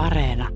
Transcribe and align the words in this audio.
Areena. 0.00 0.48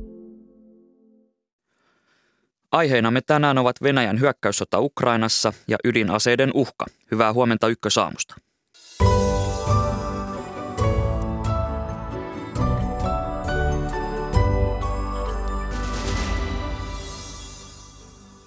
Aiheenamme 2.73 3.21
tänään 3.21 3.59
ovat 3.59 3.83
Venäjän 3.83 4.21
hyökkäyssota 4.21 4.81
Ukrainassa 4.81 5.53
ja 5.69 5.77
ydinaseiden 5.85 6.51
uhka. 6.55 6.87
Hyvää 7.11 7.33
huomenta 7.33 7.69
Ykkösaamusta. 7.69 8.35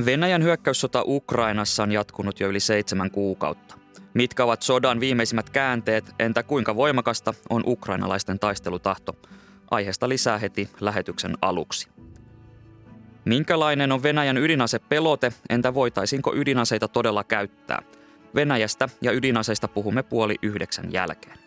Venäjän 0.06 0.44
hyökkäyssota 0.44 1.04
Ukrainassa 1.06 1.84
on 1.84 1.92
jatkunut 1.92 2.40
jo 2.40 2.50
yli 2.50 2.60
seitsemän 2.60 3.12
kuukautta. 3.12 3.78
Mitkä 4.14 4.44
ovat 4.44 4.62
sodan 4.62 5.00
viimeisimmät 5.00 5.50
käänteet, 5.50 6.06
entä 6.20 6.44
kuinka 6.44 6.76
voimakasta 6.76 7.34
on 7.50 7.64
ukrainalaisten 7.66 8.40
taistelutahto? 8.40 9.16
Aiheesta 9.72 10.10
lisää 10.10 10.38
heti 10.38 10.70
lähetyksen 10.80 11.38
aluksi. 11.42 11.88
Minkälainen 13.26 13.92
on 13.92 14.04
Venäjän 14.04 14.38
ydinasepelote, 14.38 15.34
entä 15.50 15.74
voitaisiinko 15.74 16.36
ydinaseita 16.36 16.88
todella 16.88 17.24
käyttää? 17.24 17.82
Venäjästä 18.36 18.90
ja 19.02 19.12
ydinaseista 19.12 19.68
puhumme 19.68 20.04
puoli 20.04 20.36
yhdeksän 20.42 20.92
jälkeen. 20.92 21.40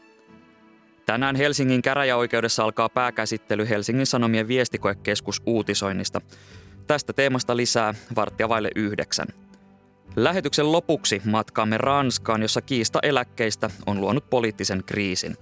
Tänään 1.07 1.37
Helsingin 1.37 1.83
käräjäoikeudessa 1.83 2.65
alkaa 2.65 2.89
pääkäsittely 2.89 3.69
Helsingin 3.69 4.07
Sanomien 4.07 4.49
viestikoekeskus 4.49 5.43
uutisoinnista. 5.47 6.21
Tästä 6.87 7.13
teemasta 7.13 7.57
lisää 7.57 7.95
varttia 8.17 8.49
vaille 8.49 8.71
yhdeksän. 8.77 9.27
Lähetyksen 10.17 10.73
lopuksi 10.73 11.23
matkaamme 11.25 11.79
Ranskaan, 11.79 12.43
jossa 12.43 12.61
kiista 12.61 12.99
eläkkeistä 13.03 13.71
on 13.87 14.01
luonut 14.01 14.31
poliittisen 14.31 14.83
kriisin. 14.87 15.37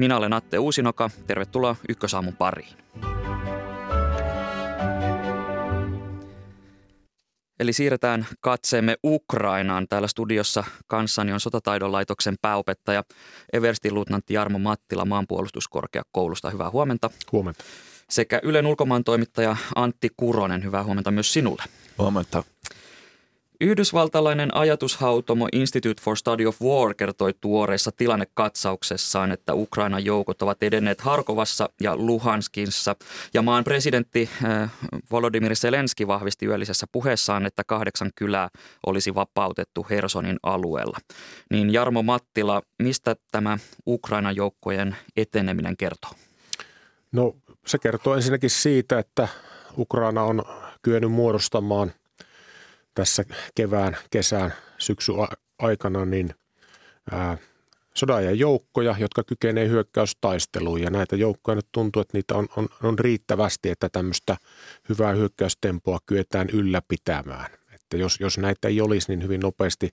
Minä 0.00 0.16
olen 0.16 0.32
Atte 0.32 0.58
Uusinoka. 0.58 1.10
Tervetuloa 1.26 1.76
Ykkösaamun 1.88 2.36
pariin. 2.36 2.76
Eli 7.60 7.72
siirretään 7.72 8.26
katseemme 8.40 8.96
Ukrainaan. 9.04 9.88
Täällä 9.88 10.08
studiossa 10.08 10.64
kanssani 10.86 11.32
on 11.32 11.40
Sotataidon 11.40 11.92
laitoksen 11.92 12.34
pääopettaja 12.42 13.04
Everstin 13.52 13.94
luutnantti 13.94 14.34
Jarmo 14.34 14.58
Mattila 14.58 15.04
maanpuolustuskorkeakoulusta. 15.04 16.50
Hyvää 16.50 16.70
huomenta. 16.70 17.10
Huomenta. 17.32 17.64
Sekä 18.10 18.40
Ylen 18.42 18.66
ulkomaan 18.66 19.04
toimittaja 19.04 19.56
Antti 19.74 20.08
Kuronen. 20.16 20.64
Hyvää 20.64 20.84
huomenta 20.84 21.10
myös 21.10 21.32
sinulle. 21.32 21.62
Huomenta. 21.98 22.42
Yhdysvaltalainen 23.62 24.56
ajatushautomo 24.56 25.48
Institute 25.52 26.02
for 26.02 26.16
Study 26.16 26.46
of 26.46 26.62
War 26.62 26.94
kertoi 26.94 27.34
tuoreessa 27.40 27.90
tilannekatsauksessaan, 27.96 29.32
että 29.32 29.54
Ukrainan 29.54 30.04
joukot 30.04 30.42
ovat 30.42 30.62
edenneet 30.62 31.00
Harkovassa 31.00 31.68
ja 31.80 31.96
Luhanskissa. 31.96 32.96
Ja 33.34 33.42
maan 33.42 33.64
presidentti 33.64 34.30
äh, 34.44 34.70
Volodymyr 35.10 35.56
Zelenski 35.56 36.06
vahvisti 36.06 36.46
yöllisessä 36.46 36.86
puheessaan, 36.92 37.46
että 37.46 37.64
kahdeksan 37.66 38.10
kylää 38.14 38.48
olisi 38.86 39.14
vapautettu 39.14 39.86
Hersonin 39.90 40.36
alueella. 40.42 40.98
Niin 41.50 41.72
Jarmo 41.72 42.02
Mattila, 42.02 42.62
mistä 42.82 43.16
tämä 43.32 43.58
Ukrainan 43.86 44.36
joukkojen 44.36 44.96
eteneminen 45.16 45.76
kertoo? 45.76 46.10
No 47.12 47.36
se 47.66 47.78
kertoo 47.78 48.14
ensinnäkin 48.14 48.50
siitä, 48.50 48.98
että 48.98 49.28
Ukraina 49.78 50.22
on 50.22 50.42
kyennyt 50.82 51.12
muodostamaan– 51.12 51.92
tässä 52.94 53.24
kevään, 53.54 53.96
kesän, 54.10 54.54
syksy 54.78 55.12
aikana 55.58 56.04
niin 56.04 56.34
ää, 57.10 57.38
sodan 57.94 58.38
joukkoja, 58.38 58.96
jotka 58.98 59.24
kykenee 59.24 59.68
hyökkäystaisteluun. 59.68 60.82
Ja 60.82 60.90
näitä 60.90 61.16
joukkoja 61.16 61.54
nyt 61.54 61.66
tuntuu, 61.72 62.02
että 62.02 62.18
niitä 62.18 62.34
on, 62.34 62.48
on, 62.56 62.68
on 62.82 62.98
riittävästi, 62.98 63.70
että 63.70 63.88
tämmöistä 63.88 64.36
hyvää 64.88 65.12
hyökkäystempoa 65.12 65.98
kyetään 66.06 66.48
ylläpitämään. 66.52 67.50
Että 67.74 67.96
jos, 67.96 68.20
jos 68.20 68.38
näitä 68.38 68.68
ei 68.68 68.80
olisi, 68.80 69.08
niin 69.08 69.22
hyvin 69.22 69.40
nopeasti 69.40 69.88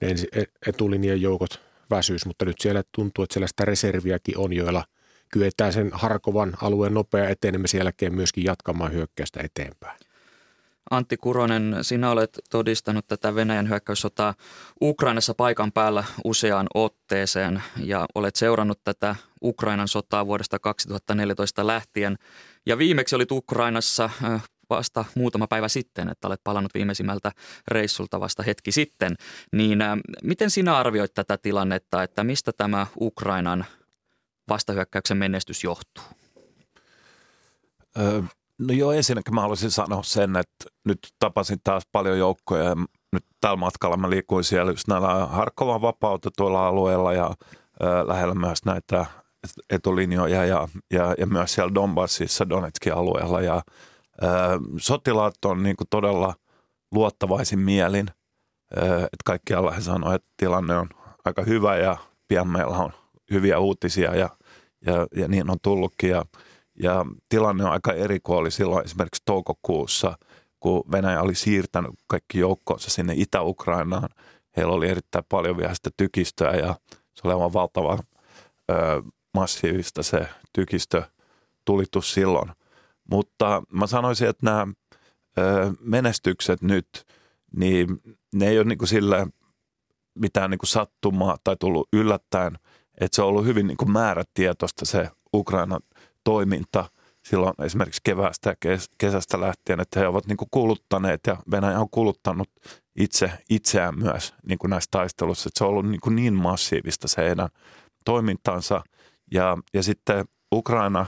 ne 0.00 0.14
e, 0.32 0.44
etulinjan 0.66 1.20
joukot 1.20 1.60
väsyisi, 1.90 2.26
mutta 2.26 2.44
nyt 2.44 2.60
siellä 2.60 2.82
tuntuu, 2.94 3.22
että 3.22 3.34
siellä 3.34 3.46
sitä 3.46 3.64
reserviäkin 3.64 4.38
on, 4.38 4.52
joilla 4.52 4.84
kyetään 5.32 5.72
sen 5.72 5.90
Harkovan 5.92 6.52
alueen 6.62 6.94
nopea 6.94 7.28
etenemisen 7.28 7.78
jälkeen 7.78 8.14
myöskin 8.14 8.44
jatkamaan 8.44 8.92
hyökkäystä 8.92 9.40
eteenpäin. 9.40 9.98
Antti 10.90 11.16
Kuronen, 11.16 11.76
sinä 11.82 12.10
olet 12.10 12.38
todistanut 12.50 13.06
tätä 13.06 13.34
Venäjän 13.34 13.68
hyökkäyssotaa 13.68 14.34
Ukrainassa 14.82 15.34
paikan 15.34 15.72
päällä 15.72 16.04
useaan 16.24 16.66
otteeseen 16.74 17.62
ja 17.76 18.06
olet 18.14 18.36
seurannut 18.36 18.80
tätä 18.84 19.16
Ukrainan 19.42 19.88
sotaa 19.88 20.26
vuodesta 20.26 20.58
2014 20.58 21.66
lähtien. 21.66 22.18
Ja 22.66 22.78
viimeksi 22.78 23.16
olit 23.16 23.32
Ukrainassa 23.32 24.10
vasta 24.70 25.04
muutama 25.14 25.46
päivä 25.46 25.68
sitten, 25.68 26.08
että 26.08 26.28
olet 26.28 26.40
palannut 26.44 26.74
viimeisimmältä 26.74 27.32
reissulta 27.68 28.20
vasta 28.20 28.42
hetki 28.42 28.72
sitten. 28.72 29.14
Niin 29.52 29.78
miten 30.22 30.50
sinä 30.50 30.76
arvioit 30.76 31.14
tätä 31.14 31.38
tilannetta, 31.38 32.02
että 32.02 32.24
mistä 32.24 32.52
tämä 32.56 32.86
Ukrainan 33.00 33.64
vastahyökkäyksen 34.48 35.16
menestys 35.16 35.64
johtuu? 35.64 36.04
Ö, 37.98 38.22
No 38.66 38.74
joo, 38.74 38.92
ensinnäkin 38.92 39.34
mä 39.34 39.40
haluaisin 39.40 39.70
sanoa 39.70 40.02
sen, 40.02 40.36
että 40.36 40.64
nyt 40.84 40.98
tapasin 41.18 41.58
taas 41.64 41.82
paljon 41.92 42.18
joukkoja 42.18 42.64
ja 42.64 42.76
nyt 43.12 43.24
tällä 43.40 43.56
matkalla 43.56 43.96
mä 43.96 44.10
liikuin 44.10 44.44
siellä 44.44 44.72
just 44.72 44.88
näillä 44.88 45.26
Harkovan 45.26 45.82
vapautetuilla 45.82 46.68
alueilla 46.68 47.12
ja 47.12 47.30
ö, 47.82 48.08
lähellä 48.08 48.34
myös 48.34 48.64
näitä 48.64 49.06
etulinjoja 49.70 50.44
ja, 50.44 50.68
ja, 50.92 51.14
ja 51.18 51.26
myös 51.26 51.54
siellä 51.54 51.74
Donbassissa 51.74 52.48
Donetskin 52.48 52.94
alueella. 52.94 53.40
Ja 53.40 53.62
ö, 54.22 54.26
sotilaat 54.76 55.44
on 55.44 55.62
niin 55.62 55.76
todella 55.90 56.34
luottavaisin 56.94 57.58
mielin, 57.58 58.06
ö, 58.76 58.96
että 58.96 59.22
kaikkialla 59.24 59.70
he 59.70 59.80
sanoivat, 59.80 60.14
että 60.14 60.30
tilanne 60.36 60.76
on 60.76 60.88
aika 61.24 61.42
hyvä 61.42 61.76
ja 61.76 61.96
pian 62.28 62.48
meillä 62.48 62.76
on 62.76 62.92
hyviä 63.30 63.58
uutisia 63.58 64.16
ja, 64.16 64.28
ja, 64.86 65.06
ja 65.16 65.28
niin 65.28 65.50
on 65.50 65.58
tullutkin. 65.62 66.10
Ja 66.10 66.24
ja 66.78 67.06
tilanne 67.28 67.64
on 67.64 67.72
aika 67.72 67.92
eri 67.92 68.20
kuin 68.20 68.38
oli 68.38 68.50
silloin 68.50 68.84
esimerkiksi 68.84 69.22
toukokuussa, 69.24 70.18
kun 70.60 70.84
Venäjä 70.92 71.22
oli 71.22 71.34
siirtänyt 71.34 71.90
kaikki 72.06 72.38
joukkoonsa 72.38 72.90
sinne 72.90 73.12
Itä-Ukrainaan. 73.16 74.08
Heillä 74.56 74.72
oli 74.72 74.88
erittäin 74.88 75.24
paljon 75.28 75.56
vielä 75.56 75.74
sitä 75.74 75.90
tykistöä 75.96 76.52
ja 76.52 76.76
se 76.90 77.20
oli 77.24 77.32
aivan 77.32 77.52
valtava 77.52 77.98
ö, 78.70 79.02
massiivista 79.34 80.02
se 80.02 80.28
tykistö 80.52 81.02
tulitus 81.64 82.14
silloin. 82.14 82.52
Mutta 83.10 83.62
mä 83.72 83.86
sanoisin, 83.86 84.28
että 84.28 84.46
nämä 84.46 84.66
ö, 85.38 85.72
menestykset 85.80 86.62
nyt, 86.62 86.88
niin 87.56 88.00
ne 88.34 88.48
ei 88.48 88.58
ole 88.58 88.64
niin 88.64 88.78
kuin 88.78 88.88
sille 88.88 89.26
mitään 90.14 90.50
niin 90.50 90.58
kuin 90.58 90.68
sattumaa 90.68 91.36
tai 91.44 91.56
tullut 91.56 91.88
yllättäen, 91.92 92.58
että 93.00 93.16
se 93.16 93.22
on 93.22 93.28
ollut 93.28 93.44
hyvin 93.44 93.66
niin 93.66 93.76
kuin 93.76 93.90
määrätietoista 93.90 94.86
se 94.86 95.10
Ukrainan 95.34 95.80
toiminta 96.24 96.84
silloin 97.24 97.54
esimerkiksi 97.64 98.00
keväästä 98.04 98.50
ja 98.50 98.78
kesästä 98.98 99.40
lähtien, 99.40 99.80
että 99.80 100.00
he 100.00 100.06
ovat 100.06 100.26
niin 100.26 100.36
kuin 100.36 100.48
kuluttaneet 100.50 101.20
ja 101.26 101.36
Venäjä 101.50 101.80
on 101.80 101.90
kuluttanut 101.90 102.50
itse 102.96 103.30
itseään 103.50 103.98
myös 103.98 104.34
niin 104.46 104.58
kuin 104.58 104.70
näissä 104.70 104.88
taisteluissa. 104.90 105.48
Että 105.48 105.58
se 105.58 105.64
on 105.64 105.70
ollut 105.70 105.88
niin, 105.88 106.00
kuin 106.00 106.16
niin 106.16 106.34
massiivista 106.34 107.08
se 107.08 107.22
heidän 107.22 107.48
toimintansa 108.04 108.82
ja, 109.32 109.58
ja 109.74 109.82
sitten 109.82 110.24
Ukraina 110.54 111.06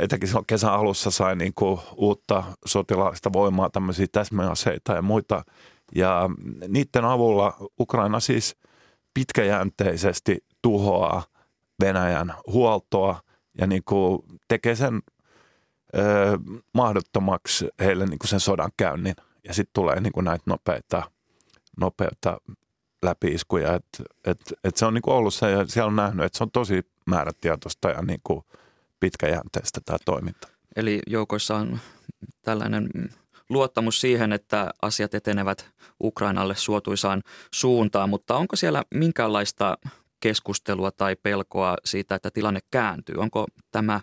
etenkin 0.00 0.28
silloin 0.28 0.46
kesän 0.46 0.72
alussa 0.72 1.10
sai 1.10 1.36
niin 1.36 1.52
kuin 1.54 1.80
uutta 1.96 2.44
sotilaallista 2.66 3.32
voimaa, 3.32 3.70
tämmöisiä 3.70 4.06
täsmäaseita 4.12 4.92
ja 4.92 5.02
muita. 5.02 5.44
Ja 5.94 6.30
niiden 6.68 7.04
avulla 7.04 7.56
Ukraina 7.80 8.20
siis 8.20 8.56
pitkäjänteisesti 9.14 10.38
tuhoaa 10.62 11.22
Venäjän 11.80 12.34
huoltoa– 12.46 13.20
ja 13.58 13.66
niin 13.66 13.82
kuin 13.84 14.22
tekee 14.48 14.74
sen 14.74 15.02
ö, 15.96 16.00
mahdottomaksi 16.74 17.68
heille 17.80 18.06
niin 18.06 18.18
kuin 18.18 18.28
sen 18.28 18.40
sodan 18.40 18.70
käynnin. 18.76 19.14
Ja 19.44 19.54
sitten 19.54 19.72
tulee 19.72 20.00
niin 20.00 20.12
kuin 20.12 20.24
näitä 20.24 20.42
nopeita, 20.46 21.02
nopeita 21.80 22.40
läpiiskuja. 23.02 23.74
Et, 23.74 23.84
et, 24.24 24.40
et 24.64 24.76
se 24.76 24.86
on 24.86 24.94
niin 24.94 25.02
kuin 25.02 25.14
ollut 25.14 25.34
se, 25.34 25.50
ja 25.50 25.66
siellä 25.66 25.88
on 25.88 25.96
nähnyt, 25.96 26.26
että 26.26 26.38
se 26.38 26.44
on 26.44 26.50
tosi 26.50 26.86
määrätietoista 27.06 27.88
ja 27.88 28.02
niin 28.02 28.20
kuin 28.24 28.44
pitkäjänteistä 29.00 29.80
tämä 29.84 29.98
toiminta. 30.04 30.48
Eli 30.76 31.00
joukoissa 31.06 31.56
on 31.56 31.78
tällainen 32.42 32.90
luottamus 33.48 34.00
siihen, 34.00 34.32
että 34.32 34.70
asiat 34.82 35.14
etenevät 35.14 35.70
Ukrainalle 36.02 36.56
suotuisaan 36.56 37.22
suuntaan, 37.54 38.10
mutta 38.10 38.36
onko 38.36 38.56
siellä 38.56 38.82
minkäänlaista 38.94 39.78
keskustelua 40.20 40.90
tai 40.90 41.16
pelkoa 41.16 41.76
siitä, 41.84 42.14
että 42.14 42.30
tilanne 42.30 42.60
kääntyy? 42.70 43.14
Onko 43.18 43.46
tämä 43.70 44.00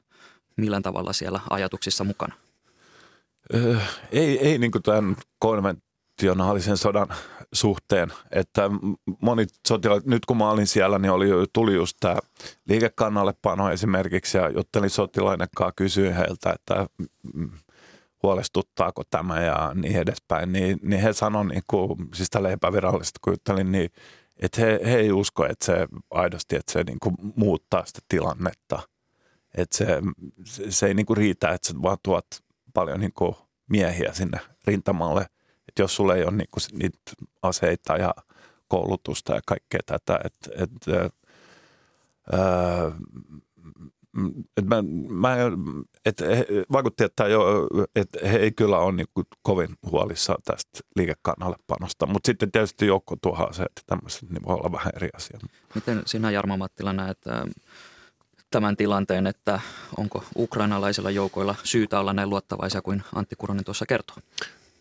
millään 0.57 0.83
tavalla 0.83 1.13
siellä 1.13 1.39
ajatuksissa 1.49 2.03
mukana? 2.03 2.35
Öö, 3.53 3.77
ei, 4.11 4.47
ei 4.47 4.57
niin 4.57 4.71
tämän 4.83 5.15
konventionaalisen 5.39 6.77
sodan 6.77 7.07
suhteen, 7.53 8.13
että 8.31 8.69
moni 9.21 9.45
sotilaat, 9.67 10.05
nyt 10.05 10.25
kun 10.25 10.37
mä 10.37 10.49
olin 10.49 10.67
siellä, 10.67 10.99
niin 10.99 11.11
oli, 11.11 11.27
tuli 11.53 11.73
just 11.73 11.97
tämä 11.99 12.17
liikekannallepano 12.69 13.71
esimerkiksi 13.71 14.37
ja 14.37 14.49
juttelin 14.49 14.89
sotilaiden 14.89 15.47
kanssa, 15.55 15.73
kysyin 15.75 16.13
heiltä, 16.13 16.55
että 16.55 16.87
huolestuttaako 18.23 19.03
tämä 19.09 19.41
ja 19.41 19.71
niin 19.75 19.97
edespäin, 19.97 20.51
niin, 20.51 20.79
niin 20.81 21.01
he 21.01 21.13
sanoivat, 21.13 21.47
niin 21.47 21.63
siis 22.13 22.29
tälle 22.29 22.51
epävirallisesti 22.51 23.19
kun 23.21 23.33
juttelin, 23.33 23.71
niin 23.71 23.89
että 24.39 24.61
he, 24.61 24.79
he 24.85 24.97
ei 24.97 25.11
usko, 25.11 25.45
että 25.45 25.65
se 25.65 25.87
aidosti, 26.11 26.55
että 26.55 26.71
se 26.71 26.83
niin 26.83 26.99
kuin 26.99 27.15
muuttaa 27.35 27.85
sitä 27.85 27.99
tilannetta. 28.07 28.79
Että 29.57 29.77
se, 29.77 29.87
se, 30.45 30.71
se 30.71 30.85
ei 30.85 30.93
niin 30.93 31.05
kuin 31.05 31.17
riitä, 31.17 31.49
että 31.49 31.67
sä 31.67 31.73
vaan 31.81 31.97
tuot 32.03 32.27
paljon 32.73 32.99
niin 32.99 33.13
kuin 33.13 33.35
miehiä 33.69 34.13
sinne 34.13 34.39
rintamalle. 34.67 35.21
Että 35.67 35.81
jos 35.81 35.95
sulla 35.95 36.15
ei 36.15 36.23
ole 36.23 36.31
niin 36.31 36.49
kuin 36.51 36.79
niitä 36.79 36.99
aseita 37.41 37.97
ja 37.97 38.13
koulutusta 38.67 39.33
ja 39.33 39.41
kaikkea 39.45 39.79
tätä, 39.85 40.19
että, 40.23 40.63
että 40.63 41.09
et 44.57 44.65
mä, 44.65 44.75
mä, 45.09 45.37
et 46.05 46.21
he, 46.21 46.45
vaikutti, 46.71 47.03
että, 47.03 47.27
jo, 47.27 47.67
että 47.95 48.27
he 48.27 48.37
ei 48.37 48.51
kyllä 48.51 48.79
ole 48.79 48.91
niin 48.91 49.07
kuin 49.13 49.27
kovin 49.41 49.69
huolissaan 49.91 50.41
tästä 50.45 50.79
liikekannallepanosta, 50.95 52.05
mutta 52.05 52.27
sitten 52.27 52.51
tietysti 52.51 52.87
joukko 52.87 53.15
tuohon 53.21 53.53
se, 53.53 53.63
että 53.63 53.81
tämmöiset 53.85 54.29
niin 54.29 54.45
voi 54.45 54.55
olla 54.55 54.71
vähän 54.71 54.93
eri 54.95 55.09
asia. 55.13 55.39
Miten 55.75 56.01
sinä 56.05 56.31
Jarmo 56.31 56.57
Mattila 56.57 56.93
näet 56.93 57.17
tämän 58.51 58.77
tilanteen, 58.77 59.27
että 59.27 59.59
onko 59.97 60.23
ukrainalaisilla 60.37 61.11
joukoilla 61.11 61.55
syytä 61.63 61.99
olla 61.99 62.13
näin 62.13 62.29
luottavaisia 62.29 62.81
kuin 62.81 63.03
Antti 63.15 63.35
Kuronen 63.35 63.65
tuossa 63.65 63.85
kertoo? 63.85 64.17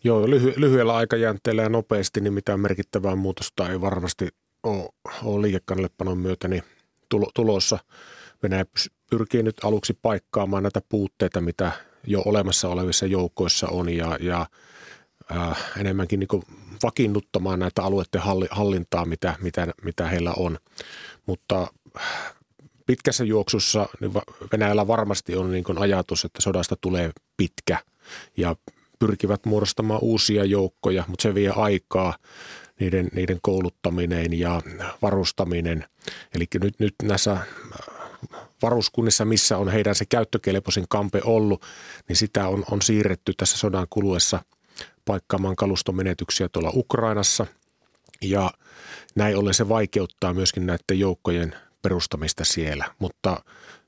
Joo, 0.03 0.27
lyhy- 0.27 0.53
lyhyellä 0.55 0.95
aikajänteellä 0.95 1.61
ja 1.61 1.69
nopeasti, 1.69 2.21
niin 2.21 2.33
mitään 2.33 2.59
merkittävää 2.59 3.15
muutosta 3.15 3.69
ei 3.69 3.81
varmasti 3.81 4.27
ole, 4.63 4.89
ole 5.23 5.41
liikekannallepanon 5.41 6.17
myötä 6.17 6.47
niin 6.47 6.63
tulo- 7.09 7.31
tulossa. 7.33 7.79
Venäjä 8.43 8.65
pyrkii 9.17 9.43
nyt 9.43 9.63
aluksi 9.63 9.93
paikkaamaan 10.01 10.63
näitä 10.63 10.81
puutteita, 10.89 11.41
mitä 11.41 11.71
jo 12.07 12.21
olemassa 12.25 12.69
olevissa 12.69 13.05
joukoissa 13.05 13.67
on 13.67 13.89
ja, 13.89 14.17
ja 14.19 14.45
äh, 15.31 15.71
enemmänkin 15.77 16.19
niin 16.19 16.43
vakiinnuttamaan 16.83 17.59
näitä 17.59 17.83
alueiden 17.83 18.21
hallintaa, 18.51 19.05
mitä, 19.05 19.35
mitä, 19.41 19.67
mitä 19.83 20.07
heillä 20.07 20.33
on. 20.37 20.57
Mutta 21.25 21.67
pitkässä 22.85 23.23
juoksussa 23.23 23.89
niin 24.01 24.13
Venäjällä 24.51 24.87
varmasti 24.87 25.35
on 25.35 25.51
niin 25.51 25.77
ajatus, 25.77 26.25
että 26.25 26.41
sodasta 26.41 26.75
tulee 26.81 27.11
pitkä 27.37 27.77
ja 28.37 28.55
pyrkivät 28.99 29.45
muodostamaan 29.45 29.99
uusia 30.03 30.45
joukkoja, 30.45 31.03
mutta 31.07 31.23
se 31.23 31.35
vie 31.35 31.49
aikaa 31.55 32.17
niiden, 32.79 33.09
niiden 33.13 33.39
kouluttaminen 33.41 34.39
ja 34.39 34.61
varustaminen. 35.01 35.85
Eli 36.35 36.45
nyt, 36.61 36.79
nyt 36.79 36.95
näissä 37.03 37.37
varuskunnissa, 38.65 39.25
missä 39.25 39.57
on 39.57 39.69
heidän 39.69 39.95
se 39.95 40.05
käyttökelpoisin 40.05 40.85
kampe 40.89 41.21
ollut, 41.23 41.65
niin 42.07 42.15
sitä 42.15 42.47
on, 42.47 42.63
on 42.71 42.81
siirretty 42.81 43.33
tässä 43.37 43.57
sodan 43.57 43.87
kuluessa 43.89 44.39
paikkaamaan 45.05 45.55
kalustomenetyksiä 45.55 46.49
tuolla 46.49 46.71
Ukrainassa. 46.75 47.45
Ja 48.21 48.51
näin 49.15 49.37
ollen 49.37 49.53
se 49.53 49.69
vaikeuttaa 49.69 50.33
myöskin 50.33 50.65
näiden 50.65 50.99
joukkojen 50.99 51.55
perustamista 51.81 52.45
siellä. 52.45 52.85
Mutta 52.99 53.43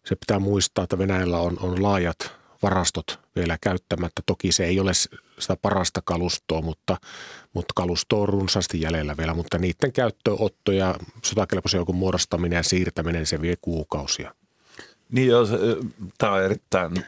se 0.05 0.15
pitää 0.15 0.39
muistaa, 0.39 0.83
että 0.83 0.97
Venäjällä 0.97 1.39
on, 1.39 1.57
on 1.59 1.83
laajat 1.83 2.37
varastot 2.61 3.19
vielä 3.35 3.57
käyttämättä. 3.61 4.21
Toki 4.25 4.51
se 4.51 4.65
ei 4.65 4.79
ole 4.79 4.91
sitä 5.39 5.57
parasta 5.61 6.01
kalustoa, 6.05 6.61
mutta, 6.61 6.97
mutta 7.53 7.73
kalusto 7.75 8.21
on 8.21 8.29
runsaasti 8.29 8.81
jäljellä 8.81 9.17
vielä. 9.17 9.33
Mutta 9.33 9.57
niiden 9.57 9.93
käyttöönotto 9.93 10.71
ja 10.71 10.95
sotakelpoisen 11.23 11.77
joukon 11.77 11.95
muodostaminen 11.95 12.57
ja 12.57 12.63
siirtäminen, 12.63 13.25
se 13.25 13.41
vie 13.41 13.55
kuukausia. 13.61 14.35
Niin 15.11 15.27
joo, 15.27 15.45
tämä 16.17 16.33
on 16.33 16.43
erittäin 16.43 17.05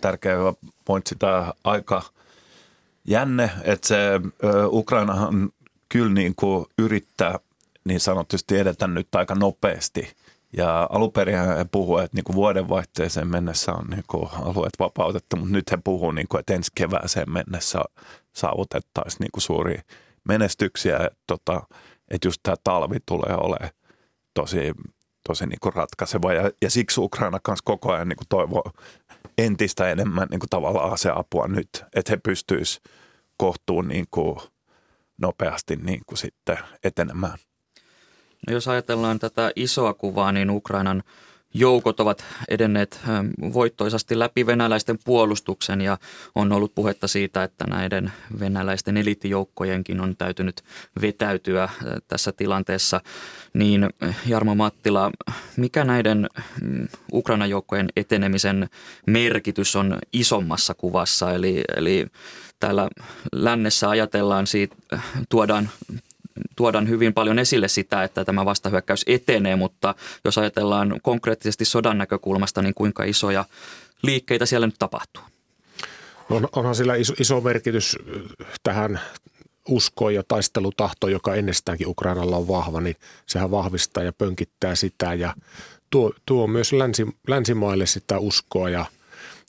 tärkeä 0.00 0.36
pointsi, 0.84 1.16
tämä 1.18 1.52
aika 1.64 2.02
jänne, 3.04 3.50
että 3.64 3.88
se 3.88 4.20
Ukrainahan 4.66 5.50
kyllä 5.88 6.12
niin 6.12 6.34
kuin 6.36 6.66
yrittää 6.78 7.38
niin 7.84 8.00
sanotusti 8.00 8.58
edetä 8.58 8.86
nyt 8.86 9.14
aika 9.14 9.34
nopeasti. 9.34 10.12
Ja 10.56 10.88
alun 10.90 11.12
perin 11.12 11.38
he 11.38 11.66
puhuivat, 11.72 12.04
että 12.04 12.16
niin 12.16 12.24
kuin 12.24 12.36
vuodenvaihteeseen 12.36 13.28
mennessä 13.28 13.72
on 13.72 13.84
niin 13.90 14.04
kuin 14.06 14.28
alueet 14.32 14.72
vapautettu, 14.78 15.36
mutta 15.36 15.52
nyt 15.52 15.70
he 15.70 15.78
puhuvat, 15.84 16.14
niin 16.14 16.28
kuin, 16.28 16.40
että 16.40 16.54
ensi 16.54 16.70
kevääseen 16.74 17.30
mennessä 17.30 17.82
saavutettaisiin 18.32 19.20
niin 19.20 19.30
kuin 19.32 19.42
suuria 19.42 19.82
menestyksiä. 20.24 20.96
Että, 20.96 21.18
tota, 21.26 21.62
että 22.10 22.28
just 22.28 22.40
tämä 22.42 22.56
talvi 22.64 22.96
tulee 23.06 23.36
olemaan 23.40 23.70
tosi 24.34 24.72
tosi 25.28 25.46
niin 25.46 25.58
kuin 25.60 25.72
ratkaiseva 25.72 26.32
ja, 26.32 26.50
ja 26.62 26.70
siksi 26.70 27.00
Ukraina 27.00 27.38
kanssa 27.42 27.62
koko 27.64 27.92
ajan 27.92 28.08
niin 28.08 28.16
kuin 28.16 28.28
toivoo 28.28 28.72
entistä 29.38 29.90
enemmän 29.90 30.28
niin 30.30 30.40
kuin 30.40 30.50
tavallaan 30.50 30.92
aseapua 30.92 31.48
nyt, 31.48 31.68
että 31.94 32.12
he 32.12 32.16
pystyisivät 32.16 32.82
kohtuun 33.36 33.88
niin 33.88 34.06
kuin 34.10 34.38
nopeasti 35.20 35.76
niin 35.76 36.00
kuin 36.06 36.18
sitten 36.18 36.58
etenemään. 36.84 37.38
No 38.46 38.52
jos 38.52 38.68
ajatellaan 38.68 39.18
tätä 39.18 39.52
isoa 39.56 39.94
kuvaa, 39.94 40.32
niin 40.32 40.50
Ukrainan 40.50 41.02
joukot 41.54 42.00
ovat 42.00 42.24
edenneet 42.48 43.00
ähm, 43.08 43.26
voittoisasti 43.52 44.18
läpi 44.18 44.46
venäläisten 44.46 44.98
puolustuksen 45.04 45.80
ja 45.80 45.98
on 46.34 46.52
ollut 46.52 46.74
puhetta 46.74 47.08
siitä, 47.08 47.42
että 47.42 47.64
näiden 47.66 48.12
venäläisten 48.40 48.96
eliittijoukkojenkin 48.96 50.00
on 50.00 50.16
täytynyt 50.16 50.62
vetäytyä 51.00 51.64
äh, 51.64 51.72
tässä 52.08 52.32
tilanteessa. 52.32 53.00
Niin 53.54 53.84
äh, 54.02 54.16
Jarmo 54.26 54.54
Mattila, 54.54 55.10
mikä 55.56 55.84
näiden 55.84 56.28
mm, 56.62 56.88
Ukrainan 57.12 57.50
joukkojen 57.50 57.88
etenemisen 57.96 58.68
merkitys 59.06 59.76
on 59.76 59.98
isommassa 60.12 60.74
kuvassa? 60.74 61.32
Eli, 61.32 61.64
eli 61.76 62.06
täällä 62.60 62.88
lännessä 63.32 63.88
ajatellaan 63.90 64.46
siitä, 64.46 64.76
äh, 64.92 65.04
tuodaan 65.28 65.68
tuodaan 66.56 66.88
hyvin 66.88 67.14
paljon 67.14 67.38
esille 67.38 67.68
sitä, 67.68 68.04
että 68.04 68.24
tämä 68.24 68.44
vastahyökkäys 68.44 69.04
etenee, 69.06 69.56
mutta 69.56 69.94
jos 70.24 70.38
ajatellaan 70.38 71.00
konkreettisesti 71.02 71.64
sodan 71.64 71.98
näkökulmasta, 71.98 72.62
niin 72.62 72.74
kuinka 72.74 73.04
isoja 73.04 73.44
liikkeitä 74.02 74.46
siellä 74.46 74.66
nyt 74.66 74.78
tapahtuu? 74.78 75.22
On, 76.30 76.48
onhan 76.56 76.74
sillä 76.74 76.94
iso, 76.94 77.14
iso 77.20 77.40
merkitys 77.40 77.98
tähän 78.62 79.00
uskoon 79.68 80.14
ja 80.14 80.22
taistelutahto, 80.28 81.08
joka 81.08 81.34
ennestäänkin 81.34 81.88
Ukrainalla 81.88 82.36
on 82.36 82.48
vahva, 82.48 82.80
niin 82.80 82.96
sehän 83.26 83.50
vahvistaa 83.50 84.02
ja 84.02 84.12
pönkittää 84.12 84.74
sitä 84.74 85.14
ja 85.14 85.34
tuo, 85.90 86.12
tuo 86.26 86.46
myös 86.46 86.72
länsi, 86.72 87.06
länsimaille 87.28 87.86
sitä 87.86 88.18
uskoa 88.18 88.70
ja, 88.70 88.86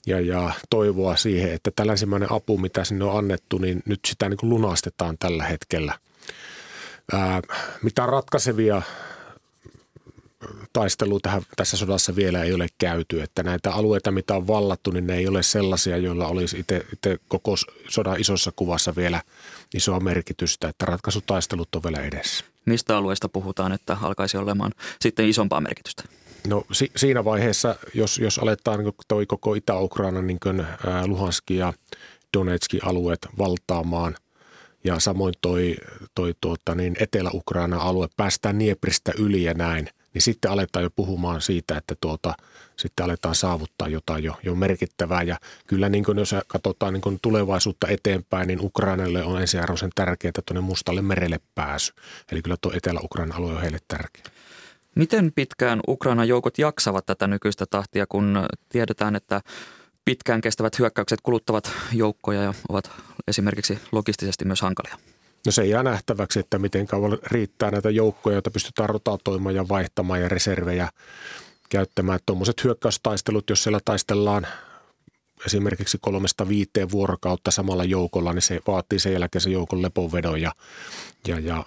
ja, 0.06 0.20
ja 0.20 0.50
toivoa 0.70 1.16
siihen, 1.16 1.52
että 1.52 1.70
tämä 1.70 1.92
apu, 2.30 2.58
mitä 2.58 2.84
sinne 2.84 3.04
on 3.04 3.18
annettu, 3.18 3.58
niin 3.58 3.82
nyt 3.86 4.00
sitä 4.06 4.28
niin 4.28 4.38
kuin 4.38 4.50
lunastetaan 4.50 5.16
tällä 5.18 5.44
hetkellä– 5.44 5.98
Ää, 7.12 7.42
mitään 7.82 8.08
ratkaisevia 8.08 8.82
taistelua 10.72 11.18
tähän, 11.22 11.42
tässä 11.56 11.76
sodassa 11.76 12.16
vielä 12.16 12.42
ei 12.42 12.52
ole 12.52 12.66
käyty. 12.78 13.22
Että 13.22 13.42
näitä 13.42 13.72
alueita, 13.72 14.10
mitä 14.10 14.36
on 14.36 14.46
vallattu, 14.46 14.90
niin 14.90 15.06
ne 15.06 15.16
ei 15.16 15.28
ole 15.28 15.42
sellaisia, 15.42 15.96
joilla 15.96 16.26
olisi 16.26 16.58
itse, 16.58 16.86
itse 16.92 17.18
koko 17.28 17.54
sodan 17.88 18.20
isossa 18.20 18.52
kuvassa 18.56 18.96
vielä 18.96 19.22
isoa 19.74 20.00
merkitystä, 20.00 20.68
että 20.68 20.86
ratkaisutaistelut 20.86 21.74
on 21.74 21.82
vielä 21.82 21.98
edessä. 21.98 22.44
Mistä 22.64 22.96
alueesta 22.96 23.28
puhutaan, 23.28 23.72
että 23.72 23.96
alkaisi 24.02 24.36
olemaan 24.36 24.72
sitten 25.00 25.28
isompaa 25.28 25.60
merkitystä? 25.60 26.02
No 26.46 26.64
si- 26.72 26.92
siinä 26.96 27.24
vaiheessa, 27.24 27.76
jos, 27.94 28.18
jos 28.18 28.38
aletaan 28.38 28.78
niin 28.78 28.94
toi 29.08 29.26
koko 29.26 29.54
Itä-Ukraina, 29.54 30.22
niin 30.22 30.40
kuin 30.40 30.66
Luhanski 31.06 31.56
ja 31.56 31.72
Donetskin 32.36 32.84
alueet 32.84 33.28
valtaamaan– 33.38 34.16
ja 34.84 35.00
samoin 35.00 35.34
toi, 35.40 35.76
toi 36.14 36.34
tuota, 36.40 36.74
niin 36.74 36.96
Etelä-Ukraina 37.00 37.76
alue 37.76 38.08
päästään 38.16 38.58
Niepristä 38.58 39.12
yli 39.18 39.42
ja 39.42 39.54
näin, 39.54 39.88
niin 40.14 40.22
sitten 40.22 40.50
aletaan 40.50 40.82
jo 40.82 40.90
puhumaan 40.96 41.40
siitä, 41.40 41.76
että 41.76 41.94
tuota, 42.00 42.34
sitten 42.76 43.04
aletaan 43.04 43.34
saavuttaa 43.34 43.88
jotain 43.88 44.24
jo, 44.24 44.36
jo 44.42 44.54
merkittävää. 44.54 45.22
Ja 45.22 45.36
kyllä 45.66 45.88
niin 45.88 46.04
kuin 46.04 46.18
jos 46.18 46.34
katsotaan 46.46 46.92
niin 46.92 47.00
kuin 47.00 47.18
tulevaisuutta 47.22 47.88
eteenpäin, 47.88 48.46
niin 48.46 48.60
Ukrainalle 48.60 49.24
on 49.24 49.40
ensiarvoisen 49.40 49.90
tärkeää 49.94 50.32
tuonne 50.46 50.60
Mustalle 50.60 51.02
merelle 51.02 51.40
pääsy. 51.54 51.92
Eli 52.32 52.42
kyllä 52.42 52.56
tuo 52.60 52.72
Etelä-Ukrainan 52.74 53.38
alue 53.38 53.52
on 53.52 53.60
heille 53.60 53.78
tärkeä. 53.88 54.24
Miten 54.94 55.32
pitkään 55.32 55.80
Ukrainan 55.88 56.28
joukot 56.28 56.58
jaksavat 56.58 57.06
tätä 57.06 57.26
nykyistä 57.26 57.66
tahtia, 57.70 58.06
kun 58.08 58.46
tiedetään, 58.68 59.16
että 59.16 59.40
pitkään 60.04 60.40
kestävät 60.40 60.78
hyökkäykset 60.78 61.20
kuluttavat 61.22 61.72
joukkoja 61.92 62.42
ja 62.42 62.54
ovat 62.68 62.90
esimerkiksi 63.28 63.78
logistisesti 63.92 64.44
myös 64.44 64.60
hankalia. 64.60 64.98
No 65.46 65.52
se 65.52 65.64
jää 65.64 65.82
nähtäväksi, 65.82 66.38
että 66.38 66.58
miten 66.58 66.86
kauan 66.86 67.18
riittää 67.26 67.70
näitä 67.70 67.90
joukkoja, 67.90 68.34
joita 68.34 68.50
pystytään 68.50 68.88
rotatoimaan 68.88 69.54
ja 69.54 69.68
vaihtamaan 69.68 70.20
ja 70.20 70.28
reservejä 70.28 70.88
käyttämään. 71.68 72.20
Tuommoiset 72.26 72.64
hyökkäystaistelut, 72.64 73.50
jos 73.50 73.62
siellä 73.62 73.80
taistellaan 73.84 74.46
esimerkiksi 75.46 75.98
kolmesta 76.00 76.48
viiteen 76.48 76.90
vuorokautta 76.90 77.50
samalla 77.50 77.84
joukolla, 77.84 78.32
niin 78.32 78.42
se 78.42 78.60
vaatii 78.66 78.98
sen 78.98 79.12
jälkeen 79.12 79.42
se 79.42 79.50
joukon 79.50 79.82
lepovedon 79.82 80.40
ja, 80.40 80.52
ja, 81.28 81.38
ja 81.38 81.64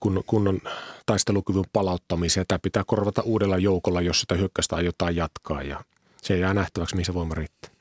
kun, 0.00 0.24
kunnon 0.26 0.60
taistelukyvyn 1.06 1.64
palauttamisen. 1.72 2.44
Tämä 2.48 2.58
pitää 2.58 2.82
korvata 2.86 3.22
uudella 3.22 3.58
joukolla, 3.58 4.00
jos 4.00 4.20
sitä 4.20 4.34
hyökkäystä 4.34 4.76
aiotaan 4.76 5.16
jatkaa 5.16 5.62
ja 5.62 5.84
se 6.22 6.38
jää 6.38 6.54
nähtäväksi, 6.54 6.96
mihin 6.96 7.06
se 7.06 7.14
voima 7.14 7.34
riittää. 7.34 7.72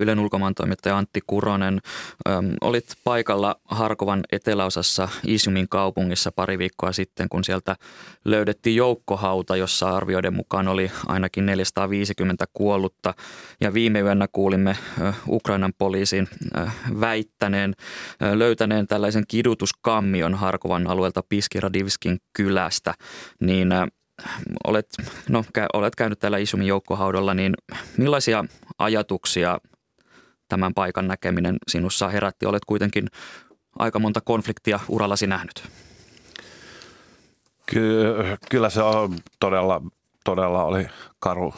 Ylen 0.00 0.18
ulkomaantoimittaja 0.18 0.98
Antti 0.98 1.20
Kuronen. 1.26 1.80
Öm, 2.28 2.56
olit 2.60 2.84
paikalla 3.04 3.56
Harkovan 3.64 4.20
eteläosassa 4.32 5.08
Isjumin 5.26 5.68
kaupungissa 5.68 6.32
pari 6.32 6.58
viikkoa 6.58 6.92
sitten, 6.92 7.28
kun 7.28 7.44
sieltä 7.44 7.76
löydettiin 8.24 8.76
joukkohauta, 8.76 9.56
jossa 9.56 9.96
arvioiden 9.96 10.34
mukaan 10.34 10.68
oli 10.68 10.90
ainakin 11.06 11.46
450 11.46 12.44
kuollutta. 12.52 13.14
Ja 13.60 13.74
viime 13.74 14.00
yönä 14.00 14.28
kuulimme 14.32 14.76
ö, 15.00 15.12
Ukrainan 15.28 15.72
poliisin 15.78 16.28
ö, 16.56 16.66
väittäneen, 17.00 17.74
ö, 18.22 18.38
löytäneen 18.38 18.86
tällaisen 18.86 19.24
kidutuskammion 19.28 20.34
Harkovan 20.34 20.86
alueelta 20.86 21.22
Piskiradivskin 21.28 22.18
kylästä. 22.32 22.94
Niin 23.40 23.72
olet, 24.66 24.86
no, 25.28 25.44
olet 25.72 25.94
käynyt 25.94 26.18
täällä 26.18 26.38
Isumin 26.38 26.66
joukkohaudalla, 26.66 27.34
niin 27.34 27.54
millaisia 27.96 28.44
ajatuksia 28.78 29.58
tämän 30.48 30.74
paikan 30.74 31.08
näkeminen 31.08 31.56
sinussa 31.70 32.08
herätti? 32.08 32.46
Olet 32.46 32.64
kuitenkin 32.64 33.06
aika 33.78 33.98
monta 33.98 34.20
konfliktia 34.20 34.80
urallasi 34.88 35.26
nähnyt. 35.26 35.68
Ky- 37.66 38.14
kyllä 38.50 38.70
se 38.70 38.82
on 38.82 39.18
todella, 39.40 39.82
todella 40.24 40.64
oli 40.64 40.86
karu, 41.18 41.54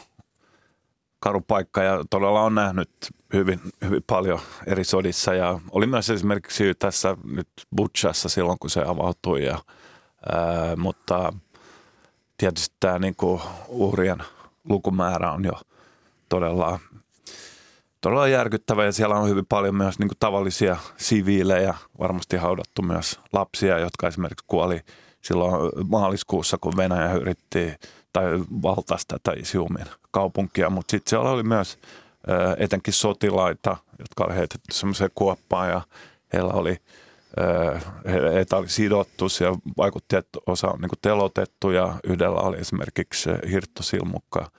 karu 1.21 1.41
paikka 1.41 1.83
ja 1.83 2.05
todella 2.11 2.43
on 2.43 2.55
nähnyt 2.55 2.91
hyvin, 3.33 3.61
hyvin 3.85 4.03
paljon 4.07 4.39
eri 4.67 4.85
sodissa 4.85 5.35
ja 5.35 5.61
oli 5.71 5.87
myös 5.87 6.11
esimerkiksi 6.11 6.75
tässä 6.79 7.17
nyt 7.25 7.49
Butchassa 7.77 8.29
silloin, 8.29 8.59
kun 8.59 8.71
se 8.71 8.83
avautui, 8.87 9.45
ja, 9.45 9.59
ää, 10.33 10.77
mutta 10.77 11.33
tietysti 12.37 12.77
tämä 12.81 12.99
niin 12.99 13.17
kuin 13.17 13.41
uhrien 13.69 14.19
lukumäärä 14.69 15.33
on 15.33 15.45
jo 15.45 15.53
todella 16.29 16.79
todella 18.01 18.29
järkyttävä 18.29 18.85
ja 18.85 18.93
siellä 18.93 19.15
on 19.15 19.29
hyvin 19.29 19.47
paljon 19.47 19.75
myös 19.75 19.99
niin 19.99 20.09
kuin 20.09 20.19
tavallisia 20.21 20.77
siviilejä, 20.97 21.75
varmasti 21.99 22.37
haudattu 22.37 22.83
myös 22.83 23.21
lapsia, 23.33 23.79
jotka 23.79 24.09
esimerkiksi 24.09 24.45
kuoli 24.49 24.81
silloin 25.23 25.73
maaliskuussa, 25.89 26.59
kun 26.61 26.77
Venäjä 26.77 27.13
yritti 27.13 27.75
tai 28.13 28.25
valtaisi 28.63 29.09
tätä 29.09 29.33
Isiumin 29.37 29.87
kaupunkia, 30.11 30.71
mutta 30.71 30.91
sitten 30.91 31.11
siellä 31.11 31.31
oli 31.31 31.43
myös 31.43 31.79
etenkin 32.59 32.95
sotilaita, 32.95 33.77
jotka 33.99 34.25
oli 34.25 34.35
heitetty 34.35 34.75
semmoiseen 34.75 35.11
kuoppaan 35.15 35.69
ja 35.69 35.81
heillä 36.33 36.53
oli 36.53 36.77
heitä 38.35 38.57
oli 38.57 38.69
sidottu 38.69 39.25
ja 39.41 39.55
vaikutti, 39.77 40.17
että 40.17 40.39
osa 40.47 40.69
on 40.69 40.81
niin 40.81 40.91
telotettu 41.03 41.71
ja 41.71 41.95
yhdellä 42.05 42.41
oli 42.41 42.57
esimerkiksi 42.57 43.31
hirttosilmukka 43.51 44.51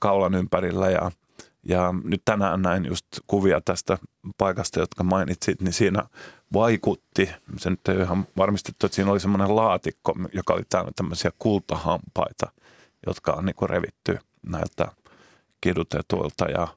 kaulan 0.00 0.34
ympärillä 0.34 0.90
ja– 0.90 1.10
ja 1.68 1.94
nyt 2.04 2.22
tänään 2.24 2.62
näin 2.62 2.86
just 2.86 3.06
kuvia 3.26 3.60
tästä 3.60 3.98
paikasta, 4.38 4.80
jotka 4.80 5.04
mainitsit, 5.04 5.60
niin 5.60 5.72
siinä 5.72 6.04
vaikutti, 6.52 7.30
se 7.56 7.70
nyt 7.70 7.88
ei 7.88 8.00
ihan 8.00 8.26
varmistettu, 8.36 8.86
että 8.86 8.96
siinä 8.96 9.10
oli 9.10 9.20
semmoinen 9.20 9.56
laatikko, 9.56 10.14
joka 10.32 10.54
oli 10.54 10.62
täynnä 10.68 10.92
tämmöisiä 10.96 11.30
kultahampaita, 11.38 12.52
jotka 13.06 13.32
on 13.32 13.44
niin 13.44 13.70
revitty 13.70 14.18
näiltä 14.42 14.86
kidutetuilta. 15.60 16.44
Ja 16.44 16.68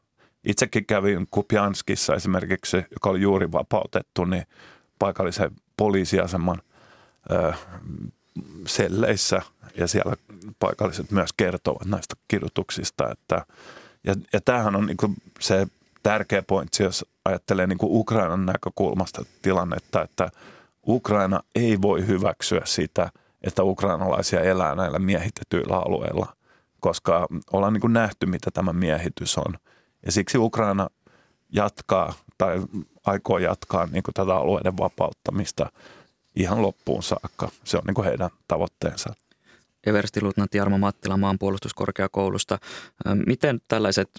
itsekin 0.44 0.86
kävin 0.86 1.28
Kupianskissa 1.32 2.16
esimerkiksi, 2.16 2.78
joka 2.78 3.10
oli 3.10 3.22
juuri 3.22 3.52
vapautettu, 3.52 4.26
niin 4.26 4.44
paikallisen 5.00 5.52
poliisiaseman 5.78 6.62
ö, 7.32 7.54
selleissä 8.66 9.42
ja 9.78 9.88
siellä 9.88 10.16
paikalliset 10.60 11.12
myös 11.12 11.30
kertovat 11.38 11.86
näistä 11.86 12.16
kidutuksista, 12.28 13.12
että– 13.12 13.46
ja, 14.08 14.16
ja 14.34 14.42
tämähän 14.46 14.76
on 14.76 14.86
niin 14.86 15.16
se 15.40 15.68
tärkeä 16.04 16.44
pointti, 16.44 16.84
jos 16.84 17.06
ajattelee 17.26 17.68
niin 17.68 17.78
Ukrainan 17.84 18.46
näkökulmasta 18.46 19.26
tilannetta, 19.42 20.02
että 20.02 20.30
Ukraina 20.88 21.40
ei 21.56 21.82
voi 21.82 22.08
hyväksyä 22.08 22.62
sitä, 22.66 23.10
että 23.42 23.64
ukrainalaisia 23.64 24.42
elää 24.42 24.76
näillä 24.76 25.00
miehitetyillä 25.00 25.78
alueilla, 25.78 26.36
koska 26.80 27.28
ollaan 27.54 27.74
niin 27.74 27.94
nähty, 27.94 28.26
mitä 28.26 28.52
tämä 28.52 28.74
miehitys 28.74 29.38
on. 29.38 29.54
Ja 30.06 30.12
siksi 30.12 30.38
Ukraina 30.38 30.90
jatkaa 31.50 32.14
tai 32.38 32.62
aikoo 33.06 33.38
jatkaa 33.38 33.86
niin 33.86 34.04
tätä 34.14 34.36
alueiden 34.36 34.78
vapauttamista 34.78 35.72
ihan 36.36 36.62
loppuun 36.62 37.04
saakka. 37.04 37.52
Se 37.64 37.78
on 37.78 37.84
niin 37.88 38.06
heidän 38.06 38.30
tavoitteensa 38.48 39.14
everstiluutnantti 39.88 40.58
Jarmo 40.58 40.78
Mattila 40.78 41.18
maanpuolustuskorkeakoulusta. 41.18 42.60
Miten 43.26 43.62
tällaiset 43.68 44.10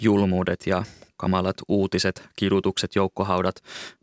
julmuudet 0.00 0.66
ja 0.66 0.84
kamalat 1.16 1.56
uutiset, 1.68 2.28
kidutukset, 2.36 2.94
joukkohaudat, 2.94 3.56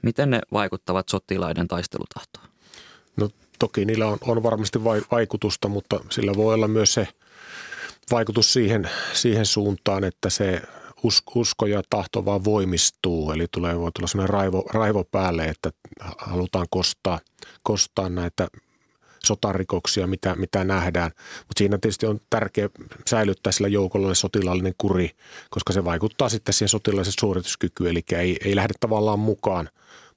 miten 0.04 0.30
ne 0.30 0.42
vaikuttavat 0.54 1.10
sotilaiden 1.10 1.68
taistelutahtoon? 1.68 2.48
No 3.18 3.30
toki 3.60 3.86
niillä 3.86 4.08
on, 4.08 4.18
on 4.22 4.44
varmasti 4.44 4.84
vaikutusta, 4.84 5.68
mutta 5.68 6.00
sillä 6.10 6.32
voi 6.36 6.54
olla 6.54 6.68
myös 6.68 6.94
se 6.94 7.08
vaikutus 8.12 8.54
siihen, 8.54 8.90
siihen 9.14 9.46
suuntaan, 9.46 10.04
että 10.04 10.30
se 10.30 10.62
usko 11.36 11.66
ja 11.66 11.82
tahto 11.90 12.26
vaan 12.26 12.44
voimistuu. 12.44 13.32
Eli 13.32 13.48
tulee, 13.52 13.80
voi 13.80 13.92
tulla 13.96 14.08
sellainen 14.08 14.34
raivo, 14.34 14.66
raivo 14.74 15.04
päälle, 15.04 15.46
että 15.46 15.72
halutaan 16.18 16.68
kostaa, 16.70 17.20
kostaa 17.64 18.10
näitä 18.10 18.48
sotarikoksia, 19.26 20.08
mitä, 20.08 20.36
mitä 20.36 20.64
nähdään. 20.64 21.12
Mutta 21.38 21.58
siinä 21.58 21.78
tietysti 21.78 22.06
on 22.06 22.20
tärkeää 22.30 22.70
säilyttää 23.08 23.52
sillä 23.52 23.68
joukolla 23.68 24.14
sotilaallinen 24.14 24.74
kuri, 24.78 25.10
koska 25.50 25.74
se 25.74 25.86
vaikuttaa 25.86 26.30
sitten 26.30 26.54
siihen 26.54 26.70
sotilaalliseen 26.70 27.16
suorituskykyyn, 27.20 27.92
eli 27.92 28.04
ei, 28.12 28.38
ei 28.46 28.56
lähde 28.56 28.74
tavallaan 28.80 29.20
mukaan, 29.20 29.70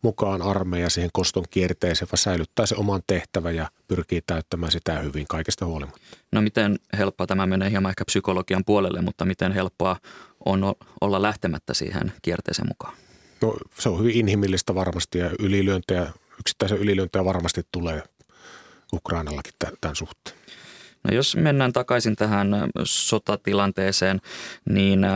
mukaan 0.05 0.43
armeija 0.43 0.91
siihen 0.91 1.11
koston 1.13 1.45
kierteeseen, 1.51 2.09
vaan 2.13 2.19
säilyttää 2.19 2.67
se 2.67 2.75
oman 2.75 3.03
tehtävä 3.07 3.51
ja 3.51 3.71
pyrkii 3.89 4.23
täyttämään 4.27 4.73
sitä 4.73 4.99
hyvin 4.99 5.27
kaikesta 5.29 5.67
huolimatta. 5.67 6.01
No 6.33 6.41
miten 6.41 6.79
helppoa, 6.99 7.27
tämä 7.27 7.47
menee 7.47 7.71
hieman 7.71 7.91
ehkä 7.91 8.05
psykologian 8.05 8.65
puolelle, 8.65 9.03
mutta 9.03 9.25
miten 9.25 9.53
helppoa 9.53 9.97
on 10.45 10.75
olla 11.01 11.23
lähtemättä 11.23 11.75
siihen 11.75 12.13
kierteeseen 12.23 12.69
mukaan? 12.69 12.95
No 13.43 13.57
se 13.79 13.89
on 13.89 13.99
hyvin 13.99 14.17
inhimillistä 14.17 14.75
varmasti 14.75 15.19
ja 15.19 15.31
ylilyöntejä, 15.39 16.13
yksittäisen 16.39 16.79
ylilyöntejä 16.79 17.25
varmasti 17.25 17.63
tulee 17.73 18.03
Ukrainallakin 18.93 19.53
tämän 19.81 19.97
suhteen? 19.97 20.44
No 21.05 21.15
jos 21.15 21.37
mennään 21.37 21.73
takaisin 21.73 22.17
tähän 22.17 22.49
sotatilanteeseen, 22.85 24.21
niin 24.71 25.07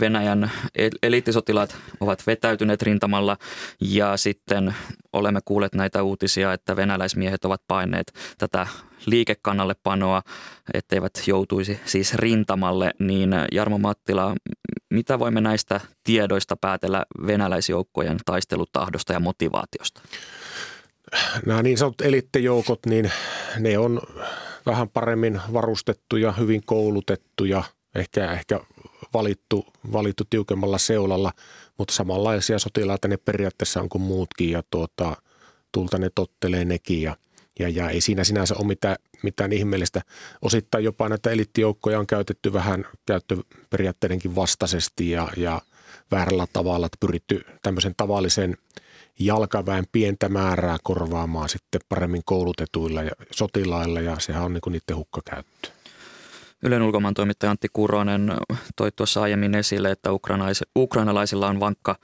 Venäjän 0.00 0.50
eliittisotilaat 1.02 1.76
ovat 2.00 2.26
vetäytyneet 2.26 2.82
rintamalla 2.82 3.36
ja 3.80 4.16
sitten 4.16 4.74
olemme 5.12 5.40
kuulleet 5.44 5.74
näitä 5.74 6.02
uutisia, 6.02 6.52
että 6.52 6.76
venäläismiehet 6.76 7.44
ovat 7.44 7.62
paineet 7.68 8.12
tätä 8.38 8.66
liikekannalle 9.06 9.74
panoa, 9.82 10.22
etteivät 10.74 11.12
joutuisi 11.26 11.80
siis 11.84 12.14
rintamalle, 12.14 12.90
niin 12.98 13.30
Jarmo 13.52 13.78
Mattila, 13.78 14.34
mitä 14.90 15.18
voimme 15.18 15.40
näistä 15.40 15.80
tiedoista 16.04 16.56
päätellä 16.56 17.04
venäläisjoukkojen 17.26 18.18
taistelutahdosta 18.26 19.12
ja 19.12 19.20
motivaatiosta? 19.20 20.00
nämä 21.46 21.62
niin 21.62 21.78
sanotut 21.78 22.00
elittejoukot, 22.00 22.86
niin 22.86 23.12
ne 23.58 23.78
on 23.78 24.00
vähän 24.66 24.88
paremmin 24.88 25.40
varustettuja, 25.52 26.32
hyvin 26.32 26.62
koulutettuja, 26.66 27.62
ehkä, 27.94 28.32
ehkä 28.32 28.60
valittu, 29.14 29.66
valittu 29.92 30.24
tiukemmalla 30.30 30.78
seulalla, 30.78 31.32
mutta 31.78 31.94
samanlaisia 31.94 32.58
sotilaita 32.58 33.08
ne 33.08 33.16
periaatteessa 33.16 33.80
on 33.80 33.88
kuin 33.88 34.02
muutkin 34.02 34.50
ja 34.50 34.62
tuota, 34.70 35.16
tulta 35.72 35.98
ne 35.98 36.10
tottelee 36.14 36.64
nekin 36.64 37.02
ja, 37.02 37.16
ja, 37.58 37.68
ja 37.68 37.90
ei 37.90 38.00
siinä 38.00 38.24
sinänsä 38.24 38.54
ole 38.58 38.66
mitään, 38.66 38.96
mitään 39.22 39.52
ihmeellistä. 39.52 40.02
Osittain 40.42 40.84
jopa 40.84 41.08
näitä 41.08 41.30
elittijoukkoja 41.30 41.98
on 41.98 42.06
käytetty 42.06 42.52
vähän 42.52 42.84
käyttöperiaatteidenkin 43.06 44.34
vastaisesti 44.34 45.10
ja, 45.10 45.28
ja 45.36 45.62
väärällä 46.10 46.46
tavalla, 46.52 46.86
että 46.86 46.98
pyritty 47.00 47.44
tämmöisen 47.62 47.94
tavallisen– 47.96 48.56
jalkaväen 49.18 49.84
pientä 49.92 50.28
määrää 50.28 50.76
korvaamaan 50.82 51.48
sitten 51.48 51.80
paremmin 51.88 52.22
koulutetuilla 52.24 53.02
ja 53.02 53.10
sotilailla 53.30 54.00
ja 54.00 54.18
sehän 54.18 54.44
on 54.44 54.52
niin 54.52 54.60
kuin 54.60 54.72
niiden 54.72 54.96
hukkakäyttö. 54.96 55.68
Ylen 56.62 56.82
ulkomaan 56.82 57.14
toimittaja 57.14 57.50
Antti 57.50 57.68
Kuronen 57.72 58.32
toi 58.76 58.92
tuossa 58.92 59.22
aiemmin 59.22 59.54
esille, 59.54 59.90
että 59.90 60.10
ukrainalaisilla 60.76 61.48
on 61.48 61.60
vankka 61.60 61.96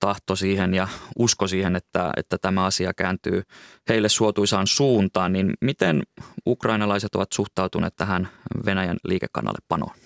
tahto 0.00 0.36
siihen 0.36 0.74
ja 0.74 0.88
usko 1.18 1.46
siihen, 1.46 1.76
että, 1.76 2.12
että 2.16 2.38
tämä 2.38 2.64
asia 2.64 2.94
kääntyy 2.94 3.42
heille 3.88 4.08
suotuisaan 4.08 4.66
suuntaan, 4.66 5.32
niin 5.32 5.54
miten 5.60 6.02
ukrainalaiset 6.46 7.14
ovat 7.14 7.32
suhtautuneet 7.32 7.96
tähän 7.96 8.28
Venäjän 8.66 8.96
liikekannalle 9.04 9.58
panoon? 9.68 9.96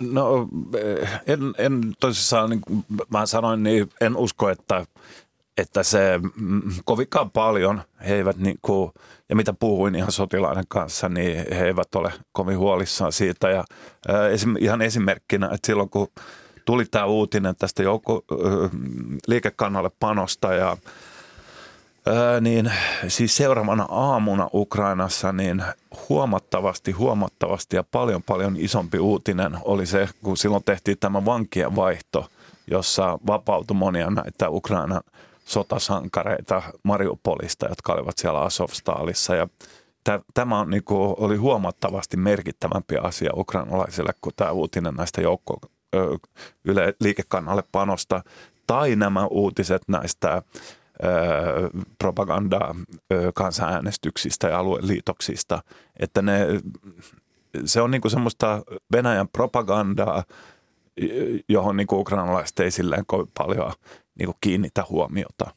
No 0.00 0.48
en, 1.26 1.40
en 1.58 1.94
tosissaan, 2.00 2.50
niin 2.50 2.60
kuin 2.60 2.84
mä 3.10 3.26
sanoin, 3.26 3.62
niin 3.62 3.90
en 4.00 4.16
usko, 4.16 4.48
että, 4.48 4.86
että 5.58 5.82
se 5.82 6.20
mm, 6.36 6.62
kovinkaan 6.84 7.30
paljon 7.30 7.82
he 8.08 8.14
eivät 8.14 8.36
niin 8.36 8.58
kuin, 8.62 8.92
ja 9.28 9.36
mitä 9.36 9.52
puhuin 9.52 9.94
ihan 9.94 10.12
sotilaiden 10.12 10.64
kanssa, 10.68 11.08
niin 11.08 11.44
he 11.50 11.66
eivät 11.66 11.94
ole 11.94 12.12
kovin 12.32 12.58
huolissaan 12.58 13.12
siitä. 13.12 13.50
Ja 13.50 13.64
ää, 14.08 14.28
esim, 14.28 14.56
ihan 14.60 14.82
esimerkkinä, 14.82 15.46
että 15.46 15.66
silloin 15.66 15.90
kun 15.90 16.08
tuli 16.64 16.84
tämä 16.84 17.04
uutinen 17.04 17.56
tästä 17.56 17.82
joukko, 17.82 18.24
liikekannalle 19.26 19.90
panosta 20.00 20.54
ja 20.54 20.76
Öö, 22.08 22.40
niin 22.40 22.72
siis 23.08 23.36
seuraavana 23.36 23.86
aamuna 23.90 24.50
Ukrainassa 24.54 25.32
niin 25.32 25.64
huomattavasti, 26.08 26.92
huomattavasti 26.92 27.76
ja 27.76 27.84
paljon 27.90 28.22
paljon 28.22 28.56
isompi 28.58 28.98
uutinen 28.98 29.58
oli 29.64 29.86
se, 29.86 30.08
kun 30.22 30.36
silloin 30.36 30.64
tehtiin 30.64 30.98
tämä 30.98 31.24
vankien 31.24 31.76
vaihto, 31.76 32.28
jossa 32.70 33.18
vapautui 33.26 33.76
monia 33.76 34.10
näitä 34.10 34.50
Ukrainan 34.50 35.00
sotasankareita 35.44 36.62
Mariupolista, 36.82 37.66
jotka 37.68 37.92
olivat 37.92 38.18
siellä 38.18 38.40
Asovstaalissa 38.40 39.34
ja 39.34 39.48
Tämä 40.34 40.60
on, 40.60 40.70
niin 40.70 40.84
kuin, 40.84 41.14
oli 41.18 41.36
huomattavasti 41.36 42.16
merkittävämpi 42.16 42.96
asia 42.96 43.30
ukrainalaisille 43.36 44.12
kuin 44.20 44.34
tämä 44.36 44.50
uutinen 44.50 44.94
näistä 44.94 45.20
joukko 45.20 45.60
yle 46.64 46.94
liikekannalle 47.00 47.64
panosta 47.72 48.22
tai 48.66 48.96
nämä 48.96 49.26
uutiset 49.26 49.82
näistä 49.88 50.42
propaganda 51.98 52.74
kansanäänestyksistä 53.34 54.48
ja 54.48 54.58
alueliitoksista, 54.58 55.62
että 55.96 56.22
ne, 56.22 56.46
se 57.64 57.80
on 57.80 57.90
niinku 57.90 58.10
semmoista 58.10 58.62
Venäjän 58.92 59.28
propagandaa, 59.28 60.24
johon 61.48 61.76
niinku 61.76 62.00
ukrainalaiset 62.00 62.60
ei 62.60 62.70
silleen 62.70 63.06
kovin 63.06 63.32
paljon 63.38 63.72
niinku 64.18 64.36
kiinnitä 64.40 64.84
huomiota. 64.88 65.54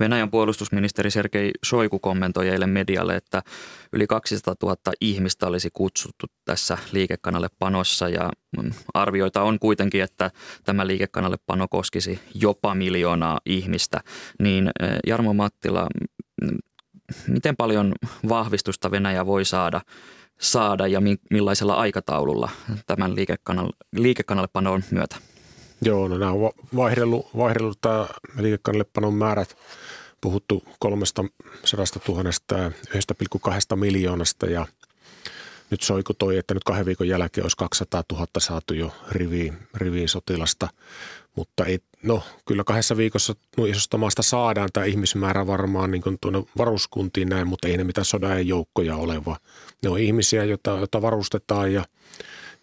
Venäjän 0.00 0.30
puolustusministeri 0.30 1.10
Sergei 1.10 1.50
Shoiku 1.66 1.98
kommentoi 1.98 2.48
eilen 2.48 2.70
medialle, 2.70 3.16
että 3.16 3.42
yli 3.92 4.06
200 4.06 4.54
000 4.62 4.76
ihmistä 5.00 5.46
olisi 5.46 5.70
kutsuttu 5.72 6.26
tässä 6.44 6.78
liikekanalle 6.92 7.48
panossa 7.58 8.08
ja 8.08 8.30
mm, 8.62 8.70
arvioita 8.94 9.42
on 9.42 9.58
kuitenkin, 9.58 10.02
että 10.02 10.30
tämä 10.64 10.86
liikekanalle 10.86 11.36
pano 11.46 11.68
koskisi 11.68 12.20
jopa 12.34 12.74
miljoonaa 12.74 13.40
ihmistä. 13.46 14.00
Niin 14.38 14.70
eh, 14.80 14.98
Jarmo 15.06 15.34
Mattila, 15.34 15.86
miten 17.28 17.56
paljon 17.56 17.92
vahvistusta 18.28 18.90
Venäjä 18.90 19.26
voi 19.26 19.44
saada 19.44 19.80
saada 20.40 20.86
ja 20.86 21.00
millaisella 21.30 21.74
aikataululla 21.74 22.50
tämän 22.86 23.14
liikekanalle 23.92 24.48
panon 24.52 24.82
myötä? 24.90 25.16
Joo, 25.82 26.08
no 26.08 26.18
nämä 26.18 26.32
on 26.32 26.50
vaihdellut, 26.76 27.26
vaihdellut 27.36 27.80
tämä 27.80 28.06
liikekannallepanon 28.38 29.14
määrät 29.14 29.56
puhuttu 30.20 30.64
300 30.78 31.24
000 32.08 32.24
ja 32.52 32.70
1,2 32.70 33.76
miljoonasta 33.76 34.46
ja 34.46 34.66
nyt 35.70 35.82
Soiku 35.82 36.14
toi, 36.14 36.36
että 36.36 36.54
nyt 36.54 36.64
kahden 36.64 36.86
viikon 36.86 37.08
jälkeen 37.08 37.44
olisi 37.44 37.56
200 37.56 38.02
000 38.12 38.26
saatu 38.38 38.74
jo 38.74 38.92
riviin, 39.10 39.58
riviin 39.74 40.08
sotilasta, 40.08 40.68
mutta 41.36 41.64
ei, 41.64 41.78
no 42.02 42.22
kyllä 42.46 42.64
kahdessa 42.64 42.96
viikossa 42.96 43.34
no, 43.56 43.64
isosta 43.64 43.98
maasta 43.98 44.22
saadaan. 44.22 44.68
Tämä 44.72 44.86
ihmismäärä 44.86 45.46
varmaan 45.46 45.90
niin 45.90 46.02
tuonne 46.20 46.42
varuskuntiin 46.58 47.28
näin, 47.28 47.46
mutta 47.46 47.68
ei 47.68 47.76
ne 47.76 47.84
mitään 47.84 48.04
sodan 48.04 48.46
joukkoja 48.46 48.96
ole, 48.96 49.24
vaan 49.24 49.36
ne 49.82 49.88
on 49.88 49.98
ihmisiä, 49.98 50.44
joita, 50.44 50.70
joita 50.70 51.02
varustetaan 51.02 51.72
ja, 51.72 51.84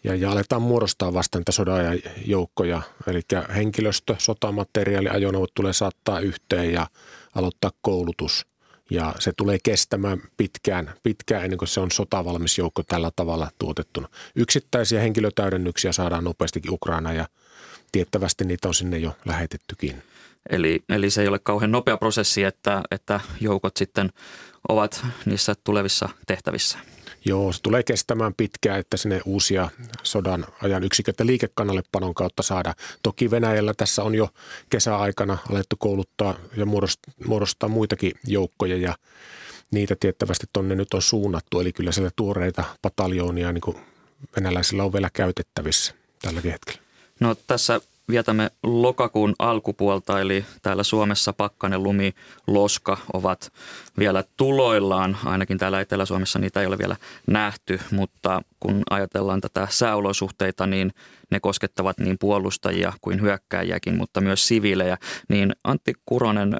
ja, 0.03 0.15
ja 0.15 0.31
aletaan 0.31 0.61
muodostaa 0.61 1.13
vasta 1.13 1.37
niitä 1.37 1.51
sodan 1.51 1.99
joukkoja, 2.25 2.81
eli 3.07 3.21
henkilöstö, 3.55 4.15
sotamateriaali, 4.17 5.09
ajoneuvot 5.09 5.51
tulee 5.53 5.73
saattaa 5.73 6.19
yhteen 6.19 6.73
ja 6.73 6.87
aloittaa 7.37 7.71
koulutus 7.81 8.45
ja 8.89 9.15
se 9.19 9.31
tulee 9.37 9.57
kestämään 9.63 10.21
pitkään, 10.37 10.93
pitkään 11.03 11.43
ennen 11.43 11.57
kuin 11.57 11.69
se 11.69 11.79
on 11.79 11.91
sotavalmis 11.91 12.57
joukko 12.57 12.83
tällä 12.83 13.11
tavalla 13.15 13.51
tuotettuna. 13.59 14.07
Yksittäisiä 14.35 15.01
henkilötäydennyksiä 15.01 15.91
saadaan 15.91 16.23
nopeastikin 16.23 16.73
Ukraina 16.73 17.13
ja 17.13 17.27
tiettävästi 17.91 18.45
niitä 18.45 18.67
on 18.67 18.73
sinne 18.73 18.97
jo 18.97 19.15
lähetettykin. 19.25 20.03
Eli, 20.49 20.83
eli 20.89 21.09
se 21.09 21.21
ei 21.21 21.27
ole 21.27 21.39
kauhean 21.39 21.71
nopea 21.71 21.97
prosessi, 21.97 22.43
että, 22.43 22.81
että 22.91 23.19
joukot 23.41 23.77
sitten 23.77 24.09
ovat 24.69 25.05
niissä 25.25 25.53
tulevissa 25.63 26.09
tehtävissä. 26.27 26.77
Joo, 27.27 27.51
se 27.51 27.61
tulee 27.61 27.83
kestämään 27.83 28.33
pitkään, 28.33 28.79
että 28.79 28.97
sinne 28.97 29.21
uusia 29.25 29.69
sodan 30.03 30.45
ajan 30.61 30.83
yksiköitä 30.83 31.25
liikekannallepanon 31.25 32.13
kautta 32.13 32.43
saada. 32.43 32.73
Toki 33.03 33.31
Venäjällä 33.31 33.73
tässä 33.73 34.03
on 34.03 34.15
jo 34.15 34.29
kesäaikana 34.69 35.37
alettu 35.51 35.75
kouluttaa 35.79 36.35
ja 36.57 36.65
muodostaa 37.25 37.69
muitakin 37.69 38.11
joukkoja 38.27 38.77
ja 38.77 38.95
niitä 39.71 39.95
tiettävästi 39.99 40.45
tonne 40.53 40.75
nyt 40.75 40.93
on 40.93 41.01
suunnattu. 41.01 41.59
Eli 41.59 41.73
kyllä 41.73 41.91
siellä 41.91 42.11
tuoreita 42.15 42.63
pataljoonia 42.81 43.51
niin 43.51 43.75
venäläisillä 44.35 44.83
on 44.83 44.93
vielä 44.93 45.09
käytettävissä 45.13 45.93
tälläkin 46.21 46.51
hetkellä. 46.51 46.81
No 47.19 47.35
tässä 47.35 47.81
vietämme 48.09 48.51
lokakuun 48.63 49.35
alkupuolta, 49.39 50.21
eli 50.21 50.45
täällä 50.61 50.83
Suomessa 50.83 51.33
pakkanen, 51.33 51.83
lumi, 51.83 52.13
loska 52.47 52.97
ovat 53.13 53.53
vielä 53.99 54.23
tuloillaan. 54.37 55.17
Ainakin 55.25 55.57
täällä 55.57 55.81
Etelä-Suomessa 55.81 56.39
niitä 56.39 56.61
ei 56.61 56.67
ole 56.67 56.77
vielä 56.77 56.95
nähty, 57.27 57.79
mutta 57.91 58.41
kun 58.59 58.83
ajatellaan 58.89 59.41
tätä 59.41 59.67
sääolosuhteita, 59.69 60.67
niin 60.67 60.93
ne 61.31 61.39
koskettavat 61.39 61.99
niin 61.99 62.17
puolustajia 62.19 62.93
kuin 63.01 63.21
hyökkääjiäkin, 63.21 63.97
mutta 63.97 64.21
myös 64.21 64.47
siviilejä. 64.47 64.97
Niin 65.29 65.55
Antti 65.63 65.93
Kuronen, 66.05 66.57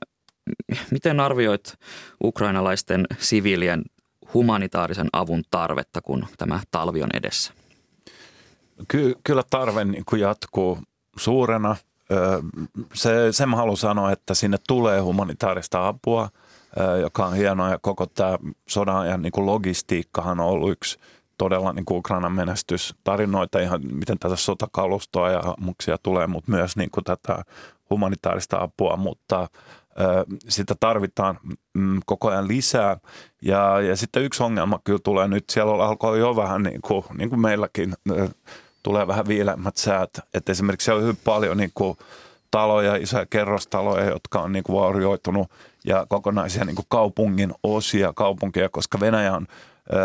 miten 0.92 1.20
arvioit 1.20 1.74
ukrainalaisten 2.24 3.06
siviilien 3.20 3.84
humanitaarisen 4.34 5.10
avun 5.14 5.44
tarvetta, 5.52 6.02
kun 6.02 6.26
tämä 6.38 6.60
talvi 6.72 7.04
on 7.04 7.10
edessä? 7.14 7.54
Ky- 8.88 9.16
kyllä 9.24 9.44
tarve 9.50 9.86
niin 9.86 10.04
jatkuu 10.20 10.80
suurena. 11.20 11.76
Se, 12.94 13.32
sen 13.32 13.50
mä 13.50 13.56
haluan 13.56 13.78
sanoa, 13.78 14.12
että 14.12 14.34
sinne 14.34 14.58
tulee 14.68 15.00
humanitaarista 15.00 15.88
apua, 15.88 16.30
joka 17.02 17.26
on 17.26 17.34
hienoa 17.34 17.70
ja 17.70 17.80
koko 17.82 18.06
tämä 18.06 18.38
sodan 18.68 18.98
ajan 18.98 19.22
niin 19.22 19.32
logistiikkahan 19.38 20.40
on 20.40 20.46
ollut 20.46 20.72
yksi 20.72 21.00
todella 21.38 21.74
niin 21.74 21.86
kuin 21.86 21.98
Ukrainan 21.98 22.32
menestystarinoita, 22.32 23.60
ihan 23.60 23.82
miten 23.92 24.20
tätä 24.20 24.36
sotakalustoa 24.36 25.30
ja 25.32 25.40
ammuksia 25.40 25.98
tulee, 26.04 26.28
mutta 26.28 26.52
myös 26.52 26.78
niin 26.78 26.90
kuin 26.92 27.04
tätä 27.04 27.44
humanitaarista 27.90 28.58
apua, 28.62 28.98
mutta 28.98 29.50
sitä 30.50 30.76
tarvitaan 30.80 31.40
mm, 31.74 32.00
koko 32.06 32.30
ajan 32.30 32.48
lisää. 32.48 32.98
Ja, 33.42 33.82
ja 33.82 33.96
sitten 33.96 34.24
yksi 34.24 34.44
ongelma 34.44 34.80
kyllä 34.84 35.00
tulee 35.04 35.28
nyt, 35.28 35.50
siellä 35.50 35.86
alkoi 35.86 36.20
jo 36.20 36.36
vähän 36.36 36.64
niin 36.64 36.82
kuin, 36.82 37.04
niin 37.18 37.30
kuin 37.30 37.42
meilläkin 37.42 37.94
tulee 38.88 39.08
vähän 39.08 39.28
viileämmät 39.28 39.78
säät. 39.78 40.10
Että 40.34 40.52
esimerkiksi 40.52 40.86
siellä 40.86 41.00
on 41.00 41.04
hyvin 41.04 41.20
paljon 41.24 41.58
niin 41.58 41.72
kuin 41.74 41.98
taloja, 42.52 42.96
isoja 42.96 43.26
kerrostaloja, 43.26 44.06
jotka 44.06 44.42
on 44.42 44.52
niin 44.52 44.64
kuin 44.64 44.76
vaurioitunut 44.76 45.52
ja 45.86 46.06
kokonaisia 46.10 46.66
niin 46.66 46.76
kuin 46.76 46.86
kaupungin 46.90 47.54
osia, 47.64 48.14
kaupunkeja, 48.16 48.70
koska 48.70 49.00
Venäjä 49.00 49.34
on 49.34 49.48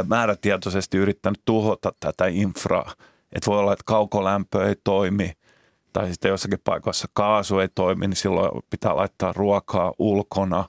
määrätietoisesti 0.07 0.99
yrittänyt 0.99 1.41
tuhota 1.45 1.93
tätä 2.01 2.27
infraa. 2.27 2.93
Että 3.33 3.51
voi 3.51 3.59
olla, 3.59 3.73
että 3.73 3.85
kaukolämpö 3.87 4.69
ei 4.69 4.75
toimi 4.85 5.33
tai 5.93 6.09
sitten 6.11 6.29
jossakin 6.29 6.61
paikoissa 6.65 7.09
kaasu 7.13 7.59
ei 7.59 7.69
toimi, 7.75 8.07
niin 8.07 8.17
silloin 8.17 8.63
pitää 8.71 8.97
laittaa 8.97 9.33
ruokaa 9.33 9.93
ulkona 9.99 10.65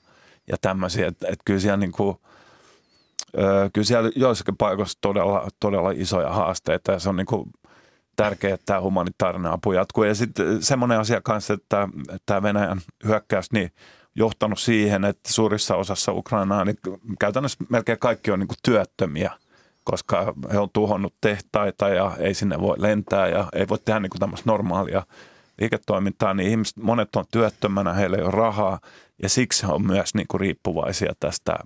ja 0.50 0.56
tämmöisiä. 0.60 1.06
Että 1.06 1.26
et 1.28 1.38
kyllä 1.44 1.60
siellä 1.60 1.76
niin 1.76 1.92
kuin, 1.92 2.16
kyllä 3.72 3.84
siellä 3.84 4.10
joissakin 4.16 4.56
paikoissa 4.56 4.98
todella, 5.00 5.48
todella 5.60 5.90
isoja 5.90 6.30
haasteita 6.30 6.92
ja 6.92 6.98
se 6.98 7.08
on 7.08 7.16
niin 7.16 7.26
kuin 7.26 7.50
tärkeää, 8.16 8.54
että 8.54 8.66
tämä 8.66 8.80
humanitaarinen 8.80 9.52
apu 9.52 9.72
jatkuu. 9.72 10.04
Ja 10.04 10.14
sitten 10.14 10.62
semmoinen 10.62 11.00
asia 11.00 11.20
kanssa, 11.20 11.54
että 11.54 11.88
tämä 12.26 12.42
Venäjän 12.42 12.80
hyökkäys 13.04 13.52
niin 13.52 13.70
johtanut 14.14 14.58
siihen, 14.58 15.04
että 15.04 15.32
suurissa 15.32 15.76
osassa 15.76 16.12
Ukrainaa 16.12 16.64
niin 16.64 16.76
käytännössä 17.20 17.64
melkein 17.68 17.98
kaikki 17.98 18.30
on 18.30 18.38
niin 18.38 18.48
kuin 18.48 18.58
työttömiä, 18.62 19.30
koska 19.84 20.34
he 20.52 20.58
on 20.58 20.70
tuhonnut 20.72 21.14
tehtaita 21.20 21.88
ja 21.88 22.12
ei 22.18 22.34
sinne 22.34 22.60
voi 22.60 22.74
lentää 22.78 23.28
ja 23.28 23.48
ei 23.52 23.68
voi 23.68 23.78
tehdä 23.84 24.00
niin 24.00 24.10
kuin 24.10 24.20
tämmöistä 24.20 24.50
normaalia 24.50 25.02
liiketoimintaa, 25.60 26.34
niin 26.34 26.50
ihmiset, 26.50 26.76
monet 26.76 27.16
on 27.16 27.24
työttömänä, 27.30 27.92
heillä 27.92 28.16
ei 28.16 28.22
ole 28.22 28.30
rahaa 28.30 28.80
ja 29.22 29.28
siksi 29.28 29.66
he 29.66 29.72
on 29.72 29.86
myös 29.86 30.14
niin 30.14 30.26
kuin 30.28 30.40
riippuvaisia 30.40 31.12
tästä 31.20 31.56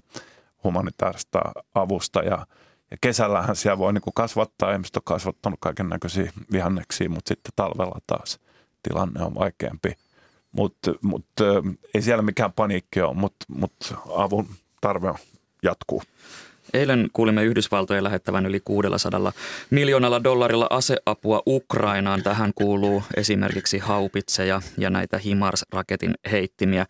humanitaarista 0.64 1.40
avusta 1.74 2.22
ja 2.22 2.46
ja 2.90 2.96
kesällähän 3.00 3.56
siellä 3.56 3.78
voi 3.78 3.92
niin 3.92 4.02
kasvattaa, 4.14 4.72
ihmiset 4.72 4.96
on 4.96 5.02
kasvattanut 5.04 5.58
kaiken 5.62 5.88
näköisiä 5.88 6.32
vihanneksia, 6.52 7.08
mutta 7.08 7.28
sitten 7.28 7.52
talvella 7.56 7.98
taas 8.06 8.38
tilanne 8.82 9.22
on 9.22 9.34
vaikeampi. 9.34 9.92
Mutta 10.52 10.94
mut, 11.02 11.26
ei 11.94 12.02
siellä 12.02 12.22
mikään 12.22 12.52
paniikki 12.52 13.00
ole, 13.00 13.14
mutta 13.14 13.46
mut 13.48 13.94
avun 14.16 14.48
tarve 14.80 15.14
jatkuu. 15.62 16.02
Eilen 16.74 17.08
kuulimme 17.12 17.44
Yhdysvaltojen 17.44 18.04
lähettävän 18.04 18.46
yli 18.46 18.60
600 18.64 19.32
miljoonalla 19.70 20.24
dollarilla 20.24 20.66
aseapua 20.70 21.42
Ukrainaan. 21.46 22.22
Tähän 22.22 22.52
kuuluu 22.54 23.02
esimerkiksi 23.16 23.78
haupitseja 23.78 24.62
ja 24.78 24.90
näitä 24.90 25.18
HIMARS-raketin 25.18 26.14
heittimiä. 26.30 26.86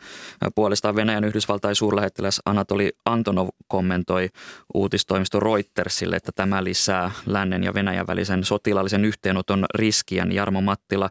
Puolestaan 0.55 0.97
Venäjän 0.97 1.25
Yhdysvaltain 1.25 1.75
suurlähettiläs 1.75 2.41
Anatoli 2.45 2.93
Antonov 3.05 3.49
kommentoi 3.69 4.29
uutistoimisto 4.75 5.41
Reutersille, 5.41 6.17
että 6.17 6.33
tämä 6.35 6.65
lisää 6.65 7.11
lännen 7.27 7.65
ja 7.65 7.75
Venäjän 7.75 8.07
välisen 8.07 8.45
sotilaallisen 8.45 9.05
yhteenoton 9.05 9.67
riskiä. 9.75 10.27
Jarmo 10.31 10.61
Mattila, 10.61 11.11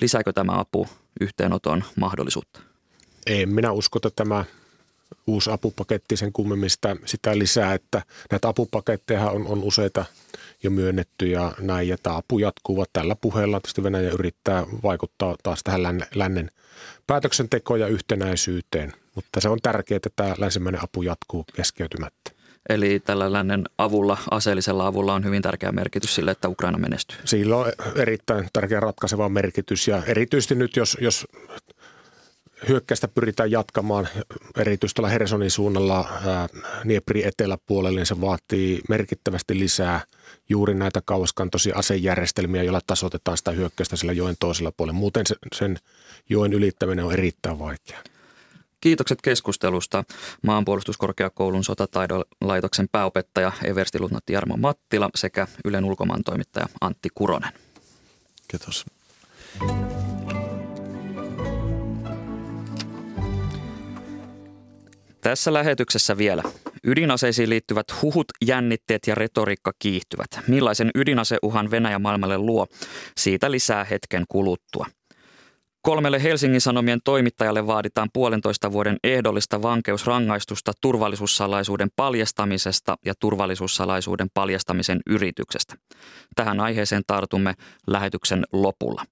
lisääkö 0.00 0.32
tämä 0.32 0.60
apu 0.60 0.88
yhteenoton 1.20 1.84
mahdollisuutta? 1.96 2.60
Ei, 3.26 3.46
minä 3.46 3.72
usko, 3.72 3.98
että 3.98 4.10
tämä 4.16 4.44
uusi 5.26 5.50
apupaketti 5.50 6.16
sen 6.16 6.32
kummemmin 6.32 6.70
sitä, 6.70 6.96
sitä 7.04 7.38
lisää, 7.38 7.74
että 7.74 8.02
näitä 8.30 8.48
apupaketteja 8.48 9.30
on, 9.30 9.46
on 9.46 9.62
useita 9.62 10.04
jo 10.62 10.70
myönnetty 10.70 11.26
ja 11.26 11.52
näin, 11.60 11.88
ja 11.88 11.96
tämä 12.02 12.16
apu 12.16 12.38
jatkuu. 12.38 12.84
Tällä 12.92 13.16
puheella 13.20 13.60
tietysti 13.60 13.82
Venäjä 13.82 14.10
yrittää 14.10 14.66
vaikuttaa 14.82 15.36
taas 15.42 15.60
tähän 15.64 15.82
lännen 16.14 16.50
päätöksentekoon 17.06 17.80
ja 17.80 17.86
yhtenäisyyteen, 17.86 18.92
mutta 19.14 19.40
se 19.40 19.48
on 19.48 19.58
tärkeää, 19.62 19.96
että 19.96 20.10
tämä 20.16 20.34
länsimäinen 20.38 20.84
apu 20.84 21.02
jatkuu 21.02 21.44
keskeytymättä. 21.56 22.30
Eli 22.68 23.00
tällä 23.00 23.32
lännen 23.32 23.64
avulla, 23.78 24.18
aseellisella 24.30 24.86
avulla 24.86 25.14
on 25.14 25.24
hyvin 25.24 25.42
tärkeä 25.42 25.72
merkitys 25.72 26.14
sille, 26.14 26.30
että 26.30 26.48
Ukraina 26.48 26.78
menestyy. 26.78 27.18
Sillä 27.24 27.56
on 27.56 27.72
erittäin 27.96 28.48
tärkeä 28.52 28.80
ratkaiseva 28.80 29.28
merkitys 29.28 29.88
ja 29.88 30.02
erityisesti 30.06 30.54
nyt, 30.54 30.76
jos, 30.76 30.98
jos 31.00 31.26
hyökkäystä 32.68 33.08
pyritään 33.08 33.50
jatkamaan 33.50 34.08
erityisesti 34.58 34.96
tuolla 34.96 35.08
Hersonin 35.08 35.50
suunnalla 35.50 36.08
Niepri 36.84 37.26
eteläpuolelle, 37.26 38.00
niin 38.00 38.06
se 38.06 38.20
vaatii 38.20 38.80
merkittävästi 38.88 39.58
lisää 39.58 40.00
juuri 40.48 40.74
näitä 40.74 41.02
kauaskantoisia 41.04 41.76
asejärjestelmiä, 41.76 42.62
joilla 42.62 42.80
tasoitetaan 42.86 43.36
sitä 43.36 43.50
hyökkäystä 43.50 43.96
sillä 43.96 44.12
joen 44.12 44.36
toisella 44.40 44.72
puolella. 44.76 44.98
Muuten 44.98 45.24
sen 45.54 45.78
joen 46.30 46.52
ylittäminen 46.52 47.04
on 47.04 47.12
erittäin 47.12 47.58
vaikeaa. 47.58 48.02
Kiitokset 48.80 49.22
keskustelusta 49.22 50.04
maanpuolustuskorkeakoulun 50.42 51.64
sotataidolaitoksen 51.64 52.88
pääopettaja 52.92 53.52
Everstiluutnantti 53.64 54.32
Jarmo 54.32 54.56
Mattila 54.56 55.10
sekä 55.14 55.46
Ylen 55.64 55.84
ulkomaan 55.84 56.22
toimittaja 56.24 56.66
Antti 56.80 57.08
Kuronen. 57.14 57.52
Kiitos. 58.48 58.84
Tässä 65.24 65.52
lähetyksessä 65.52 66.18
vielä. 66.18 66.42
Ydinaseisiin 66.86 67.50
liittyvät 67.50 67.86
huhut, 68.02 68.26
jännitteet 68.46 69.02
ja 69.06 69.14
retoriikka 69.14 69.72
kiihtyvät. 69.78 70.28
Millaisen 70.48 70.90
ydinaseuhan 70.94 71.70
Venäjä 71.70 71.98
maailmalle 71.98 72.38
luo? 72.38 72.66
Siitä 73.16 73.50
lisää 73.50 73.84
hetken 73.84 74.24
kuluttua. 74.28 74.86
Kolmelle 75.82 76.22
Helsingin 76.22 76.60
Sanomien 76.60 77.00
toimittajalle 77.04 77.66
vaaditaan 77.66 78.08
puolentoista 78.12 78.72
vuoden 78.72 78.96
ehdollista 79.04 79.62
vankeusrangaistusta 79.62 80.72
turvallisuussalaisuuden 80.80 81.88
paljastamisesta 81.96 82.96
ja 83.04 83.14
turvallisuussalaisuuden 83.20 84.28
paljastamisen 84.34 85.00
yrityksestä. 85.06 85.74
Tähän 86.36 86.60
aiheeseen 86.60 87.02
tartumme 87.06 87.54
lähetyksen 87.86 88.44
lopulla. 88.52 89.04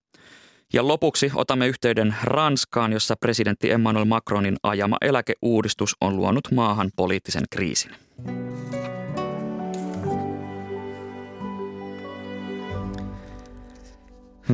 Ja 0.73 0.89
lopuksi 0.89 1.31
otamme 1.35 1.67
yhteyden 1.67 2.15
Ranskaan, 2.23 2.93
jossa 2.93 3.17
presidentti 3.17 3.71
Emmanuel 3.71 4.05
Macronin 4.05 4.57
ajama 4.63 4.97
eläkeuudistus 5.01 5.97
on 6.01 6.17
luonut 6.17 6.49
maahan 6.51 6.91
poliittisen 6.97 7.45
kriisin. 7.51 7.91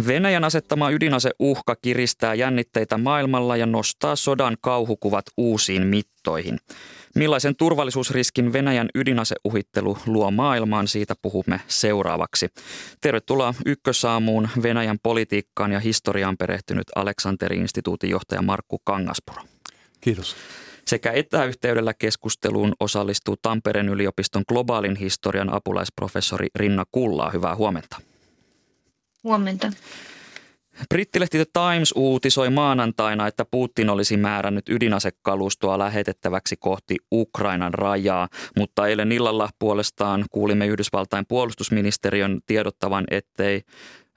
Venäjän 0.06 0.44
asettama 0.44 0.90
ydinaseuhka 0.90 1.76
kiristää 1.82 2.34
jännitteitä 2.34 2.98
maailmalla 2.98 3.56
ja 3.56 3.66
nostaa 3.66 4.16
sodan 4.16 4.56
kauhukuvat 4.60 5.24
uusiin 5.36 5.86
mittoihin. 5.86 6.58
Millaisen 7.14 7.56
turvallisuusriskin 7.56 8.52
Venäjän 8.52 8.88
ydinaseuhittelu 8.94 9.98
luo 10.06 10.30
maailmaan, 10.30 10.88
siitä 10.88 11.14
puhumme 11.22 11.60
seuraavaksi. 11.68 12.48
Tervetuloa 13.00 13.54
Ykkösaamuun 13.66 14.48
Venäjän 14.62 14.98
politiikkaan 15.02 15.72
ja 15.72 15.80
historiaan 15.80 16.36
perehtynyt 16.36 16.86
Aleksanteri-instituutin 16.96 18.10
johtaja 18.10 18.42
Markku 18.42 18.78
Kangaspuro. 18.84 19.42
Kiitos. 20.00 20.36
Sekä 20.86 21.12
etäyhteydellä 21.12 21.94
keskusteluun 21.94 22.72
osallistuu 22.80 23.36
Tampereen 23.42 23.88
yliopiston 23.88 24.44
globaalin 24.48 24.96
historian 24.96 25.54
apulaisprofessori 25.54 26.46
Rinna 26.54 26.84
Kullaa. 26.92 27.30
Hyvää 27.30 27.56
huomenta. 27.56 28.07
Huomenta. 29.24 29.72
Brittilehti 30.88 31.38
The 31.38 31.46
Times 31.52 31.92
uutisoi 31.96 32.50
maanantaina, 32.50 33.26
että 33.26 33.44
Putin 33.50 33.90
olisi 33.90 34.16
määrännyt 34.16 34.68
ydinasekalustoa 34.68 35.78
lähetettäväksi 35.78 36.56
kohti 36.56 36.96
Ukrainan 37.12 37.74
rajaa, 37.74 38.28
mutta 38.56 38.86
eilen 38.86 39.12
illalla 39.12 39.48
puolestaan 39.58 40.24
kuulimme 40.30 40.66
Yhdysvaltain 40.66 41.26
puolustusministeriön 41.28 42.40
tiedottavan, 42.46 43.04
ettei 43.10 43.62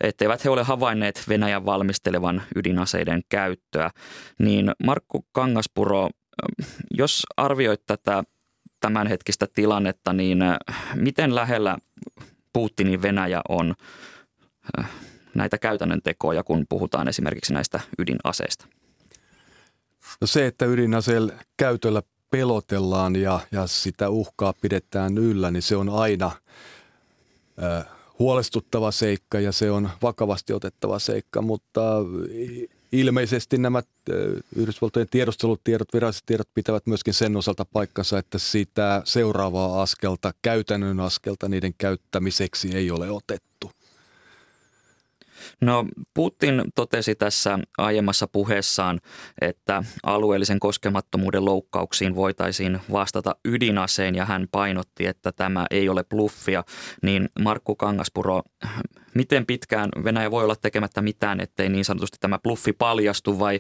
etteivät 0.02 0.44
he 0.44 0.50
ole 0.50 0.64
havainneet 0.64 1.24
Venäjän 1.30 1.66
valmistelevan 1.66 2.44
ydinaseiden 2.56 3.22
käyttöä. 3.30 3.92
Niin 4.40 4.72
Markku 4.84 5.26
Kangaspuro, 5.32 6.10
jos 6.92 7.24
arvioit 7.38 7.82
tätä 7.86 8.24
tämänhetkistä 8.80 9.48
tilannetta, 9.56 10.14
niin 10.14 10.40
miten 10.96 11.36
lähellä 11.36 11.78
Putinin 12.54 13.02
Venäjä 13.02 13.42
on 13.50 13.76
näitä 15.36 15.58
käytännön 15.58 16.02
tekoja, 16.04 16.44
kun 16.44 16.66
puhutaan 16.70 17.08
esimerkiksi 17.08 17.54
näistä 17.54 17.80
ydinaseista? 18.00 18.68
No 20.22 20.28
se, 20.28 20.46
että 20.46 20.66
ydinaseen 20.66 21.32
käytöllä 21.58 22.02
pelotellaan 22.32 23.16
ja, 23.16 23.40
ja 23.52 23.68
sitä 23.68 24.10
uhkaa 24.10 24.54
pidetään 24.62 25.18
yllä, 25.18 25.52
niin 25.52 25.64
se 25.64 25.76
on 25.76 25.90
aina 25.90 26.32
ö, 27.64 27.84
huolestuttava 28.20 28.92
seikka 28.92 29.40
ja 29.40 29.52
se 29.52 29.72
on 29.72 29.90
vakavasti 30.02 30.54
otettava 30.54 31.00
seikka, 31.00 31.42
mutta 31.42 31.82
ilmeisesti 32.92 33.58
nämä 33.58 33.84
Yhdysvaltojen 34.56 35.08
tiedustelutiedot, 35.12 35.94
viralliset 35.94 36.26
tiedot 36.26 36.48
pitävät 36.54 36.88
myöskin 36.88 37.14
sen 37.14 37.38
osalta 37.38 37.66
paikkansa, 37.66 38.20
että 38.20 38.38
sitä 38.38 39.02
seuraavaa 39.06 39.82
askelta, 39.82 40.34
käytännön 40.42 41.00
askelta 41.00 41.50
niiden 41.50 41.74
käyttämiseksi 41.78 42.76
ei 42.76 42.92
ole 42.92 43.12
otettu. 43.12 43.72
No 45.62 45.86
Putin 46.14 46.64
totesi 46.76 47.16
tässä 47.16 47.60
aiemmassa 47.78 48.28
puheessaan, 48.28 49.00
että 49.42 49.84
alueellisen 50.04 50.60
koskemattomuuden 50.60 51.46
loukkauksiin 51.46 52.16
voitaisiin 52.16 52.80
vastata 52.92 53.36
ydinaseen 53.46 54.16
ja 54.16 54.26
hän 54.26 54.48
painotti, 54.52 55.08
että 55.08 55.32
tämä 55.32 55.66
ei 55.72 55.90
ole 55.90 56.04
bluffia. 56.04 56.64
Niin 57.04 57.30
Markku 57.40 57.76
Kangaspuro, 57.76 58.42
miten 59.16 59.46
pitkään 59.46 59.90
Venäjä 60.04 60.32
voi 60.32 60.44
olla 60.44 60.56
tekemättä 60.56 61.02
mitään, 61.02 61.40
ettei 61.42 61.70
niin 61.70 61.86
sanotusti 61.86 62.18
tämä 62.20 62.40
bluffi 62.40 62.74
paljastu 62.74 63.40
vai 63.40 63.60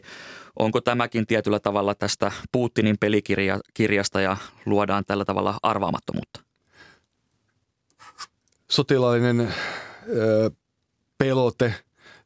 onko 0.59 0.81
tämäkin 0.81 1.27
tietyllä 1.27 1.59
tavalla 1.59 1.95
tästä 1.95 2.31
Putinin 2.51 2.97
pelikirjasta 2.99 4.21
ja 4.21 4.37
luodaan 4.65 5.03
tällä 5.07 5.25
tavalla 5.25 5.57
arvaamattomuutta? 5.63 6.41
Sotilaallinen 8.71 9.53
pelote, 11.21 11.73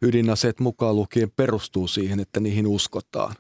ydinaseet 0.02 0.60
mukaan 0.60 0.96
lukien 0.96 1.32
perustuu 1.32 1.88
siihen, 1.88 2.20
että 2.20 2.40
niihin 2.40 2.68
uskotaan. 2.68 3.36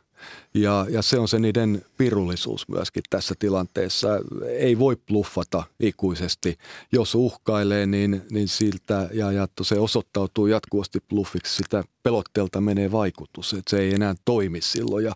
Ja, 0.54 0.86
ja 0.90 1.02
se 1.02 1.20
on 1.20 1.28
se 1.28 1.40
niiden 1.40 1.86
pirullisuus 1.98 2.68
myöskin 2.68 3.04
tässä 3.10 3.36
tilanteessa. 3.40 4.08
Ei 4.48 4.80
voi 4.80 4.98
bluffata 5.08 5.64
ikuisesti. 5.80 6.58
Jos 6.92 7.16
uhkailee, 7.16 7.86
niin, 7.86 8.22
niin 8.32 8.48
siltä 8.48 9.10
ja, 9.14 9.32
ja 9.32 9.48
se 9.62 9.80
osoittautuu 9.80 10.48
jatkuvasti 10.48 11.00
bluffiksi. 11.10 11.56
Sitä 11.56 11.84
pelotteelta 12.04 12.62
menee 12.62 12.92
vaikutus, 12.92 13.54
että 13.54 13.70
se 13.70 13.80
ei 13.80 13.94
enää 13.94 14.16
toimi 14.26 14.62
silloin. 14.62 15.06
Ja 15.06 15.14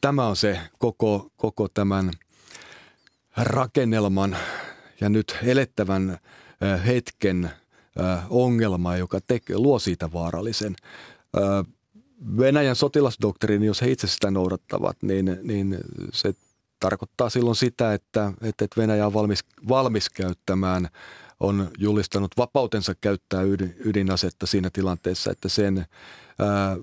tämä 0.00 0.26
on 0.26 0.36
se 0.36 0.60
koko, 0.78 1.30
koko 1.36 1.68
tämän 1.68 2.10
rakennelman 3.36 4.36
ja 5.00 5.08
nyt 5.08 5.38
elettävän 5.42 6.18
hetken– 6.86 7.50
ongelma, 8.30 8.96
joka 8.96 9.20
tekee, 9.26 9.58
luo 9.58 9.78
siitä 9.78 10.12
vaarallisen. 10.12 10.76
Venäjän 12.38 12.76
sotilasdoktriini, 12.76 13.66
jos 13.66 13.82
he 13.82 13.90
itse 13.90 14.06
sitä 14.06 14.30
noudattavat, 14.30 14.96
niin, 15.02 15.38
niin 15.42 15.78
se 16.12 16.34
tarkoittaa 16.80 17.30
silloin 17.30 17.56
sitä, 17.56 17.94
että, 17.94 18.32
että 18.42 18.66
Venäjä 18.76 19.06
on 19.06 19.14
valmis, 19.14 19.44
valmis 19.68 20.10
käyttämään, 20.10 20.88
on 21.40 21.70
julistanut 21.78 22.30
vapautensa 22.36 22.94
käyttää 23.00 23.42
ydin, 23.42 23.76
ydinasetta 23.84 24.46
siinä 24.46 24.70
tilanteessa, 24.72 25.30
että 25.30 25.48
sen 25.48 25.86
ää, 26.38 26.76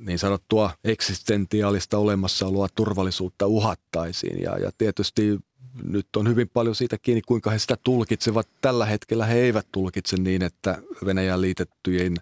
niin 0.00 0.18
sanottua 0.18 0.70
eksistentiaalista 0.84 1.98
olemassaoloa, 1.98 2.68
turvallisuutta 2.74 3.46
uhattaisiin. 3.46 4.42
Ja, 4.42 4.58
ja 4.58 4.70
tietysti 4.78 5.38
nyt 5.82 6.16
on 6.16 6.28
hyvin 6.28 6.48
paljon 6.48 6.74
siitä 6.74 6.98
kiinni, 6.98 7.22
kuinka 7.22 7.50
he 7.50 7.58
sitä 7.58 7.76
tulkitsevat. 7.84 8.48
Tällä 8.60 8.86
hetkellä 8.86 9.26
he 9.26 9.38
eivät 9.38 9.66
tulkitse 9.72 10.16
niin, 10.16 10.42
että 10.42 10.78
Venäjän 11.04 11.40
liitettyjen, 11.40 12.16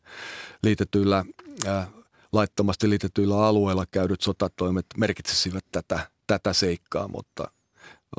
liitetyillä, 0.63 1.25
ää, 1.67 1.89
laittomasti 2.33 2.91
liitetyillä 2.91 3.47
alueilla 3.47 3.85
käydyt 3.91 4.21
sotatoimet 4.21 4.87
merkitsisivät 4.97 5.65
tätä, 5.73 6.01
tätä 6.27 6.53
seikkaa, 6.53 7.09
mutta 7.09 7.51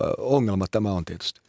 ää, 0.02 0.12
ongelma 0.18 0.66
tämä 0.72 0.92
on 0.92 1.06
tietysti. 1.06 1.42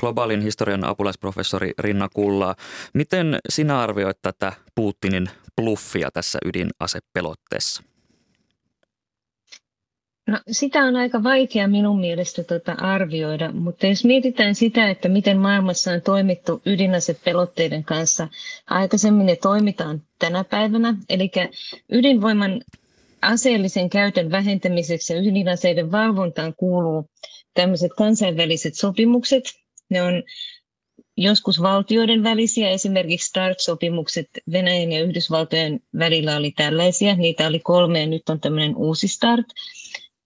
Globaalin 0.00 0.40
historian 0.40 0.84
apulaisprofessori 0.84 1.72
Rinna 1.78 2.08
Kullaa, 2.14 2.56
miten 2.94 3.38
sinä 3.48 3.80
arvioit 3.80 4.22
tätä 4.22 4.52
Putinin 4.74 5.30
bluffia 5.56 6.10
tässä 6.10 6.38
ydinasepelotteessa? 6.44 7.82
No, 10.26 10.40
sitä 10.50 10.78
on 10.78 10.96
aika 10.96 11.22
vaikea 11.22 11.68
minun 11.68 12.00
mielestä 12.00 12.44
tota 12.44 12.72
arvioida, 12.72 13.52
mutta 13.52 13.86
jos 13.86 14.04
mietitään 14.04 14.54
sitä, 14.54 14.90
että 14.90 15.08
miten 15.08 15.38
maailmassa 15.38 15.92
on 15.92 16.02
toimittu 16.02 16.62
ydinasepelotteiden 16.66 17.84
kanssa 17.84 18.28
aikaisemmin 18.66 19.28
ja 19.28 19.36
toimitaan 19.36 20.02
tänä 20.18 20.44
päivänä, 20.44 20.94
eli 21.08 21.30
ydinvoiman 21.92 22.62
aseellisen 23.22 23.90
käytön 23.90 24.30
vähentämiseksi 24.30 25.12
ja 25.12 25.20
ydinaseiden 25.20 25.92
valvontaan 25.92 26.54
kuuluu 26.56 27.10
tämmöiset 27.54 27.92
kansainväliset 27.96 28.74
sopimukset. 28.74 29.44
Ne 29.90 30.02
on 30.02 30.22
joskus 31.16 31.62
valtioiden 31.62 32.22
välisiä, 32.22 32.70
esimerkiksi 32.70 33.28
START-sopimukset 33.28 34.28
Venäjän 34.52 34.92
ja 34.92 35.02
Yhdysvaltojen 35.04 35.80
välillä 35.98 36.36
oli 36.36 36.50
tällaisia, 36.50 37.14
niitä 37.16 37.46
oli 37.46 37.58
kolme 37.58 38.00
ja 38.00 38.06
nyt 38.06 38.28
on 38.28 38.40
tämmöinen 38.40 38.76
uusi 38.76 39.08
START. 39.08 39.46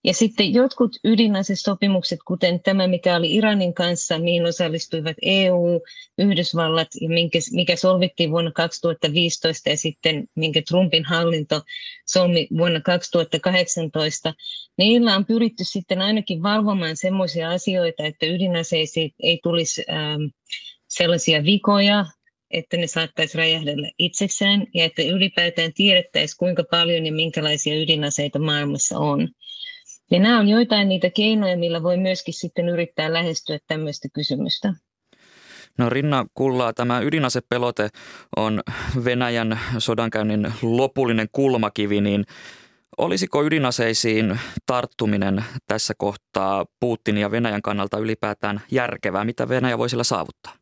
Ja 0.03 0.13
sitten 0.13 0.53
jotkut 0.53 0.91
ydinasesopimukset, 1.03 2.19
kuten 2.27 2.59
tämä, 2.63 2.87
mikä 2.87 3.15
oli 3.15 3.35
Iranin 3.35 3.73
kanssa, 3.73 4.19
mihin 4.19 4.45
osallistuivat 4.45 5.17
EU, 5.21 5.81
Yhdysvallat 6.17 6.87
ja 7.01 7.09
minkä, 7.09 7.39
mikä 7.51 7.75
solvittiin 7.75 8.31
vuonna 8.31 8.51
2015 8.51 9.69
ja 9.69 9.77
sitten 9.77 10.27
minkä 10.35 10.61
Trumpin 10.67 11.05
hallinto 11.05 11.61
solmi 12.07 12.47
vuonna 12.57 12.81
2018, 12.81 14.33
niillä 14.77 15.15
on 15.15 15.25
pyritty 15.25 15.63
sitten 15.63 16.01
ainakin 16.01 16.43
valvomaan 16.43 16.97
sellaisia 16.97 17.49
asioita, 17.49 18.03
että 18.03 18.25
ydinaseisiin 18.25 19.11
ei 19.23 19.39
tulisi 19.43 19.85
ähm, 19.89 20.21
sellaisia 20.87 21.43
vikoja, 21.43 22.05
että 22.51 22.77
ne 22.77 22.87
saattaisi 22.87 23.37
räjähdellä 23.37 23.91
itsekseen 23.99 24.67
ja 24.73 24.85
että 24.85 25.01
ylipäätään 25.01 25.73
tiedettäisiin, 25.73 26.37
kuinka 26.39 26.63
paljon 26.71 27.05
ja 27.05 27.13
minkälaisia 27.13 27.81
ydinaseita 27.81 28.39
maailmassa 28.39 28.97
on. 28.99 29.29
Ja 30.11 30.19
nämä 30.19 30.39
on 30.39 30.47
joitain 30.47 30.89
niitä 30.89 31.09
keinoja, 31.09 31.57
millä 31.57 31.83
voi 31.83 31.97
myöskin 31.97 32.33
sitten 32.33 32.69
yrittää 32.69 33.13
lähestyä 33.13 33.59
tämmöistä 33.67 34.07
kysymystä. 34.13 34.73
No 35.77 35.89
Rinna 35.89 36.25
Kullaa, 36.33 36.73
tämä 36.73 36.99
ydinasepelote 36.99 37.89
on 38.37 38.61
Venäjän 39.05 39.59
sodankäynnin 39.77 40.53
lopullinen 40.61 41.27
kulmakivi, 41.31 42.01
niin 42.01 42.25
olisiko 42.97 43.43
ydinaseisiin 43.43 44.39
tarttuminen 44.65 45.43
tässä 45.67 45.93
kohtaa 45.97 46.65
Putin 46.79 47.17
ja 47.17 47.31
Venäjän 47.31 47.61
kannalta 47.61 47.97
ylipäätään 47.97 48.61
järkevää? 48.71 49.25
Mitä 49.25 49.49
Venäjä 49.49 49.77
voi 49.77 49.89
sillä 49.89 50.03
saavuttaa? 50.03 50.53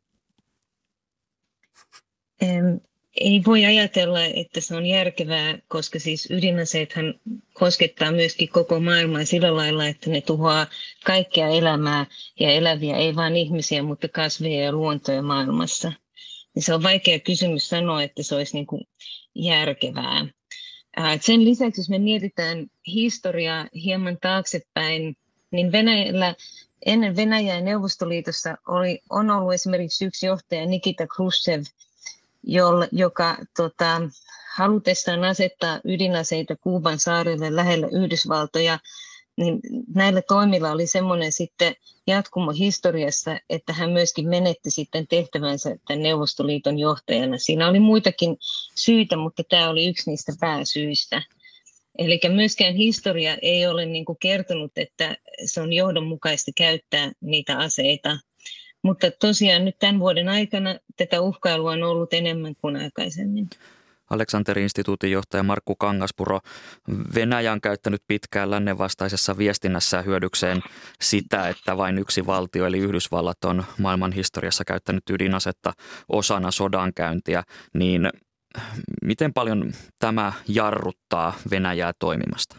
ei 3.20 3.42
voi 3.46 3.66
ajatella, 3.66 4.24
että 4.24 4.62
se 4.62 4.76
on 4.76 4.86
järkevää, 4.86 5.58
koska 5.68 6.00
siis 6.00 6.32
ydinaseethan 6.32 7.14
koskettaa 7.60 8.12
myöskin 8.12 8.50
koko 8.50 8.80
maailmaa 8.80 9.26
sillä 9.26 9.56
lailla, 9.56 9.88
että 9.88 10.10
ne 10.10 10.22
tuhoaa 10.22 10.68
kaikkea 11.06 11.48
elämää 11.48 12.06
ja 12.40 12.52
eläviä, 12.52 12.98
ei 12.98 13.16
vain 13.16 13.36
ihmisiä, 13.36 13.84
mutta 13.84 14.08
kasveja 14.08 14.64
ja 14.64 14.72
luontoja 14.72 15.22
maailmassa. 15.22 15.92
Ja 16.56 16.62
se 16.62 16.74
on 16.74 16.84
vaikea 16.84 17.20
kysymys 17.20 17.70
sanoa, 17.70 18.04
että 18.04 18.24
se 18.24 18.36
olisi 18.36 18.54
niin 18.54 18.68
kuin 18.68 18.82
järkevää. 19.36 20.26
Sen 21.22 21.46
lisäksi, 21.46 21.82
jos 21.82 21.90
me 21.90 22.00
mietitään 22.00 22.68
historiaa 22.88 23.68
hieman 23.76 24.18
taaksepäin, 24.22 25.18
niin 25.52 25.72
Venäjällä 25.72 26.36
ennen 26.86 27.16
Venäjää 27.16 27.62
Neuvostoliitossa 27.62 28.58
oli, 28.68 29.02
on 29.10 29.30
ollut 29.30 29.54
esimerkiksi 29.54 30.06
yksi 30.06 30.26
johtaja 30.26 30.66
Nikita 30.66 31.08
Khrushchev, 31.08 31.62
joka 32.92 33.38
tota, 33.58 34.02
halutessaan 34.58 35.24
asettaa 35.24 35.80
ydinaseita 35.84 36.56
Kuuban 36.56 37.00
saarille 37.00 37.56
lähellä 37.56 37.88
Yhdysvaltoja, 37.92 38.80
niin 39.38 39.60
näillä 39.96 40.22
toimilla 40.22 40.72
oli 40.72 40.88
semmoinen 40.88 41.32
sitten 41.32 41.76
jatkumo 42.08 42.52
historiassa, 42.52 43.40
että 43.50 43.74
hän 43.74 43.90
myöskin 43.90 44.30
menetti 44.30 44.72
sitten 44.72 45.08
tehtävänsä 45.08 45.76
tämän 45.88 46.04
Neuvostoliiton 46.04 46.80
johtajana. 46.80 47.38
Siinä 47.38 47.68
oli 47.68 47.80
muitakin 47.80 48.38
syitä, 48.76 49.18
mutta 49.18 49.44
tämä 49.50 49.70
oli 49.70 49.88
yksi 49.88 50.10
niistä 50.10 50.34
pääsyistä. 50.40 51.22
Eli 51.98 52.20
myöskään 52.30 52.76
historia 52.76 53.38
ei 53.42 53.68
ole 53.68 53.86
niin 53.86 54.06
kuin 54.06 54.18
kertonut, 54.22 54.72
että 54.76 55.18
se 55.46 55.62
on 55.62 55.74
johdonmukaista 55.74 56.52
käyttää 56.58 57.12
niitä 57.22 57.58
aseita 57.58 58.18
mutta 58.82 59.12
tosiaan 59.12 59.66
nyt 59.66 59.76
tämän 59.80 60.00
vuoden 60.00 60.30
aikana 60.30 60.80
tätä 60.98 61.22
uhkailua 61.22 61.72
on 61.72 61.84
ollut 61.84 62.14
enemmän 62.14 62.56
kuin 62.62 62.76
aikaisemmin. 62.76 63.50
Aleksander-instituutin 64.10 65.12
johtaja 65.12 65.44
Markku 65.44 65.76
Kangaspuro, 65.76 66.40
Venäjä 67.16 67.52
on 67.52 67.62
käyttänyt 67.62 68.02
pitkään 68.08 68.52
lännen 68.52 68.78
vastaisessa 68.78 69.38
viestinnässä 69.38 70.02
hyödykseen 70.02 70.64
sitä, 71.02 71.50
että 71.50 71.78
vain 71.78 71.98
yksi 71.98 72.26
valtio 72.26 72.66
eli 72.66 72.80
Yhdysvallat 72.80 73.46
on 73.46 73.64
maailman 73.80 74.12
historiassa 74.12 74.66
käyttänyt 74.66 75.10
ydinasetta 75.10 75.74
osana 76.10 76.52
sodankäyntiä, 76.52 77.44
niin 77.74 78.10
miten 79.02 79.34
paljon 79.34 79.74
tämä 80.00 80.34
jarruttaa 80.48 81.34
Venäjää 81.52 81.94
toimimasta? 82.00 82.56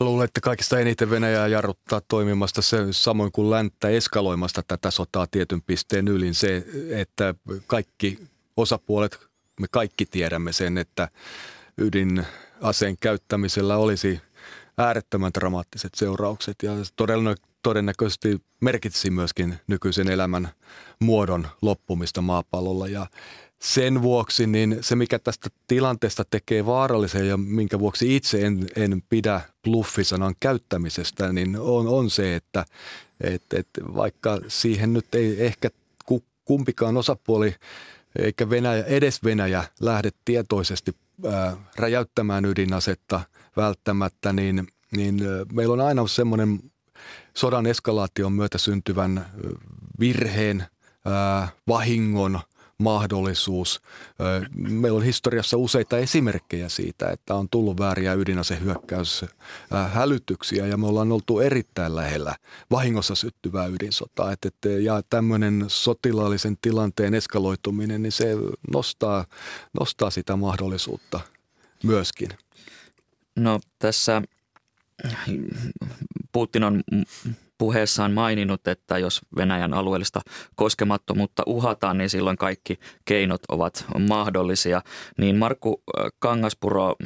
Mä 0.00 0.06
luulen, 0.06 0.24
että 0.24 0.40
kaikista 0.40 0.78
eniten 0.78 1.10
Venäjää 1.10 1.46
jarruttaa 1.46 2.00
toimimasta 2.08 2.62
se 2.62 2.78
samoin 2.90 3.32
kuin 3.32 3.50
länttä 3.50 3.88
eskaloimasta 3.88 4.62
tätä 4.68 4.90
sotaa 4.90 5.26
tietyn 5.30 5.62
pisteen 5.62 6.08
ylin 6.08 6.34
se, 6.34 6.66
että 6.90 7.34
kaikki 7.66 8.18
osapuolet, 8.56 9.29
me 9.60 9.66
kaikki 9.70 10.06
tiedämme 10.06 10.52
sen, 10.52 10.78
että 10.78 11.08
ydinaseen 11.78 12.96
käyttämisellä 13.00 13.76
olisi 13.76 14.20
äärettömän 14.78 15.32
dramaattiset 15.34 15.94
seuraukset 15.94 16.56
ja 16.62 16.72
todennäköisesti 17.62 18.40
merkitsi 18.60 19.10
myöskin 19.10 19.54
nykyisen 19.66 20.10
elämän 20.10 20.48
muodon 21.00 21.48
loppumista 21.62 22.22
maapallolla. 22.22 22.88
Ja 22.88 23.06
sen 23.58 24.02
vuoksi 24.02 24.46
niin 24.46 24.78
se, 24.80 24.96
mikä 24.96 25.18
tästä 25.18 25.48
tilanteesta 25.66 26.24
tekee 26.30 26.66
vaarallisen 26.66 27.28
ja 27.28 27.36
minkä 27.36 27.78
vuoksi 27.78 28.16
itse 28.16 28.46
en, 28.46 28.66
en 28.76 29.02
pidä 29.08 29.40
bluffisanan 29.64 30.34
käyttämisestä, 30.40 31.32
niin 31.32 31.58
on, 31.58 31.88
on 31.88 32.10
se, 32.10 32.36
että 32.36 32.64
et, 33.20 33.42
et 33.54 33.68
vaikka 33.94 34.40
siihen 34.48 34.92
nyt 34.92 35.14
ei 35.14 35.46
ehkä 35.46 35.70
kumpikaan 36.44 36.96
osapuoli 36.96 37.54
eikä 38.18 38.50
Venäjä, 38.50 38.84
edes 38.84 39.24
Venäjä 39.24 39.64
lähde 39.80 40.10
tietoisesti 40.24 40.96
ää, 41.32 41.56
räjäyttämään 41.76 42.44
ydinasetta 42.44 43.20
välttämättä, 43.56 44.32
niin, 44.32 44.68
niin 44.96 45.20
meillä 45.52 45.72
on 45.72 45.80
aina 45.80 46.06
semmoinen 46.06 46.60
sodan 47.36 47.66
eskalaation 47.66 48.32
myötä 48.32 48.58
syntyvän 48.58 49.26
virheen, 50.00 50.66
vahingon– 51.68 52.40
mahdollisuus. 52.80 53.80
Meillä 54.56 54.96
on 54.96 55.04
historiassa 55.04 55.56
useita 55.56 55.98
esimerkkejä 55.98 56.68
siitä, 56.68 57.10
että 57.10 57.34
on 57.34 57.48
tullut 57.50 57.78
vääriä 57.78 58.14
ydinasehyökkäyshälytyksiä 58.14 60.66
ja 60.66 60.76
me 60.76 60.86
ollaan 60.86 61.12
oltu 61.12 61.40
erittäin 61.40 61.96
lähellä 61.96 62.34
vahingossa 62.70 63.14
syttyvää 63.14 63.66
ydinsotaa. 63.66 64.32
Et, 64.32 64.44
et, 64.44 64.56
ja 64.82 65.02
tämmöinen 65.10 65.64
sotilaallisen 65.68 66.58
tilanteen 66.62 67.14
eskaloituminen, 67.14 68.02
niin 68.02 68.12
se 68.12 68.34
nostaa, 68.72 69.24
nostaa 69.80 70.10
sitä 70.10 70.36
mahdollisuutta 70.36 71.20
myöskin. 71.84 72.28
No 73.36 73.60
tässä 73.78 74.22
Putin 76.32 76.64
on 76.64 76.82
puheessaan 77.60 78.12
maininnut, 78.12 78.68
että 78.68 78.98
jos 78.98 79.20
Venäjän 79.36 79.74
alueellista 79.74 80.20
koskemattomuutta 80.54 81.42
uhataan, 81.46 81.98
niin 81.98 82.10
silloin 82.10 82.36
kaikki 82.36 82.78
keinot 83.04 83.40
ovat 83.48 83.84
mahdollisia. 83.98 84.82
Niin 85.18 85.36
Markku 85.36 85.82
Kangaspuro, 86.18 86.96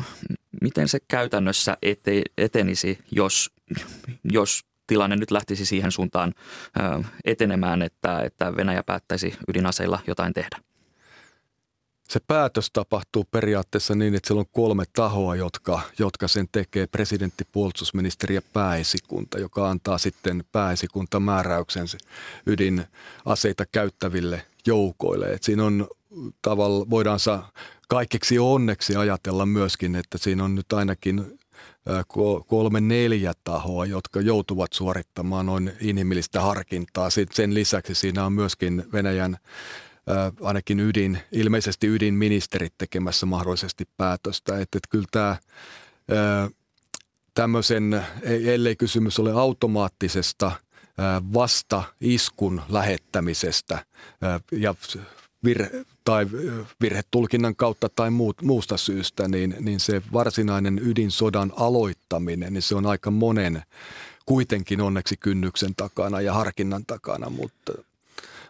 miten 0.62 0.88
se 0.88 0.98
käytännössä 1.08 1.76
ete, 1.82 2.22
etenisi, 2.38 2.98
jos, 3.10 3.50
jos 4.32 4.60
tilanne 4.86 5.16
nyt 5.16 5.30
lähtisi 5.30 5.66
siihen 5.66 5.92
suuntaan 5.92 6.34
etenemään, 7.24 7.82
että, 7.82 8.20
että 8.20 8.56
Venäjä 8.56 8.82
päättäisi 8.82 9.34
ydinaseilla 9.48 9.98
jotain 10.06 10.32
tehdä? 10.32 10.58
Se 12.08 12.20
päätös 12.26 12.70
tapahtuu 12.72 13.24
periaatteessa 13.30 13.94
niin, 13.94 14.14
että 14.14 14.26
siellä 14.26 14.40
on 14.40 14.46
kolme 14.52 14.84
tahoa, 14.92 15.36
jotka, 15.36 15.80
jotka 15.98 16.28
sen 16.28 16.48
tekee, 16.52 16.86
presidentti, 16.86 17.44
puolustusministeri 17.52 18.34
ja 18.34 18.42
pääesikunta, 18.52 19.38
joka 19.38 19.70
antaa 19.70 19.98
sitten 19.98 20.44
pääesikunta 20.52 21.20
määräyksen 21.20 21.86
ydinaseita 22.46 23.64
käyttäville 23.72 24.46
joukoille. 24.66 25.26
Et 25.26 25.42
siinä 25.42 25.64
on 25.64 25.88
tavalla, 26.42 26.90
voidaan 26.90 27.20
saa 27.20 27.50
kaikeksi 27.88 28.38
onneksi 28.38 28.96
ajatella 28.96 29.46
myöskin, 29.46 29.96
että 29.96 30.18
siinä 30.18 30.44
on 30.44 30.54
nyt 30.54 30.72
ainakin 30.72 31.38
kolme 32.46 32.80
neljä 32.80 33.32
tahoa, 33.44 33.86
jotka 33.86 34.20
joutuvat 34.20 34.72
suorittamaan 34.72 35.46
noin 35.46 35.72
inhimillistä 35.80 36.40
harkintaa. 36.40 37.08
Sen 37.10 37.54
lisäksi 37.54 37.94
siinä 37.94 38.24
on 38.24 38.32
myöskin 38.32 38.84
Venäjän 38.92 39.36
ainakin 40.42 40.80
ydin, 40.80 41.18
ilmeisesti 41.32 41.86
ydinministerit 41.86 42.72
tekemässä 42.78 43.26
mahdollisesti 43.26 43.88
päätöstä. 43.96 44.52
Että, 44.52 44.78
että 44.78 44.88
kyllä 44.90 45.06
tämä 45.10 45.36
tämmöisen, 47.34 47.94
e, 48.22 48.54
ellei 48.54 48.76
kysymys 48.76 49.18
ole 49.18 49.32
automaattisesta 49.32 50.52
vasta 51.34 51.82
iskun 52.00 52.62
lähettämisestä 52.68 53.86
ja 54.52 54.74
virhe, 55.44 55.70
tai 56.04 56.26
virhetulkinnan 56.80 57.56
kautta 57.56 57.88
tai 57.88 58.10
muut, 58.10 58.42
muusta 58.42 58.76
syystä, 58.76 59.28
niin, 59.28 59.56
niin 59.60 59.80
se 59.80 60.02
varsinainen 60.12 60.80
ydinsodan 60.84 61.52
aloittaminen, 61.56 62.52
niin 62.52 62.62
se 62.62 62.74
on 62.74 62.86
aika 62.86 63.10
monen 63.10 63.62
kuitenkin 64.26 64.80
onneksi 64.80 65.16
kynnyksen 65.16 65.74
takana 65.76 66.20
ja 66.20 66.32
harkinnan 66.32 66.86
takana, 66.86 67.30
mutta 67.30 67.72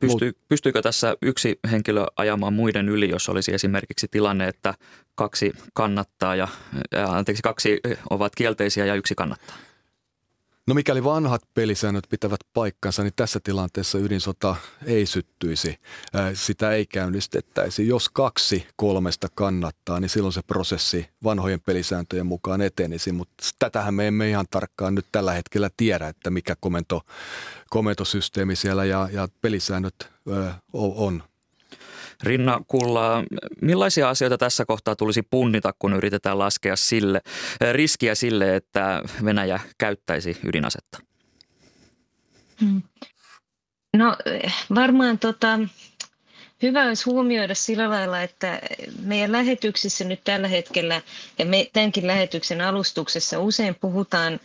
Pystyy, 0.01 0.33
pystyykö 0.49 0.83
tässä 0.83 1.17
yksi 1.23 1.59
henkilö 1.71 2.07
ajamaan 2.17 2.53
muiden 2.53 2.89
yli, 2.89 3.09
jos 3.09 3.29
olisi 3.29 3.55
esimerkiksi 3.55 4.09
tilanne, 4.11 4.49
että 4.49 4.75
kaksi 5.15 5.53
kannattaa 5.75 6.37
ja, 6.37 6.49
ja 6.93 7.07
anteeksi, 7.13 7.43
kaksi 7.43 7.81
ovat 8.11 8.35
kielteisiä 8.35 8.87
ja 8.87 8.95
yksi 8.95 9.15
kannattaa? 9.15 9.57
No 10.67 10.75
mikäli 10.75 11.05
vanhat 11.05 11.43
pelisäännöt 11.55 12.05
pitävät 12.11 12.41
paikkansa, 12.55 13.03
niin 13.03 13.13
tässä 13.17 13.41
tilanteessa 13.41 13.99
ydinsota 13.99 14.57
ei 14.87 15.07
syttyisi, 15.07 15.79
sitä 16.35 16.73
ei 16.73 16.87
käynnistettäisi. 16.87 17.89
Jos 17.89 18.09
kaksi 18.09 18.67
kolmesta 18.77 19.29
kannattaa, 19.35 20.01
niin 20.01 20.09
silloin 20.09 20.33
se 20.33 20.43
prosessi 20.43 21.09
vanhojen 21.25 21.61
pelisääntöjen 21.61 22.27
mukaan 22.27 22.61
etenisi, 22.61 23.13
mutta 23.13 23.45
tätähän 23.59 23.95
me 23.95 24.09
emme 24.09 24.29
ihan 24.29 24.47
tarkkaan 24.51 24.95
nyt 24.95 25.07
tällä 25.13 25.33
hetkellä 25.33 25.71
tiedä, 25.77 26.09
että 26.09 26.31
mikä 26.31 26.57
komento, 26.61 27.03
komentosysteemi 27.71 28.57
siellä 28.57 28.85
ja, 28.85 29.09
ja 29.13 29.29
pelisäännöt 29.41 30.11
ö, 30.29 30.53
on. 30.73 31.23
Rinna 32.25 32.61
Kulla, 32.69 33.25
millaisia 33.63 34.09
asioita 34.09 34.39
tässä 34.39 34.65
kohtaa 34.65 34.97
tulisi 34.97 35.23
punnita, 35.23 35.75
kun 35.79 35.93
yritetään 35.93 36.39
laskea 36.39 36.77
sille, 36.77 37.21
riskiä 37.73 38.15
sille, 38.15 38.57
että 38.57 39.03
Venäjä 39.25 39.61
käyttäisi 39.79 40.37
ydinasetta? 40.45 40.99
Hmm. 42.61 42.83
No 43.97 44.17
varmaan 44.75 45.19
tota, 45.19 45.59
hyvä 46.63 46.85
olisi 46.85 47.05
huomioida 47.05 47.55
sillä 47.55 47.91
lailla, 47.91 48.23
että 48.23 48.61
meidän 49.03 49.33
lähetyksissä 49.33 50.05
nyt 50.05 50.21
tällä 50.25 50.49
hetkellä 50.49 51.01
ja 51.39 51.45
me, 51.47 51.71
tämänkin 51.73 52.07
lähetyksen 52.07 52.61
alustuksessa 52.61 53.41
usein 53.41 53.75
puhutaan 53.75 54.41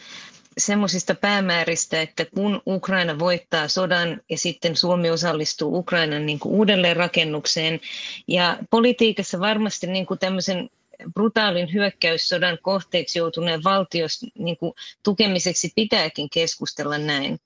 semmoisista 0.59 1.15
päämääristä, 1.15 2.01
että 2.01 2.25
kun 2.25 2.61
Ukraina 2.67 3.19
voittaa 3.19 3.67
sodan 3.67 4.21
ja 4.29 4.37
sitten 4.37 4.75
Suomi 4.75 5.09
osallistuu 5.09 5.77
Ukrainan 5.77 6.25
niin 6.25 6.39
kuin 6.39 6.55
uudelleenrakennukseen 6.55 7.79
ja 8.27 8.57
politiikassa 8.69 9.39
varmasti 9.39 9.87
niin 9.87 10.05
kuin 10.05 10.19
tämmöisen 10.19 10.69
brutaalin 11.13 11.73
hyökkäyssodan 11.73 12.57
kohteeksi 12.61 13.19
joutuneen 13.19 13.63
valtios 13.63 14.25
niin 14.37 14.57
kuin 14.57 14.73
tukemiseksi 15.03 15.71
pitääkin 15.75 16.29
keskustella 16.29 16.97
näin. 16.97 17.39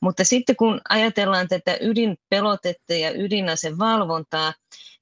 Mutta 0.00 0.24
sitten 0.24 0.56
kun 0.56 0.80
ajatellaan 0.88 1.48
tätä 1.48 1.76
ydinpelotetta 1.80 2.94
ja 2.94 3.10
ydinasevalvontaa, 3.10 4.54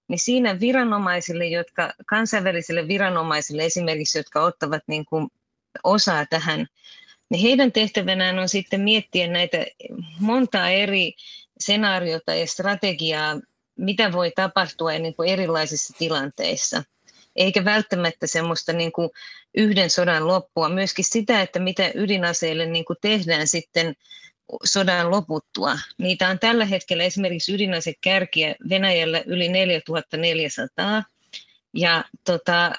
niin 0.08 0.18
siinä 0.18 0.60
viranomaisille, 0.60 1.46
jotka 1.46 1.92
kansainvälisille 2.06 2.88
viranomaisille 2.88 3.64
esimerkiksi, 3.64 4.18
jotka 4.18 4.42
ottavat 4.42 4.82
niin 4.86 5.04
kuin 5.04 5.28
osaa 5.84 6.26
tähän 6.26 6.66
niin 7.30 7.42
heidän 7.42 7.72
tehtävänään 7.72 8.38
on 8.38 8.48
sitten 8.48 8.80
miettiä 8.80 9.26
näitä 9.26 9.66
monta 10.20 10.68
eri 10.68 11.14
senaariota 11.60 12.34
ja 12.34 12.46
strategiaa, 12.46 13.40
mitä 13.76 14.12
voi 14.12 14.30
tapahtua 14.30 14.92
niin 14.92 15.14
kuin 15.14 15.28
erilaisissa 15.28 15.94
tilanteissa. 15.98 16.82
Eikä 17.36 17.64
välttämättä 17.64 18.26
semmoista 18.26 18.72
niin 18.72 18.92
kuin 18.92 19.10
yhden 19.54 19.90
sodan 19.90 20.28
loppua, 20.28 20.68
myöskin 20.68 21.04
sitä, 21.04 21.42
että 21.42 21.58
mitä 21.58 21.90
ydinaseille 21.94 22.66
niin 22.66 22.84
kuin 22.84 22.96
tehdään 23.00 23.46
sitten 23.46 23.94
sodan 24.64 25.10
loputtua. 25.10 25.78
Niitä 25.98 26.28
on 26.28 26.38
tällä 26.38 26.64
hetkellä 26.64 27.04
esimerkiksi 27.04 27.54
ydinasekärkiä 27.54 28.54
Venäjällä 28.68 29.22
yli 29.26 29.48
4400 29.48 31.04
ja 31.74 32.04
tota, 32.24 32.72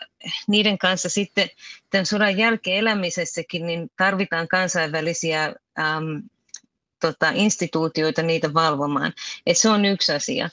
niiden 0.47 0.77
kanssa 0.77 1.09
sitten 1.09 1.49
tämän 1.89 2.05
sodan 2.05 2.37
jälkeen 2.37 2.77
elämisessäkin 2.77 3.65
niin 3.65 3.91
tarvitaan 3.97 4.47
kansainvälisiä 4.47 5.45
äm, 5.79 6.23
tota, 7.01 7.31
instituutioita 7.33 8.21
niitä 8.21 8.53
valvomaan. 8.53 9.13
Et 9.45 9.57
se 9.57 9.69
on 9.69 9.85
yksi 9.85 10.11
asia. 10.11 10.49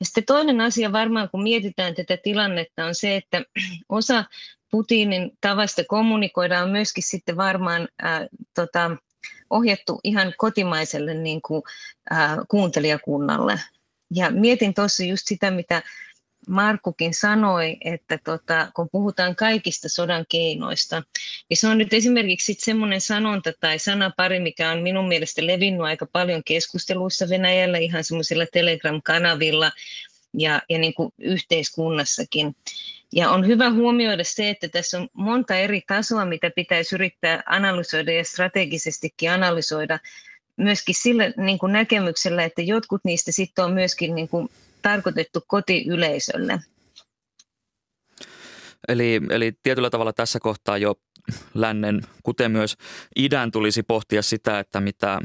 Ja 0.00 0.06
sitten 0.06 0.24
toinen 0.24 0.60
asia 0.60 0.92
varmaan, 0.92 1.28
kun 1.30 1.42
mietitään 1.42 1.94
tätä 1.94 2.16
tilannetta, 2.16 2.84
on 2.86 2.94
se, 2.94 3.16
että 3.16 3.42
osa 3.88 4.24
Putinin 4.70 5.30
tavasta 5.40 5.84
kommunikoida 5.84 6.62
on 6.62 6.70
myöskin 6.70 7.04
sitten 7.04 7.36
varmaan 7.36 7.88
äh, 8.04 8.20
tota, 8.54 8.90
ohjattu 9.50 10.00
ihan 10.04 10.34
kotimaiselle 10.38 11.14
niin 11.14 11.42
kuin, 11.42 11.62
äh, 12.12 12.36
kuuntelijakunnalle. 12.48 13.60
Ja 14.14 14.30
mietin 14.30 14.74
tuossa 14.74 15.04
just 15.04 15.22
sitä, 15.26 15.50
mitä 15.50 15.82
Markkukin 16.48 17.14
sanoi, 17.14 17.76
että 17.84 18.18
tota, 18.24 18.68
kun 18.74 18.88
puhutaan 18.92 19.36
kaikista 19.36 19.88
sodan 19.88 20.24
keinoista, 20.28 21.02
niin 21.48 21.56
se 21.56 21.68
on 21.68 21.78
nyt 21.78 21.92
esimerkiksi 21.92 22.56
semmoinen 22.58 23.00
sanonta 23.00 23.52
tai 23.60 23.78
sanapari, 23.78 24.40
mikä 24.40 24.70
on 24.70 24.82
minun 24.82 25.08
mielestä 25.08 25.46
levinnyt 25.46 25.82
aika 25.82 26.06
paljon 26.12 26.42
keskusteluissa 26.44 27.28
Venäjällä, 27.28 27.78
ihan 27.78 28.04
semmoisilla 28.04 28.46
Telegram-kanavilla 28.52 29.72
ja, 30.34 30.62
ja 30.68 30.78
niin 30.78 30.94
kuin 30.94 31.12
yhteiskunnassakin. 31.18 32.56
Ja 33.12 33.30
on 33.30 33.46
hyvä 33.46 33.70
huomioida 33.70 34.24
se, 34.24 34.50
että 34.50 34.68
tässä 34.68 34.98
on 34.98 35.08
monta 35.12 35.56
eri 35.56 35.82
tasoa, 35.86 36.24
mitä 36.24 36.50
pitäisi 36.56 36.94
yrittää 36.94 37.42
analysoida 37.46 38.12
ja 38.12 38.24
strategisestikin 38.24 39.30
analysoida 39.30 39.98
myöskin 40.56 40.94
sillä 40.94 41.32
niin 41.36 41.58
kuin 41.58 41.72
näkemyksellä, 41.72 42.44
että 42.44 42.62
jotkut 42.62 43.00
niistä 43.04 43.32
sitten 43.32 43.64
on 43.64 43.72
myöskin 43.72 44.14
niin 44.14 44.28
kuin 44.28 44.48
tarkoitettu 44.82 45.40
kotiyleisölle. 45.46 46.60
Eli, 48.88 49.20
eli 49.30 49.52
tietyllä 49.62 49.90
tavalla 49.90 50.12
tässä 50.12 50.40
kohtaa 50.40 50.78
jo 50.78 50.94
lännen, 51.54 52.00
kuten 52.22 52.50
myös 52.50 52.76
idän 53.16 53.50
tulisi 53.50 53.82
pohtia 53.82 54.22
sitä, 54.22 54.58
että 54.58 54.80
mitä, 54.80 55.20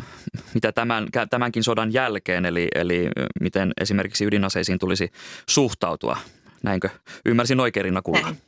mitä 0.53 0.71
tämän, 0.71 1.07
tämänkin 1.29 1.63
sodan 1.63 1.93
jälkeen, 1.93 2.45
eli, 2.45 2.67
eli 2.75 3.09
miten 3.39 3.71
esimerkiksi 3.81 4.25
ydinaseisiin 4.25 4.79
tulisi 4.79 5.11
suhtautua. 5.49 6.17
Näinkö? 6.63 6.89
Ymmärsin 7.25 7.59
oikein 7.59 7.83
Rinna 7.83 8.01
Näin. 8.21 8.41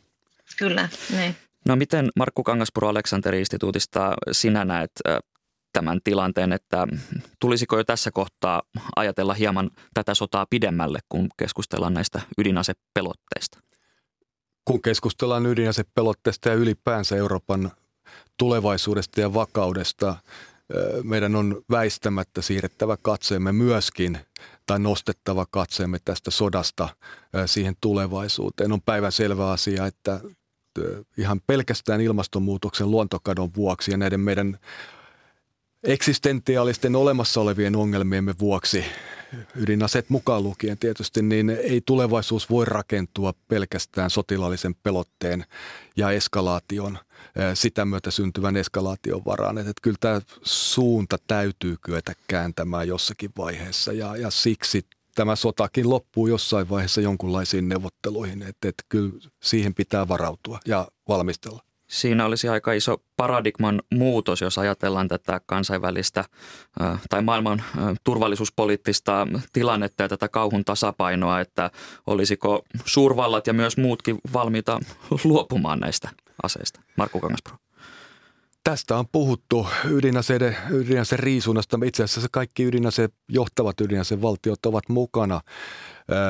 Kyllä, 0.60 0.90
näin. 1.14 1.36
No 1.68 1.76
miten 1.76 2.10
Markku 2.16 2.44
Kangaspuro 2.44 2.88
Aleksanteri-instituutista 2.88 4.14
sinä 4.32 4.66
näet 4.66 4.92
tämän 5.78 6.00
tilanteen, 6.04 6.54
että 6.54 6.88
tulisiko 7.40 7.78
jo 7.78 7.84
tässä 7.84 8.12
kohtaa 8.12 8.62
ajatella 8.96 9.34
hieman 9.34 9.72
tätä 9.94 10.14
sotaa 10.14 10.46
pidemmälle, 10.50 11.00
kun 11.10 11.28
keskustellaan 11.38 11.94
näistä 11.94 12.22
ydinasepelotteista? 12.38 13.60
Kun 14.66 14.82
keskustellaan 14.82 15.46
ydinasepelotteista 15.46 16.50
ja 16.50 16.56
ylipäänsä 16.56 17.16
Euroopan 17.16 17.72
tulevaisuudesta 18.38 19.22
ja 19.22 19.34
vakaudesta, 19.34 20.16
meidän 21.04 21.36
on 21.36 21.62
väistämättä 21.72 22.42
siirrettävä 22.42 22.98
katseemme 23.02 23.52
myöskin 23.52 24.20
tai 24.66 24.80
nostettava 24.80 25.46
katseemme 25.52 25.98
tästä 26.06 26.32
sodasta 26.32 26.90
siihen 27.46 27.76
tulevaisuuteen. 27.82 28.72
On 28.72 28.82
päivän 28.82 29.12
selvä 29.12 29.52
asia, 29.52 29.86
että 29.86 30.20
ihan 31.18 31.42
pelkästään 31.48 32.02
ilmastonmuutoksen 32.02 32.92
luontokadon 32.92 33.50
vuoksi 33.56 33.92
ja 33.92 33.98
näiden 33.98 34.20
meidän 34.20 34.60
eksistentiaalisten 35.84 36.96
olemassa 36.96 37.42
olevien 37.42 37.76
ongelmiemme 37.76 38.36
vuoksi, 38.40 38.86
ydinaseet 39.56 40.10
mukaan 40.10 40.44
lukien 40.44 40.78
tietysti, 40.78 41.22
niin 41.22 41.50
ei 41.50 41.82
tulevaisuus 41.86 42.50
voi 42.50 42.66
rakentua 42.66 43.34
pelkästään 43.48 44.10
sotilaallisen 44.10 44.76
pelotteen 44.76 45.46
ja 45.98 46.12
eskalaation, 46.12 46.98
sitä 47.54 47.86
myötä 47.86 48.12
syntyvän 48.12 48.58
eskalaation 48.58 49.26
varaan. 49.26 49.58
Että 49.58 49.74
kyllä 49.82 49.98
tämä 50.00 50.22
suunta 50.44 51.18
täytyy 51.28 51.76
kyetä 51.82 52.14
kääntämään 52.28 52.88
jossakin 52.88 53.32
vaiheessa 53.38 53.94
ja, 53.94 54.16
ja 54.16 54.32
siksi 54.32 54.86
tämä 55.16 55.36
sotakin 55.36 55.90
loppuu 55.90 56.28
jossain 56.28 56.70
vaiheessa 56.70 57.02
jonkunlaisiin 57.02 57.70
neuvotteluihin, 57.70 58.42
että, 58.42 58.70
että 58.70 58.84
kyllä 58.90 59.12
siihen 59.44 59.74
pitää 59.74 60.08
varautua 60.08 60.60
ja 60.66 60.88
valmistella. 61.08 61.67
Siinä 61.88 62.26
olisi 62.26 62.50
aika 62.50 62.74
iso 62.74 62.98
paradigman 63.18 63.82
muutos, 63.94 64.42
jos 64.42 64.58
ajatellaan 64.58 65.08
tätä 65.08 65.42
kansainvälistä 65.46 66.26
tai 67.10 67.22
maailman 67.22 67.64
turvallisuuspoliittista 68.04 69.28
tilannetta 69.54 70.04
ja 70.04 70.10
tätä 70.10 70.30
kauhun 70.30 70.66
tasapainoa, 70.66 71.40
että 71.40 71.72
olisiko 72.08 72.64
suurvallat 72.86 73.48
ja 73.48 73.54
myös 73.54 73.78
muutkin 73.78 74.18
valmiita 74.34 74.80
luopumaan 75.24 75.80
näistä 75.80 76.10
aseista. 76.44 76.82
Markku 76.98 77.20
Kangaspro. 77.20 77.58
Tästä 78.68 78.98
on 78.98 79.08
puhuttu 79.12 79.68
ydinaseiden, 79.90 80.58
ydinaseen 80.70 81.20
riisunnasta. 81.20 81.80
Itse 81.86 82.04
asiassa 82.04 82.30
kaikki 82.32 82.64
ydinase, 82.64 83.10
johtavat 83.30 83.82
ydinasevaltiot 83.82 84.66
ovat 84.66 84.90
mukana 84.90 85.42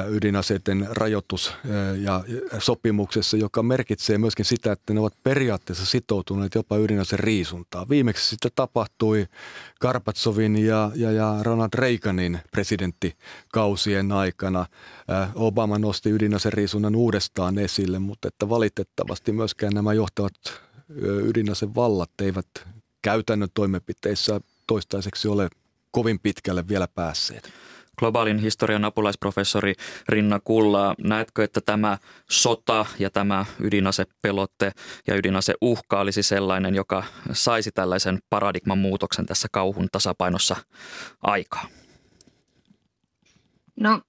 ydinaseiden 0.09 0.87
rajoitus- 0.91 1.53
ja 2.01 2.23
sopimuksessa, 2.59 3.37
joka 3.37 3.63
merkitsee 3.63 4.17
myöskin 4.17 4.45
sitä, 4.45 4.71
että 4.71 4.93
ne 4.93 4.99
ovat 4.99 5.13
periaatteessa 5.23 5.85
sitoutuneet 5.85 6.55
jopa 6.55 6.77
ydinaseen 6.77 7.19
riisuntaa. 7.19 7.89
Viimeksi 7.89 8.29
sitä 8.29 8.49
tapahtui 8.55 9.25
Karpatsovin 9.79 10.65
ja, 10.65 10.91
ja, 10.95 11.11
ja 11.11 11.35
Ronald 11.41 11.69
Reaganin 11.75 12.39
presidenttikausien 12.51 14.11
aikana. 14.11 14.65
Obama 15.35 15.79
nosti 15.79 16.09
ydinaseen 16.09 16.53
riisunnan 16.53 16.95
uudestaan 16.95 17.57
esille, 17.57 17.99
mutta 17.99 18.27
että 18.27 18.49
valitettavasti 18.49 19.31
myöskään 19.31 19.73
nämä 19.73 19.93
johtavat 19.93 20.33
ydinasevallat 21.29 22.09
eivät 22.21 22.47
käytännön 23.01 23.49
toimenpiteissä 23.53 24.41
toistaiseksi 24.67 25.27
ole 25.27 25.49
kovin 25.91 26.19
pitkälle 26.19 26.67
vielä 26.67 26.87
päässeet. 26.95 27.51
Globaalin 27.99 28.37
historian 28.37 28.85
apulaisprofessori 28.85 29.73
Rinna 30.09 30.39
Kulla, 30.39 30.95
näetkö, 31.03 31.43
että 31.43 31.61
tämä 31.61 31.97
sota 32.29 32.85
ja 32.99 33.09
tämä 33.09 33.45
ydinasepelotte 33.59 34.71
ja 35.07 35.15
ydinaseuhka 35.15 35.99
olisi 35.99 36.23
sellainen, 36.23 36.75
joka 36.75 37.03
saisi 37.31 37.71
tällaisen 37.71 38.19
paradigman 38.29 38.77
muutoksen 38.77 39.25
tässä 39.25 39.47
kauhun 39.51 39.87
tasapainossa 39.91 40.55
aikaa? 41.21 41.67
No, 43.79 44.01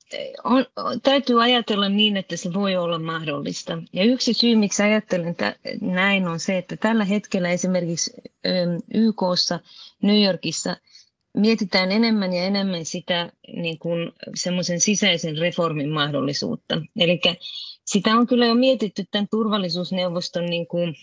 on, 0.45 0.67
täytyy 1.03 1.43
ajatella 1.43 1.89
niin, 1.89 2.17
että 2.17 2.37
se 2.37 2.53
voi 2.53 2.77
olla 2.77 2.99
mahdollista. 2.99 3.83
Ja 3.93 4.05
yksi 4.05 4.35
syy, 4.35 4.57
miksi 4.57 4.83
ajattelen 4.83 5.35
t- 5.35 5.81
näin, 5.81 6.29
on 6.29 6.41
se, 6.41 6.59
että 6.59 6.77
tällä 6.77 7.05
hetkellä 7.05 7.51
esimerkiksi 7.51 8.13
YKssa, 8.95 9.61
New 10.03 10.25
Yorkissa 10.25 10.77
mietitään 11.37 11.93
enemmän 11.93 12.33
ja 12.33 12.43
enemmän 12.45 12.85
sitä 12.85 13.33
niin 13.57 13.79
kuin 13.79 14.13
semmoisen 14.35 14.81
sisäisen 14.81 15.39
reformin 15.39 15.89
mahdollisuutta. 15.89 16.83
Eli 16.99 17.21
sitä 17.85 18.11
on 18.17 18.27
kyllä 18.27 18.47
jo 18.47 18.55
mietitty 18.55 19.05
tämän 19.11 19.29
turvallisuusneuvoston 19.31 20.47
niin 20.47 20.67
kuin 20.67 20.95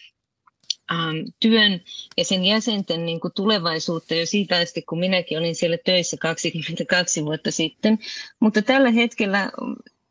ähm, 0.92 1.18
työn 1.40 1.82
ja 2.18 2.26
sen 2.26 2.46
jäsenten 2.46 3.06
niin 3.06 3.20
kuin 3.20 3.34
tulevaisuutta 3.34 4.16
jo 4.16 4.26
siitä 4.26 4.58
asti, 4.58 4.82
kun 4.82 5.00
minäkin 5.00 5.40
olin 5.40 5.56
siellä 5.56 5.78
töissä 5.86 6.18
22 6.18 7.26
vuotta 7.26 7.52
sitten. 7.52 8.00
Mutta 8.40 8.62
tällä 8.62 8.92
hetkellä 8.92 9.52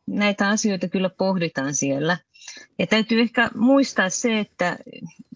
näitä 0.07 0.47
asioita 0.47 0.87
kyllä 0.87 1.09
pohditaan 1.09 1.75
siellä. 1.75 2.17
Ja 2.79 2.87
täytyy 2.87 3.21
ehkä 3.21 3.49
muistaa 3.55 4.09
se, 4.09 4.39
että 4.39 4.77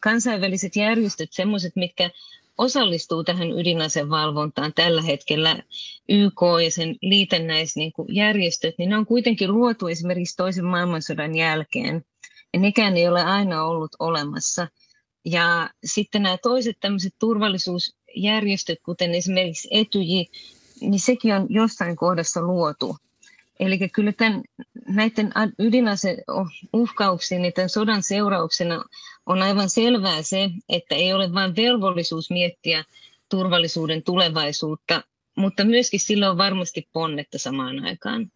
kansainväliset 0.02 0.76
järjestöt, 0.76 1.30
semmoiset, 1.34 1.76
mitkä 1.76 2.10
osallistuu 2.58 3.24
tähän 3.24 3.52
ydinasevalvontaan 3.52 4.74
tällä 4.74 5.02
hetkellä, 5.02 5.64
YK 6.10 6.42
ja 6.64 6.72
sen 6.72 6.96
liitännäisjärjestöt, 7.02 8.76
niin 8.78 8.90
ne 8.90 8.98
on 8.98 9.06
kuitenkin 9.06 9.52
luotu 9.52 9.88
esimerkiksi 9.88 10.38
toisen 10.38 10.66
maailmansodan 10.66 11.36
jälkeen. 11.36 12.06
Ja 12.54 12.60
nekään 12.60 12.98
ei 12.98 13.08
ole 13.08 13.24
aina 13.24 13.64
ollut 13.64 13.96
olemassa. 14.00 14.68
Ja 15.26 15.70
sitten 15.86 16.24
nämä 16.24 16.38
toiset 16.38 16.78
tämmöiset 16.80 17.14
turvallisuusjärjestöt, 17.20 18.80
kuten 18.86 19.16
esimerkiksi 19.16 19.68
Etyji, 19.72 20.28
niin 20.82 21.00
sekin 21.00 21.34
on 21.34 21.48
jossain 21.50 21.96
kohdassa 21.96 22.42
luotu. 22.42 22.98
Eli 23.60 23.90
kyllä 23.90 24.12
tämän, 24.12 24.44
näiden 24.88 25.32
ydinaseuhkauksien 25.60 27.46
ja 27.46 27.52
tämän 27.52 27.70
sodan 27.70 28.04
seurauksena 28.04 28.84
on 29.26 29.42
aivan 29.42 29.70
selvää 29.70 30.22
se, 30.22 30.50
että 30.70 30.96
ei 30.96 31.14
ole 31.14 31.34
vain 31.34 31.56
velvollisuus 31.56 32.30
miettiä 32.30 32.84
turvallisuuden 33.30 34.04
tulevaisuutta, 34.04 35.04
mutta 35.36 35.64
myöskin 35.64 36.00
sillä 36.00 36.32
on 36.32 36.38
varmasti 36.38 36.88
ponnetta 36.94 37.40
samaan 37.40 37.86
aikaan. 37.86 38.32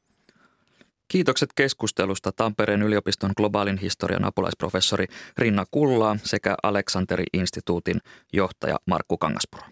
Kiitokset 1.07 1.49
keskustelusta 1.55 2.31
Tampereen 2.31 2.81
yliopiston 2.81 3.31
globaalin 3.37 3.77
historian 3.77 4.25
apulaisprofessori 4.25 5.05
Rinna 5.37 5.65
Kullaa 5.71 6.17
sekä 6.23 6.55
Aleksanteri-instituutin 6.63 7.99
johtaja 8.33 8.77
Markku 8.85 9.17
Kangaspuro. 9.17 9.63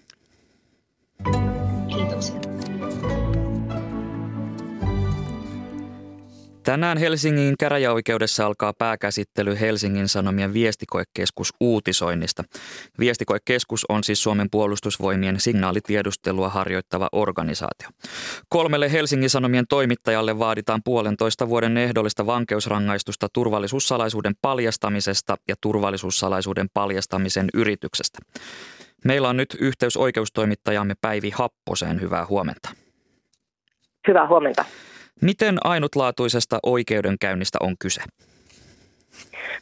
Kiitoksia. 1.96 2.61
Tänään 6.64 6.98
Helsingin 6.98 7.56
käräjäoikeudessa 7.60 8.46
alkaa 8.46 8.74
pääkäsittely 8.78 9.60
Helsingin 9.60 10.08
Sanomien 10.08 10.54
viestikoekeskus 10.54 11.54
uutisoinnista. 11.60 12.44
Viestikoekeskus 13.00 13.86
on 13.90 14.04
siis 14.04 14.24
Suomen 14.24 14.48
puolustusvoimien 14.52 15.40
signaalitiedustelua 15.40 16.50
harjoittava 16.50 17.10
organisaatio. 17.12 17.90
Kolmelle 18.50 18.92
Helsingin 18.92 19.30
Sanomien 19.30 19.66
toimittajalle 19.70 20.40
vaaditaan 20.40 20.82
puolentoista 20.86 21.50
vuoden 21.50 21.78
ehdollista 21.78 22.26
vankeusrangaistusta 22.26 23.28
turvallisuussalaisuuden 23.34 24.34
paljastamisesta 24.42 25.36
ja 25.48 25.56
turvallisuussalaisuuden 25.62 26.68
paljastamisen 26.74 27.48
yrityksestä. 27.54 28.20
Meillä 29.06 29.30
on 29.30 29.38
nyt 29.38 29.58
yhteys 29.60 29.98
oikeustoimittajamme 29.98 30.94
Päivi 31.02 31.30
Happoseen. 31.30 32.02
Hyvää 32.02 32.26
huomenta. 32.26 32.70
Hyvää 34.08 34.28
huomenta. 34.28 34.66
Miten 35.22 35.58
ainutlaatuisesta 35.64 36.60
oikeudenkäynnistä 36.64 37.58
on 37.62 37.76
kyse? 37.80 38.02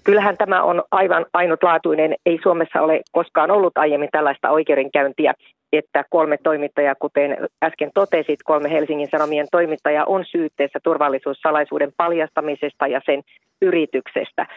Kyllähän 0.04 0.38
tämä 0.38 0.64
on 0.64 0.84
aivan 0.92 1.26
ainutlaatuinen. 1.34 2.16
Ei 2.26 2.40
Suomessa 2.44 2.82
ole 2.82 3.02
koskaan 3.12 3.52
ollut 3.52 3.78
aiemmin 3.78 4.10
tällaista 4.12 4.50
oikeudenkäyntiä 4.50 5.34
että 5.74 6.04
kolme 6.10 6.38
toimittajaa, 6.44 6.96
kuten 6.96 7.38
äsken 7.64 7.92
totesit, 7.94 8.40
kolme 8.44 8.72
Helsingin 8.72 9.10
Sanomien 9.12 9.48
toimittajaa 9.52 10.06
on 10.06 10.26
syytteessä 10.26 10.80
turvallisuussalaisuuden 10.84 11.92
paljastamisesta 11.98 12.88
ja 12.88 13.02
sen 13.06 13.24
yrityksestä. 13.62 14.48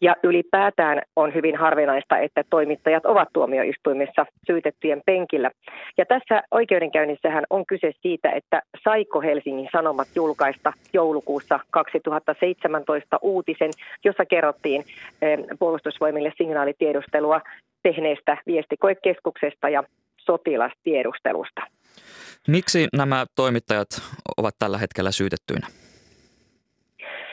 Ja 0.00 0.16
ylipäätään 0.22 1.02
on 1.16 1.34
hyvin 1.34 1.56
harvinaista, 1.56 2.18
että 2.18 2.44
toimittajat 2.50 3.06
ovat 3.06 3.28
tuomioistuimessa 3.32 4.26
syytettyjen 4.46 5.02
penkillä. 5.06 5.50
Ja 5.98 6.06
tässä 6.06 6.42
oikeudenkäynnissähän 6.50 7.44
on 7.50 7.66
kyse 7.66 7.92
siitä, 8.00 8.30
että 8.30 8.62
saiko 8.84 9.20
Helsingin 9.20 9.68
Sanomat 9.72 10.08
julkaista 10.14 10.72
joulukuussa 10.92 11.60
2017 11.70 13.18
uutisen, 13.22 13.70
jossa 14.04 14.24
kerrottiin 14.24 14.84
eh, 15.22 15.38
puolustusvoimille 15.58 16.32
signaalitiedustelua 16.38 17.40
tehneestä 17.82 18.36
viestikoekeskuksesta 18.46 19.68
ja 19.68 19.84
sotilastiedustelusta. 20.26 21.60
Miksi 22.48 22.88
nämä 22.96 23.26
toimittajat 23.36 23.88
ovat 24.36 24.54
tällä 24.58 24.78
hetkellä 24.78 25.10
syytettyinä? 25.10 25.66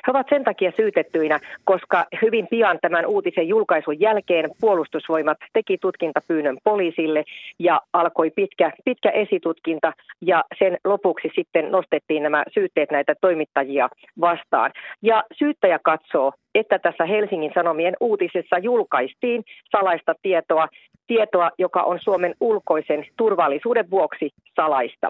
He 0.08 0.12
ovat 0.12 0.28
sen 0.30 0.44
takia 0.44 0.72
syytettyinä, 0.76 1.40
koska 1.64 2.06
hyvin 2.22 2.48
pian 2.48 2.80
tämän 2.82 3.06
uutisen 3.06 3.48
julkaisun 3.48 4.00
jälkeen 4.00 4.52
puolustusvoimat 4.62 5.38
teki 5.54 5.78
tutkintapyynnön 5.78 6.58
poliisille 6.64 7.24
ja 7.60 7.82
alkoi 7.94 8.30
pitkä, 8.30 8.72
pitkä 8.86 9.10
esitutkinta 9.10 9.94
ja 10.22 10.44
sen 10.60 10.78
lopuksi 10.84 11.30
sitten 11.36 11.72
nostettiin 11.72 12.24
nämä 12.24 12.44
syytteet 12.54 12.92
näitä 12.92 13.14
toimittajia 13.22 13.90
vastaan. 14.22 14.72
Ja 15.02 15.24
syyttäjä 15.40 15.80
katsoo, 15.84 16.34
että 16.56 16.80
tässä 16.80 17.06
Helsingin 17.06 17.52
Sanomien 17.54 17.94
uutisessa 18.00 18.58
julkaistiin 18.58 19.44
salaista 19.72 20.16
tietoa, 20.22 20.68
tietoa, 21.10 21.51
joka 21.57 21.84
on 21.84 21.99
Suomen 22.01 22.36
ulkoisen 22.39 23.05
turvallisuuden 23.18 23.89
vuoksi 23.89 24.30
salaista. 24.55 25.10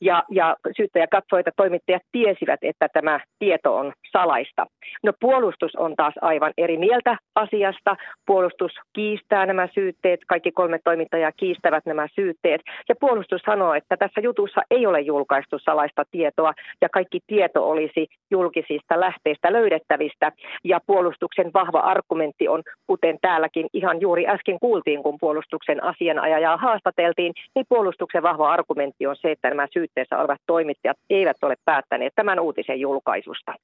Ja, 0.00 0.22
ja 0.30 0.56
syyttäjä 0.76 1.06
katsoi, 1.06 1.40
että 1.40 1.52
toimittajat 1.56 2.02
tiesivät, 2.12 2.60
että 2.62 2.88
tämä 2.92 3.20
tieto 3.38 3.76
on 3.76 3.92
salaista. 4.12 4.66
No 5.02 5.12
puolustus 5.20 5.76
on 5.76 5.96
taas 5.96 6.14
aivan 6.20 6.52
eri 6.58 6.78
mieltä 6.78 7.16
asiasta. 7.34 7.96
Puolustus 8.26 8.72
kiistää 8.92 9.46
nämä 9.46 9.68
syytteet, 9.74 10.20
kaikki 10.26 10.52
kolme 10.52 10.78
toimittajaa 10.84 11.32
kiistävät 11.32 11.86
nämä 11.86 12.06
syytteet. 12.14 12.60
Ja 12.88 12.94
puolustus 13.00 13.42
sanoo, 13.46 13.74
että 13.74 13.96
tässä 13.96 14.20
jutussa 14.20 14.60
ei 14.70 14.86
ole 14.86 15.00
julkaistu 15.00 15.58
salaista 15.58 16.04
tietoa 16.10 16.52
ja 16.80 16.88
kaikki 16.88 17.20
tieto 17.26 17.68
olisi 17.70 18.06
julkisista 18.30 19.00
lähteistä 19.00 19.52
löydettävistä. 19.52 20.32
Ja 20.64 20.78
puolustuksen 20.86 21.50
vahva 21.54 21.78
argumentti 21.78 22.48
on, 22.48 22.62
kuten 22.86 23.18
täälläkin 23.20 23.66
ihan 23.72 24.00
juuri 24.00 24.26
äsken 24.26 24.58
kuultiin, 24.60 25.02
kun 25.02 25.18
puolustuksen 25.20 25.84
asianajajaa 25.84 26.56
haastateltiin, 26.56 27.32
niin 27.54 27.66
puolustuksen 27.68 28.22
vahva 28.22 28.52
argumentti 28.52 29.06
on 29.06 29.16
se, 29.16 29.30
että 29.30 29.48
nämä 29.48 29.63
nämä 29.64 29.72
syytteessä 29.72 30.18
olevat 30.18 30.40
toimittajat 30.46 30.96
eivät 31.10 31.36
ole 31.42 31.54
päättäneet 31.64 32.12
tämän 32.14 32.40
uutisen 32.40 32.80
julkaisusta. 32.80 33.54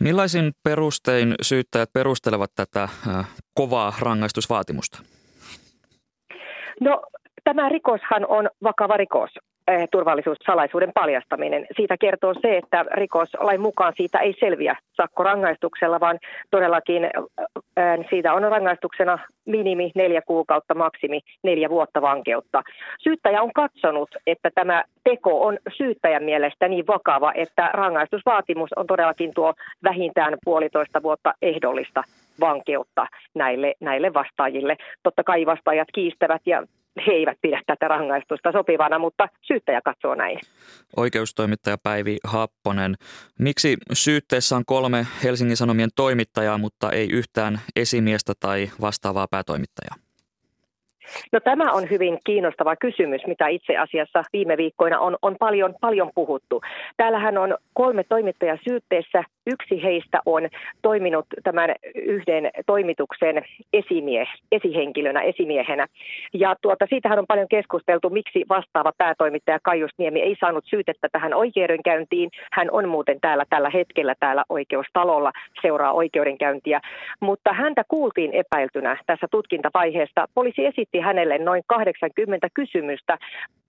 Millaisin 0.00 0.52
perustein 0.64 1.34
syyttäjät 1.42 1.92
perustelevat 1.92 2.50
tätä 2.56 2.88
kovaa 3.54 3.92
rangaistusvaatimusta? 4.00 4.98
No 6.80 7.02
tämä 7.44 7.68
rikoshan 7.68 8.26
on 8.28 8.50
vakava 8.62 8.96
rikos. 8.96 9.30
Eh, 9.70 9.88
turvallisuussalaisuuden 9.90 10.92
paljastaminen. 10.94 11.66
Siitä 11.76 11.96
kertoo 11.96 12.34
se, 12.42 12.56
että 12.56 12.84
rikoslain 12.92 13.60
mukaan 13.60 13.92
siitä 13.96 14.18
ei 14.18 14.34
selviä 14.40 14.76
sakkorangaistuksella, 14.94 16.00
vaan 16.00 16.18
todellakin 16.50 17.04
eh, 17.04 18.06
siitä 18.10 18.34
on 18.34 18.42
rangaistuksena 18.42 19.18
minimi 19.46 19.90
neljä 19.94 20.22
kuukautta, 20.22 20.74
maksimi 20.74 21.20
neljä 21.42 21.68
vuotta 21.68 22.02
vankeutta. 22.02 22.62
Syyttäjä 22.98 23.42
on 23.42 23.52
katsonut, 23.52 24.08
että 24.26 24.50
tämä 24.54 24.84
teko 25.04 25.46
on 25.46 25.58
syyttäjän 25.76 26.24
mielestä 26.24 26.68
niin 26.68 26.86
vakava, 26.86 27.32
että 27.34 27.70
rangaistusvaatimus 27.72 28.70
on 28.76 28.86
todellakin 28.86 29.34
tuo 29.34 29.54
vähintään 29.84 30.38
puolitoista 30.44 31.02
vuotta 31.02 31.34
ehdollista 31.42 32.02
vankeutta 32.40 33.06
näille, 33.34 33.74
näille 33.80 34.14
vastaajille. 34.14 34.76
Totta 35.02 35.24
kai 35.24 35.46
vastaajat 35.46 35.88
kiistävät 35.94 36.42
ja 36.46 36.62
he 37.06 37.12
eivät 37.12 37.38
pidä 37.42 37.62
tätä 37.66 37.88
rangaistusta 37.88 38.52
sopivana, 38.52 38.98
mutta 38.98 39.28
syyttäjä 39.42 39.80
katsoo 39.84 40.14
näin. 40.14 40.38
Oikeustoimittaja 40.96 41.78
Päivi 41.82 42.16
Happonen, 42.24 42.94
miksi 43.38 43.76
syytteessä 43.92 44.56
on 44.56 44.64
kolme 44.66 45.06
Helsingin 45.24 45.56
Sanomien 45.56 45.90
toimittajaa, 45.96 46.58
mutta 46.58 46.90
ei 46.92 47.08
yhtään 47.10 47.60
esimiestä 47.76 48.32
tai 48.40 48.70
vastaavaa 48.80 49.26
päätoimittajaa? 49.30 50.09
No 51.32 51.40
tämä 51.40 51.72
on 51.72 51.90
hyvin 51.90 52.18
kiinnostava 52.24 52.76
kysymys, 52.76 53.26
mitä 53.26 53.48
itse 53.48 53.76
asiassa 53.76 54.22
viime 54.32 54.56
viikkoina 54.56 55.00
on, 55.00 55.16
on 55.22 55.36
paljon, 55.38 55.74
paljon 55.80 56.10
puhuttu. 56.14 56.60
Täällähän 56.96 57.38
on 57.38 57.56
kolme 57.74 58.04
toimittajaa 58.04 58.58
syytteessä. 58.68 59.24
Yksi 59.46 59.82
heistä 59.82 60.18
on 60.26 60.48
toiminut 60.82 61.26
tämän 61.42 61.74
yhden 61.94 62.50
toimituksen 62.66 63.44
esimies, 63.72 64.28
esihenkilönä, 64.52 65.20
esimiehenä. 65.20 65.86
Ja 66.34 66.56
tuota, 66.62 66.86
siitähän 66.88 67.18
on 67.18 67.26
paljon 67.26 67.48
keskusteltu, 67.48 68.10
miksi 68.10 68.44
vastaava 68.48 68.92
päätoimittaja 68.98 69.58
Kaius 69.62 69.90
Niemi 69.98 70.20
ei 70.20 70.36
saanut 70.40 70.64
syytettä 70.66 71.08
tähän 71.12 71.34
oikeudenkäyntiin. 71.34 72.30
Hän 72.52 72.68
on 72.70 72.88
muuten 72.88 73.20
täällä 73.20 73.44
tällä 73.50 73.70
hetkellä 73.70 74.14
täällä 74.20 74.44
oikeustalolla, 74.48 75.32
seuraa 75.62 75.92
oikeudenkäyntiä. 75.92 76.80
Mutta 77.20 77.52
häntä 77.52 77.84
kuultiin 77.88 78.32
epäiltynä 78.32 78.96
tässä 79.06 79.26
tutkintavaiheesta. 79.30 80.26
Poliisi 80.34 80.66
esitti 80.66 80.99
hänelle 81.00 81.38
noin 81.38 81.62
80 81.66 82.48
kysymystä, 82.54 83.18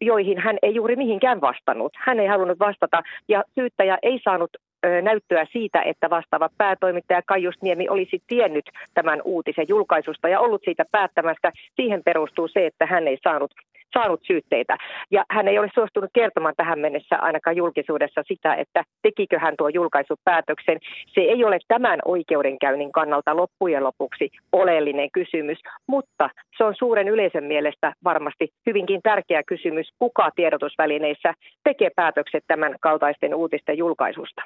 joihin 0.02 0.38
hän 0.38 0.58
ei 0.62 0.76
juuri 0.76 0.96
mihinkään 0.96 1.42
vastannut. 1.42 1.94
Hän 1.98 2.20
ei 2.20 2.28
halunnut 2.28 2.60
vastata 2.60 3.04
ja 3.28 3.44
syyttäjä 3.56 3.98
ei 4.04 4.20
saanut 4.24 4.58
näyttöä 5.02 5.46
siitä, 5.52 5.82
että 5.82 6.10
vastaava 6.10 6.50
päätoimittaja 6.58 7.22
Kaius 7.26 7.62
Niemi 7.62 7.90
olisi 7.90 8.22
tiennyt 8.28 8.66
tämän 8.94 9.22
uutisen 9.24 9.66
julkaisusta 9.68 10.30
ja 10.30 10.40
ollut 10.40 10.62
siitä 10.66 10.86
päättämästä. 10.92 11.52
Siihen 11.76 12.02
perustuu 12.06 12.48
se, 12.48 12.66
että 12.66 12.86
hän 12.86 13.08
ei 13.08 13.18
saanut 13.24 13.52
saanut 13.94 14.22
syytteitä. 14.28 14.78
Ja 15.12 15.26
hän 15.30 15.48
ei 15.48 15.60
ole 15.60 15.70
suostunut 15.74 16.10
kertomaan 16.14 16.54
tähän 16.58 16.80
mennessä 16.80 17.16
ainakaan 17.18 17.56
julkisuudessa 17.56 18.22
sitä, 18.28 18.56
että 18.56 18.84
tekikö 19.02 19.40
hän 19.40 19.54
tuo 19.58 19.70
julkaisupäätöksen. 19.70 20.80
Se 21.14 21.22
ei 21.22 21.44
ole 21.44 21.60
tämän 21.68 22.00
oikeudenkäynnin 22.06 22.92
kannalta 22.92 23.36
loppujen 23.36 23.84
lopuksi 23.84 24.30
oleellinen 24.52 25.12
kysymys, 25.12 25.58
mutta 25.88 26.30
se 26.58 26.64
on 26.64 26.76
suuren 26.78 27.08
yleisön 27.08 27.44
mielestä 27.44 27.94
varmasti 28.04 28.50
hyvinkin 28.66 29.02
tärkeä 29.04 29.44
kysymys, 29.44 29.90
kuka 30.00 30.30
tiedotusvälineissä 30.36 31.34
tekee 31.64 31.90
päätökset 31.96 32.44
tämän 32.48 32.76
kaltaisten 32.82 33.36
uutisten 33.36 33.78
julkaisusta. 33.78 34.42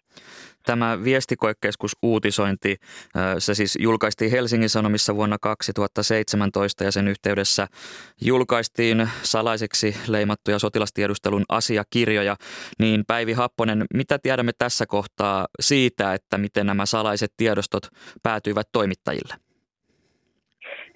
Tämä 0.66 0.98
viestikoekeskus 1.04 1.92
uutisointi, 2.04 2.76
se 3.38 3.54
siis 3.54 3.78
julkaistiin 3.82 4.32
Helsingin 4.32 4.70
Sanomissa 4.70 5.16
vuonna 5.16 5.38
2017 5.42 6.84
ja 6.84 6.92
sen 6.92 7.08
yhteydessä 7.08 7.68
julkaistiin 8.22 9.10
salaiseksi 9.38 9.96
leimattuja 10.08 10.60
sotilastiedustelun 10.60 11.46
asiakirjoja. 11.50 12.36
Niin 12.80 13.04
Päivi 13.08 13.34
Happonen, 13.34 13.86
mitä 13.94 14.20
tiedämme 14.20 14.52
tässä 14.58 14.86
kohtaa 14.86 15.48
siitä, 15.60 16.14
että 16.14 16.38
miten 16.38 16.66
nämä 16.66 16.86
salaiset 16.86 17.32
tiedostot 17.38 17.84
päätyivät 18.24 18.68
toimittajille? 18.72 19.34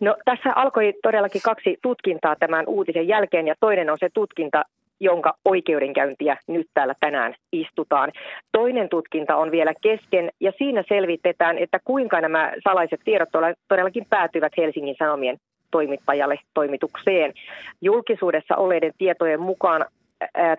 No 0.01 0.15
tässä 0.25 0.49
alkoi 0.55 0.93
todellakin 1.03 1.41
kaksi 1.41 1.77
tutkintaa 1.81 2.35
tämän 2.35 2.65
uutisen 2.67 3.07
jälkeen 3.07 3.47
ja 3.47 3.55
toinen 3.59 3.89
on 3.89 3.97
se 3.99 4.09
tutkinta, 4.13 4.63
jonka 4.99 5.33
oikeudenkäyntiä 5.45 6.37
nyt 6.47 6.67
täällä 6.73 6.95
tänään 6.99 7.35
istutaan. 7.51 8.11
Toinen 8.51 8.89
tutkinta 8.89 9.35
on 9.35 9.51
vielä 9.51 9.73
kesken 9.81 10.29
ja 10.39 10.51
siinä 10.57 10.83
selvitetään, 10.87 11.57
että 11.57 11.79
kuinka 11.83 12.21
nämä 12.21 12.53
salaiset 12.63 12.99
tiedot 13.05 13.29
todellakin 13.67 14.05
päätyvät 14.09 14.53
Helsingin 14.57 14.95
Sanomien 14.99 15.37
toimittajalle 15.71 16.39
toimitukseen. 16.53 17.33
Julkisuudessa 17.81 18.55
olleiden 18.55 18.91
tietojen 18.97 19.41
mukaan 19.41 19.85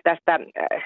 tästä 0.03 0.39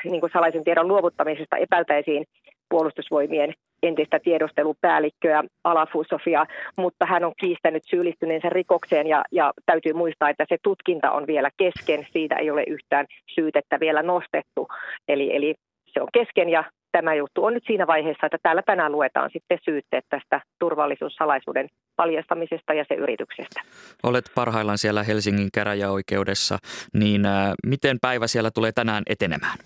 niin 0.04 0.20
kuin 0.20 0.32
salaisen 0.34 0.64
tiedon 0.64 0.88
luovuttamisesta 0.88 1.58
epäiltäisiin 1.58 2.26
puolustusvoimien 2.70 3.54
entistä 3.84 4.20
tiedustelupäällikköä 4.20 5.44
Alafusofia, 5.64 6.46
mutta 6.78 7.06
hän 7.06 7.24
on 7.24 7.34
kiistänyt 7.40 7.84
syyllistyneensä 7.86 8.50
rikokseen 8.50 9.08
ja, 9.08 9.24
ja 9.32 9.54
täytyy 9.66 9.94
muistaa, 9.94 10.30
että 10.30 10.46
se 10.50 10.58
tutkinta 10.64 11.12
on 11.12 11.28
vielä 11.28 11.50
kesken. 11.58 12.08
Siitä 12.12 12.36
ei 12.36 12.52
ole 12.52 12.64
yhtään 12.68 13.06
syytettä 13.36 13.80
vielä 13.80 14.04
nostettu. 14.04 14.68
Eli, 15.08 15.36
eli 15.36 15.56
se 15.86 16.02
on 16.02 16.08
kesken 16.14 16.50
ja 16.50 16.64
tämä 16.98 17.14
juttu 17.16 17.46
on 17.46 17.54
nyt 17.54 17.64
siinä 17.68 17.88
vaiheessa, 17.88 18.26
että 18.26 18.38
täällä 18.44 18.62
tänään 18.62 18.92
luetaan 18.92 19.30
sitten 19.34 19.60
syytteet 19.66 20.06
tästä 20.10 20.42
turvallisuussalaisuuden 20.60 21.68
paljastamisesta 21.96 22.74
ja 22.74 22.86
se 22.88 22.96
yrityksestä. 22.96 23.62
Olet 24.04 24.26
parhaillaan 24.36 24.78
siellä 24.78 25.04
Helsingin 25.04 25.50
käräjäoikeudessa, 25.54 26.58
niin 26.94 27.26
äh, 27.26 27.54
miten 27.66 27.98
päivä 28.02 28.28
siellä 28.28 28.52
tulee 28.52 28.72
tänään 28.72 29.04
etenemään? 29.10 29.58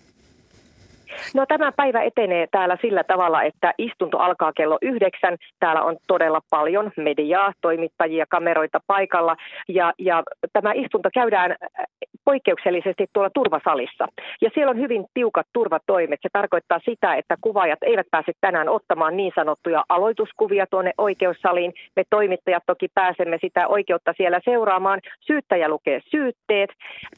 No 1.35 1.45
tämä 1.45 1.71
päivä 1.71 2.01
etenee 2.01 2.47
täällä 2.51 2.77
sillä 2.81 3.03
tavalla, 3.03 3.43
että 3.43 3.73
istunto 3.77 4.17
alkaa 4.17 4.53
kello 4.53 4.77
yhdeksän. 4.81 5.37
Täällä 5.59 5.81
on 5.81 5.97
todella 6.07 6.41
paljon 6.49 6.91
mediaa, 6.97 7.53
toimittajia, 7.61 8.25
kameroita 8.29 8.79
paikalla 8.87 9.35
ja, 9.67 9.93
ja 9.97 10.23
tämä 10.53 10.71
istunto 10.75 11.09
käydään 11.13 11.51
äh, 11.51 11.85
poikkeuksellisesti 12.25 13.07
tuolla 13.13 13.29
turvasalissa. 13.33 14.07
Ja 14.41 14.49
siellä 14.53 14.69
on 14.69 14.79
hyvin 14.79 15.05
tiukat 15.13 15.47
turvatoimet. 15.53 16.19
Se 16.21 16.29
tarkoittaa 16.33 16.79
sitä, 16.85 17.15
että 17.15 17.35
kuvaajat 17.41 17.79
eivät 17.81 18.07
pääse 18.11 18.31
tänään 18.41 18.69
ottamaan 18.69 19.17
niin 19.17 19.31
sanottuja 19.35 19.83
aloituskuvia 19.89 20.65
tuonne 20.67 20.93
oikeussaliin. 20.97 21.73
Me 21.95 22.03
toimittajat 22.09 22.63
toki 22.65 22.87
pääsemme 22.93 23.37
sitä 23.41 23.67
oikeutta 23.67 24.13
siellä 24.17 24.39
seuraamaan. 24.45 24.99
Syyttäjä 25.19 25.69
lukee 25.69 25.99
syytteet, 26.11 26.69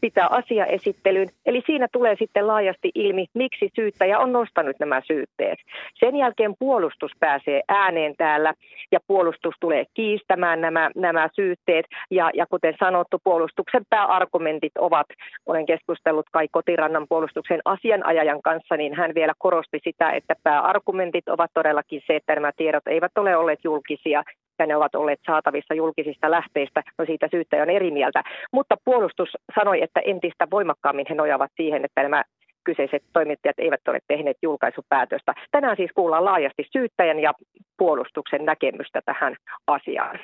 pitää 0.01 0.27
asiaesittelyn. 0.27 1.27
Eli 1.45 1.61
siinä 1.65 1.87
tulee 1.91 2.15
sitten 2.19 2.47
laajasti 2.47 2.91
ilmi, 2.95 3.25
miksi 3.33 3.69
syyttäjä 3.91 4.19
on 4.19 4.31
nostanut 4.31 4.75
nämä 4.79 5.01
syytteet. 5.07 5.59
Sen 5.99 6.15
jälkeen 6.15 6.53
puolustus 6.59 7.11
pääsee 7.19 7.61
ääneen 7.67 8.15
täällä 8.17 8.53
ja 8.91 8.99
puolustus 9.07 9.55
tulee 9.59 9.85
kiistämään 9.93 10.61
nämä, 10.61 10.91
nämä 10.95 11.29
syytteet. 11.35 11.85
Ja, 12.11 12.31
ja 12.33 12.45
kuten 12.49 12.73
sanottu, 12.79 13.17
puolustuksen 13.23 13.83
pääargumentit 13.89 14.77
ovat, 14.77 15.07
olen 15.45 15.65
keskustellut 15.65 16.25
Kai 16.31 16.47
Kotirannan 16.51 17.05
puolustuksen 17.09 17.61
asianajajan 17.65 18.41
kanssa, 18.41 18.77
niin 18.77 18.95
hän 18.95 19.15
vielä 19.15 19.33
korosti 19.37 19.79
sitä, 19.83 20.11
että 20.11 20.35
pääargumentit 20.43 21.29
ovat 21.29 21.51
todellakin 21.53 22.01
se, 22.07 22.15
että 22.15 22.35
nämä 22.35 22.51
tiedot 22.57 22.87
eivät 22.87 23.17
ole 23.17 23.37
olleet 23.37 23.59
julkisia 23.63 24.23
ja 24.59 24.65
ne 24.67 24.75
ovat 24.75 24.95
olleet 24.95 25.19
saatavissa 25.25 25.73
julkisista 25.73 26.31
lähteistä, 26.31 26.83
no 26.97 27.05
siitä 27.05 27.27
syyttäjä 27.31 27.63
on 27.63 27.69
eri 27.69 27.91
mieltä. 27.91 28.23
Mutta 28.51 28.75
puolustus 28.85 29.29
sanoi, 29.55 29.83
että 29.83 29.99
entistä 29.99 30.47
voimakkaammin 30.51 31.05
he 31.09 31.15
nojaavat 31.15 31.51
siihen, 31.55 31.85
että 31.85 32.03
nämä 32.03 32.23
kyseiset 32.63 33.03
toimittajat 33.13 33.59
eivät 33.59 33.87
ole 33.87 33.99
tehneet 34.07 34.37
julkaisupäätöstä. 34.41 35.33
Tänään 35.51 35.77
siis 35.77 35.91
kuullaan 35.95 36.25
laajasti 36.25 36.63
syyttäjän 36.73 37.19
ja 37.19 37.33
puolustuksen 37.77 38.45
näkemystä 38.45 39.01
tähän 39.05 39.35
asiaan. 39.67 40.19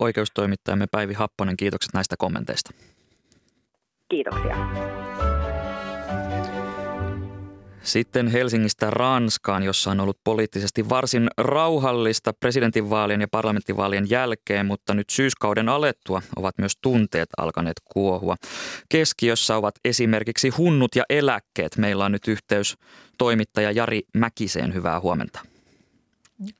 Oikeustoimittajamme 0.00 0.86
Päivi 0.90 1.14
Happonen, 1.14 1.56
kiitokset 1.56 1.94
näistä 1.94 2.14
kommenteista. 2.18 2.70
Kiitoksia. 4.08 4.56
Sitten 7.86 8.28
Helsingistä 8.28 8.90
Ranskaan, 8.90 9.62
jossa 9.62 9.90
on 9.90 10.00
ollut 10.00 10.18
poliittisesti 10.24 10.88
varsin 10.88 11.28
rauhallista 11.38 12.32
presidentinvaalien 12.32 13.20
ja 13.20 13.28
parlamenttivaalien 13.30 14.10
jälkeen, 14.10 14.66
mutta 14.66 14.94
nyt 14.94 15.10
syyskauden 15.10 15.68
alettua 15.68 16.22
ovat 16.36 16.58
myös 16.58 16.72
tunteet 16.82 17.28
alkaneet 17.36 17.76
kuohua. 17.84 18.36
Keskiössä 18.88 19.56
ovat 19.56 19.74
esimerkiksi 19.84 20.48
hunnut 20.48 20.96
ja 20.96 21.04
eläkkeet. 21.10 21.76
Meillä 21.76 22.04
on 22.04 22.12
nyt 22.12 22.28
yhteys 22.28 22.76
toimittaja 23.18 23.70
Jari 23.70 24.02
Mäkiseen. 24.14 24.74
Hyvää 24.74 25.00
huomenta. 25.00 25.40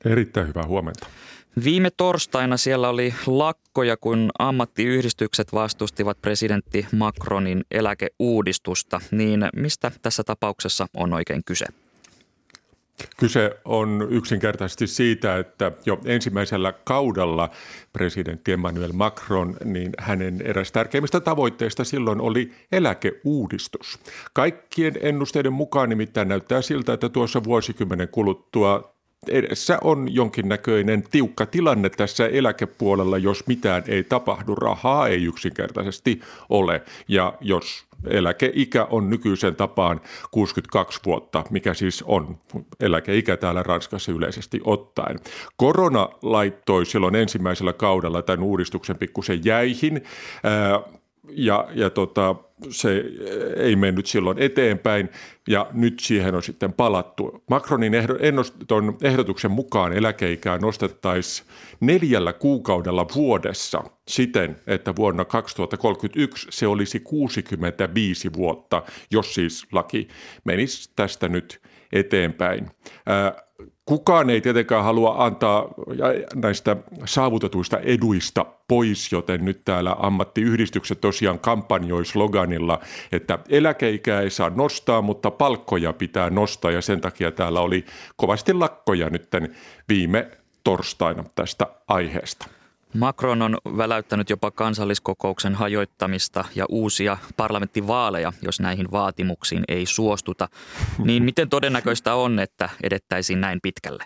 Erittäin 0.05 0.47
hyvää 0.47 0.65
huomenta. 0.67 1.07
Viime 1.63 1.89
torstaina 1.97 2.57
siellä 2.57 2.89
oli 2.89 3.13
lakkoja, 3.25 3.97
kun 3.97 4.29
ammattiyhdistykset 4.39 5.53
vastustivat 5.53 6.21
presidentti 6.21 6.87
Macronin 6.95 7.63
eläkeuudistusta. 7.71 9.01
Niin 9.11 9.45
mistä 9.55 9.91
tässä 10.01 10.23
tapauksessa 10.23 10.87
on 10.97 11.13
oikein 11.13 11.43
kyse? 11.45 11.65
Kyse 13.17 13.59
on 13.65 14.07
yksinkertaisesti 14.09 14.87
siitä, 14.87 15.37
että 15.37 15.71
jo 15.85 15.99
ensimmäisellä 16.05 16.71
kaudella 16.71 17.49
presidentti 17.93 18.51
Emmanuel 18.51 18.91
Macron, 18.93 19.57
niin 19.63 19.91
hänen 19.99 20.41
eräs 20.41 20.71
tärkeimmistä 20.71 21.19
tavoitteista 21.19 21.83
silloin 21.83 22.21
oli 22.21 22.51
eläkeuudistus. 22.71 23.99
Kaikkien 24.33 24.93
ennusteiden 25.01 25.53
mukaan 25.53 25.89
nimittäin 25.89 26.27
näyttää 26.27 26.61
siltä, 26.61 26.93
että 26.93 27.09
tuossa 27.09 27.43
vuosikymmenen 27.43 28.07
kuluttua 28.07 28.96
edessä 29.29 29.77
on 29.81 30.15
jonkinnäköinen 30.15 31.03
tiukka 31.11 31.45
tilanne 31.45 31.89
tässä 31.89 32.27
eläkepuolella, 32.27 33.17
jos 33.17 33.47
mitään 33.47 33.83
ei 33.87 34.03
tapahdu. 34.03 34.55
Rahaa 34.55 35.07
ei 35.07 35.23
yksinkertaisesti 35.23 36.21
ole. 36.49 36.81
Ja 37.07 37.33
jos 37.41 37.87
eläkeikä 38.09 38.85
on 38.85 39.09
nykyisen 39.09 39.55
tapaan 39.55 40.01
62 40.31 40.99
vuotta, 41.05 41.43
mikä 41.49 41.73
siis 41.73 42.03
on 42.07 42.37
eläkeikä 42.79 43.37
täällä 43.37 43.63
Ranskassa 43.63 44.11
yleisesti 44.11 44.61
ottaen. 44.63 45.19
Korona 45.57 46.09
laittoi 46.21 46.85
silloin 46.85 47.15
ensimmäisellä 47.15 47.73
kaudella 47.73 48.21
tämän 48.21 48.43
uudistuksen 48.43 48.97
pikkusen 48.97 49.45
jäihin. 49.45 50.03
Ja, 51.29 51.67
ja 51.73 51.89
tota, 51.89 52.35
se 52.69 53.03
ei 53.55 53.75
mennyt 53.75 54.05
silloin 54.05 54.39
eteenpäin 54.39 55.09
ja 55.47 55.67
nyt 55.73 55.99
siihen 55.99 56.35
on 56.35 56.43
sitten 56.43 56.73
palattu. 56.73 57.43
Macronin 57.49 57.93
ehdotuksen 59.03 59.51
mukaan 59.51 59.93
eläkeikää 59.93 60.57
nostettaisiin 60.57 61.47
neljällä 61.79 62.33
kuukaudella 62.33 63.05
vuodessa 63.15 63.83
siten, 64.07 64.55
että 64.67 64.95
vuonna 64.95 65.25
2031 65.25 66.47
se 66.51 66.67
olisi 66.67 66.99
65 66.99 68.33
vuotta, 68.33 68.83
jos 69.11 69.33
siis 69.33 69.67
laki 69.71 70.07
menisi 70.43 70.91
tästä 70.95 71.29
nyt 71.29 71.61
eteenpäin. 71.93 72.67
Kukaan 73.87 74.29
ei 74.29 74.41
tietenkään 74.41 74.83
halua 74.83 75.25
antaa 75.25 75.67
näistä 76.35 76.77
saavutetuista 77.05 77.79
eduista 77.79 78.45
pois, 78.67 79.11
joten 79.11 79.45
nyt 79.45 79.61
täällä 79.65 79.95
ammattiyhdistykset 79.99 81.01
tosiaan 81.01 81.39
kampanjoi 81.39 82.05
sloganilla, 82.05 82.79
että 83.11 83.39
eläkeikää 83.49 84.21
ei 84.21 84.29
saa 84.29 84.49
nostaa, 84.49 85.01
mutta 85.01 85.31
palkkoja 85.31 85.93
pitää 85.93 86.29
nostaa 86.29 86.71
ja 86.71 86.81
sen 86.81 87.01
takia 87.01 87.31
täällä 87.31 87.61
oli 87.61 87.85
kovasti 88.15 88.53
lakkoja 88.53 89.09
nyt 89.09 89.27
viime 89.89 90.31
torstaina 90.63 91.23
tästä 91.35 91.67
aiheesta. 91.87 92.56
Macron 92.93 93.41
on 93.41 93.57
väläyttänyt 93.77 94.29
jopa 94.29 94.51
kansalliskokouksen 94.51 95.55
hajoittamista 95.55 96.45
ja 96.55 96.65
uusia 96.69 97.17
parlamenttivaaleja, 97.37 98.33
jos 98.41 98.59
näihin 98.59 98.91
vaatimuksiin 98.91 99.63
ei 99.67 99.85
suostuta. 99.85 100.49
Niin 101.03 101.23
miten 101.23 101.49
todennäköistä 101.49 102.15
on, 102.15 102.39
että 102.39 102.69
edettäisiin 102.83 103.41
näin 103.41 103.59
pitkälle? 103.63 104.03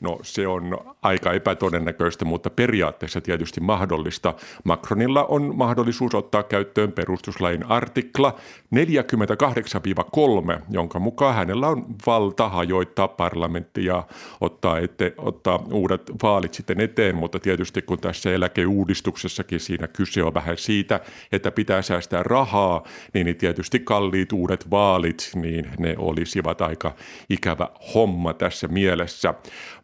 No 0.00 0.18
se 0.22 0.46
on 0.46 0.78
aika 1.02 1.32
epätodennäköistä, 1.32 2.24
mutta 2.24 2.50
periaatteessa 2.50 3.20
tietysti 3.20 3.60
mahdollista. 3.60 4.34
Macronilla 4.64 5.24
on 5.24 5.56
mahdollisuus 5.56 6.14
ottaa 6.14 6.42
käyttöön 6.42 6.92
perustuslain 6.92 7.66
artikla 7.70 8.36
48-3, 8.74 10.60
jonka 10.70 10.98
mukaan 10.98 11.34
hänellä 11.34 11.68
on 11.68 11.86
valta 12.06 12.48
hajoittaa 12.48 13.08
parlamentti 13.08 13.84
ja 13.84 14.06
ottaa, 14.40 14.78
ette, 14.78 15.14
ottaa 15.18 15.64
uudet 15.72 16.10
vaalit 16.22 16.54
sitten 16.54 16.80
eteen, 16.80 17.16
mutta 17.16 17.38
tietysti 17.38 17.82
kun 17.82 17.98
tässä 17.98 18.32
eläkeuudistuksessakin 18.32 19.60
siinä 19.60 19.88
kyse 19.88 20.22
on 20.22 20.34
vähän 20.34 20.58
siitä, 20.58 21.00
että 21.32 21.50
pitää 21.50 21.82
säästää 21.82 22.22
rahaa, 22.22 22.84
niin 23.14 23.36
tietysti 23.36 23.80
kalliit 23.80 24.32
uudet 24.32 24.70
vaalit, 24.70 25.30
niin 25.34 25.70
ne 25.78 25.94
olisivat 25.98 26.60
aika 26.60 26.94
ikävä 27.30 27.68
homma 27.94 28.34
tässä 28.34 28.68
mielessä. 28.68 29.34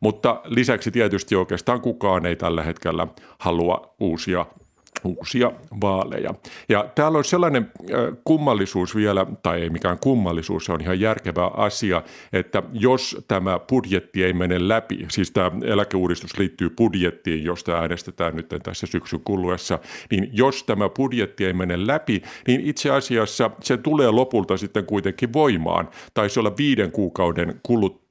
Mutta 0.03 0.41
lisäksi 0.45 0.91
tietysti 0.91 1.37
oikeastaan 1.37 1.81
kukaan 1.81 2.27
ei 2.27 2.37
tällä 2.37 2.63
hetkellä 2.63 3.07
halua 3.39 3.95
uusia 4.01 4.47
uusia 5.05 5.53
vaaleja. 5.81 6.35
Ja 6.69 6.87
täällä 6.95 7.19
on 7.19 7.25
sellainen 7.25 7.73
kummallisuus 8.25 8.97
vielä, 8.97 9.27
tai 9.43 9.63
ei 9.63 9.71
mikään 9.71 9.99
kummallisuus, 9.99 10.65
se 10.65 10.73
on 10.73 10.81
ihan 10.81 11.01
järkevä 11.01 11.47
asia, 11.47 12.03
että 12.33 12.63
jos 12.73 13.25
tämä 13.29 13.59
budjetti 13.59 14.25
ei 14.25 14.33
mene 14.33 14.69
läpi, 14.69 15.07
siis 15.11 15.31
tämä 15.31 15.51
eläkeuudistus 15.65 16.39
liittyy 16.39 16.71
budjettiin, 16.71 17.45
josta 17.45 17.73
äänestetään 17.73 18.37
nyt 18.37 18.49
tässä 18.63 18.87
syksyn 18.87 19.21
kuluessa, 19.25 19.79
niin 20.11 20.31
jos 20.33 20.65
tämä 20.65 20.89
budjetti 20.89 21.45
ei 21.45 21.53
mene 21.53 21.87
läpi, 21.87 22.23
niin 22.47 22.61
itse 22.61 22.91
asiassa 22.91 23.51
se 23.61 23.77
tulee 23.77 24.11
lopulta 24.11 24.57
sitten 24.57 24.87
kuitenkin 24.87 25.33
voimaan. 25.33 25.89
Taisi 26.15 26.41
olla 26.41 26.57
viiden 26.59 26.93
kuukauden 26.93 27.61
kuluttua, 27.63 28.02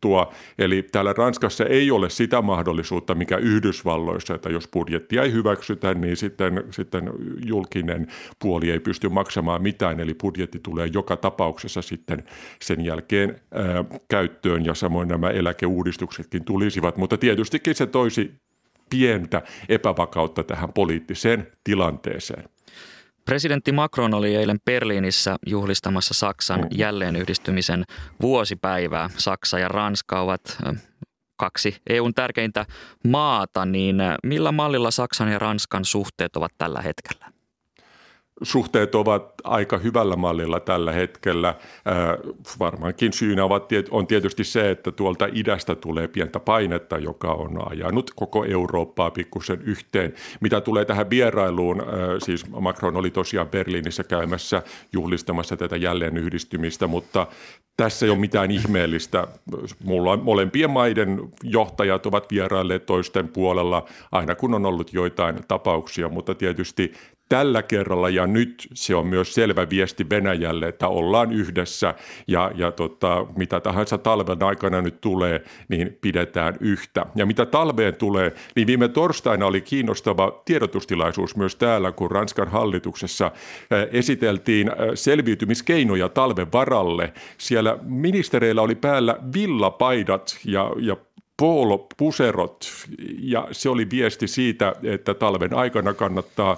eli 0.57 0.83
täällä 0.83 1.13
Ranskassa 1.13 1.65
ei 1.65 1.91
ole 1.91 2.09
sitä 2.09 2.41
mahdollisuutta, 2.41 3.15
mikä 3.15 3.37
Yhdysvalloissa, 3.37 4.35
että 4.35 4.49
jos 4.49 4.67
budjettia 4.67 5.23
ei 5.23 5.31
hyväksytä, 5.31 5.93
niin 5.93 6.17
sitten 6.17 6.63
sitten 6.69 7.09
julkinen 7.45 8.07
puoli 8.39 8.71
ei 8.71 8.79
pysty 8.79 9.09
maksamaan 9.09 9.61
mitään, 9.61 9.99
eli 9.99 10.13
budjetti 10.13 10.59
tulee 10.59 10.89
joka 10.93 11.17
tapauksessa 11.17 11.81
sitten 11.81 12.23
sen 12.61 12.85
jälkeen 12.85 13.41
ää, 13.53 13.85
käyttöön 14.07 14.65
ja 14.65 14.73
samoin 14.73 15.07
nämä 15.07 15.29
eläkeuudistuksetkin 15.29 16.43
tulisivat, 16.45 16.97
mutta 16.97 17.17
tietystikin 17.17 17.75
se 17.75 17.87
toisi 17.87 18.31
pientä 18.89 19.41
epävakautta 19.69 20.43
tähän 20.43 20.73
poliittiseen 20.73 21.47
tilanteeseen. 21.63 22.43
Presidentti 23.31 23.71
Macron 23.71 24.13
oli 24.13 24.35
eilen 24.35 24.59
Berliinissä 24.65 25.35
juhlistamassa 25.47 26.13
Saksan 26.13 26.59
mm. 26.59 26.67
jälleenyhdistymisen 26.71 27.83
vuosipäivää. 28.21 29.09
Saksa 29.17 29.59
ja 29.59 29.67
Ranska 29.67 30.21
ovat 30.21 30.57
kaksi 31.35 31.75
EUn 31.89 32.13
tärkeintä 32.13 32.65
maata, 33.07 33.65
niin 33.65 33.95
millä 34.23 34.51
mallilla 34.51 34.91
Saksan 34.91 35.31
ja 35.31 35.39
Ranskan 35.39 35.85
suhteet 35.85 36.35
ovat 36.35 36.51
tällä 36.57 36.81
hetkellä? 36.81 37.31
suhteet 38.43 38.95
ovat 38.95 39.30
aika 39.43 39.77
hyvällä 39.77 40.15
mallilla 40.15 40.59
tällä 40.59 40.91
hetkellä. 40.91 41.49
Äh, 41.49 41.55
varmaankin 42.59 43.13
syynä 43.13 43.43
on 43.91 44.07
tietysti 44.07 44.43
se, 44.43 44.71
että 44.71 44.91
tuolta 44.91 45.27
idästä 45.33 45.75
tulee 45.75 46.07
pientä 46.07 46.39
painetta, 46.39 46.97
joka 46.97 47.33
on 47.33 47.71
ajanut 47.71 48.11
koko 48.15 48.45
Eurooppaa 48.45 49.11
pikkusen 49.11 49.61
yhteen. 49.61 50.13
Mitä 50.41 50.61
tulee 50.61 50.85
tähän 50.85 51.09
vierailuun, 51.09 51.81
äh, 51.81 51.87
siis 52.23 52.49
Macron 52.49 52.97
oli 52.97 53.11
tosiaan 53.11 53.49
Berliinissä 53.49 54.03
käymässä 54.03 54.63
juhlistamassa 54.93 55.57
tätä 55.57 55.77
jälleen 55.77 56.17
yhdistymistä, 56.17 56.87
mutta 56.87 57.27
tässä 57.77 58.05
ei 58.05 58.09
ole 58.09 58.19
mitään 58.19 58.51
ihmeellistä. 58.51 59.27
Mulla 59.83 60.11
on 60.11 60.23
molempien 60.23 60.69
maiden 60.69 61.19
johtajat 61.43 62.05
ovat 62.05 62.31
vierailleet 62.31 62.85
toisten 62.85 63.27
puolella 63.27 63.85
aina 64.11 64.35
kun 64.35 64.53
on 64.53 64.65
ollut 64.65 64.93
joitain 64.93 65.35
tapauksia, 65.47 66.09
mutta 66.09 66.35
tietysti 66.35 66.93
tällä 67.29 67.63
kerralla 67.63 68.09
ja 68.09 68.27
nyt 68.27 68.67
se 68.73 68.95
on 68.95 69.07
myös 69.07 69.30
selvä 69.31 69.69
viesti 69.69 70.09
Venäjälle, 70.09 70.67
että 70.67 70.87
ollaan 70.87 71.31
yhdessä 71.31 71.93
ja, 72.27 72.51
ja 72.55 72.71
tota, 72.71 73.25
mitä 73.35 73.59
tahansa 73.59 73.97
talven 73.97 74.43
aikana 74.43 74.81
nyt 74.81 75.01
tulee, 75.01 75.43
niin 75.67 75.97
pidetään 76.01 76.57
yhtä. 76.59 77.05
Ja 77.15 77.25
mitä 77.25 77.45
talveen 77.45 77.95
tulee, 77.95 78.31
niin 78.55 78.67
viime 78.67 78.87
torstaina 78.87 79.45
oli 79.45 79.61
kiinnostava 79.61 80.41
tiedotustilaisuus 80.45 81.35
myös 81.35 81.55
täällä, 81.55 81.91
kun 81.91 82.11
Ranskan 82.11 82.47
hallituksessa 82.47 83.31
esiteltiin 83.91 84.71
selviytymiskeinoja 84.95 86.09
talven 86.09 86.51
varalle. 86.51 87.13
Siellä 87.37 87.77
ministereillä 87.83 88.61
oli 88.61 88.75
päällä 88.75 89.17
villapaidat 89.33 90.37
ja, 90.45 90.71
ja 90.79 90.97
puserot 91.97 92.65
ja 93.19 93.47
se 93.51 93.69
oli 93.69 93.87
viesti 93.91 94.27
siitä, 94.27 94.75
että 94.83 95.13
talven 95.13 95.53
aikana 95.53 95.93
kannattaa 95.93 96.57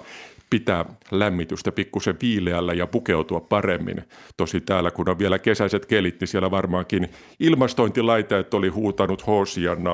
pitää 0.53 0.85
lämmitystä 1.11 1.71
pikkusen 1.71 2.17
viileällä 2.21 2.73
ja 2.73 2.87
pukeutua 2.87 3.39
paremmin. 3.39 4.03
Tosi 4.37 4.61
täällä, 4.61 4.91
kun 4.91 5.09
on 5.09 5.19
vielä 5.19 5.39
kesäiset 5.39 5.85
kelit, 5.85 6.19
niin 6.19 6.27
siellä 6.27 6.51
varmaankin 6.51 7.09
ilmastointilaiteet 7.39 8.53
oli 8.53 8.67
huutanut 8.67 9.27
hosianna, 9.27 9.91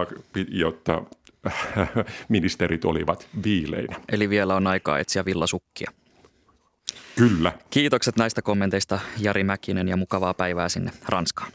jotta 0.50 1.04
ministerit 2.30 2.86
olivat 2.86 3.28
viileinä. 3.44 3.96
Eli 4.12 4.30
vielä 4.30 4.56
on 4.56 4.68
aikaa 4.68 5.00
etsiä 5.00 5.26
villasukkia. 5.26 5.92
Kyllä. 7.16 7.52
Kiitokset 7.70 8.16
näistä 8.16 8.42
kommenteista 8.42 9.00
Jari 9.20 9.44
Mäkinen 9.44 9.88
ja 9.88 9.98
mukavaa 9.98 10.34
päivää 10.34 10.70
sinne 10.70 10.92
Ranskaan. 11.08 11.52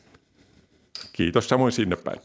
Kiitos 1.13 1.49
samoin 1.49 1.73
sinne 1.73 1.97
päin. 1.97 2.21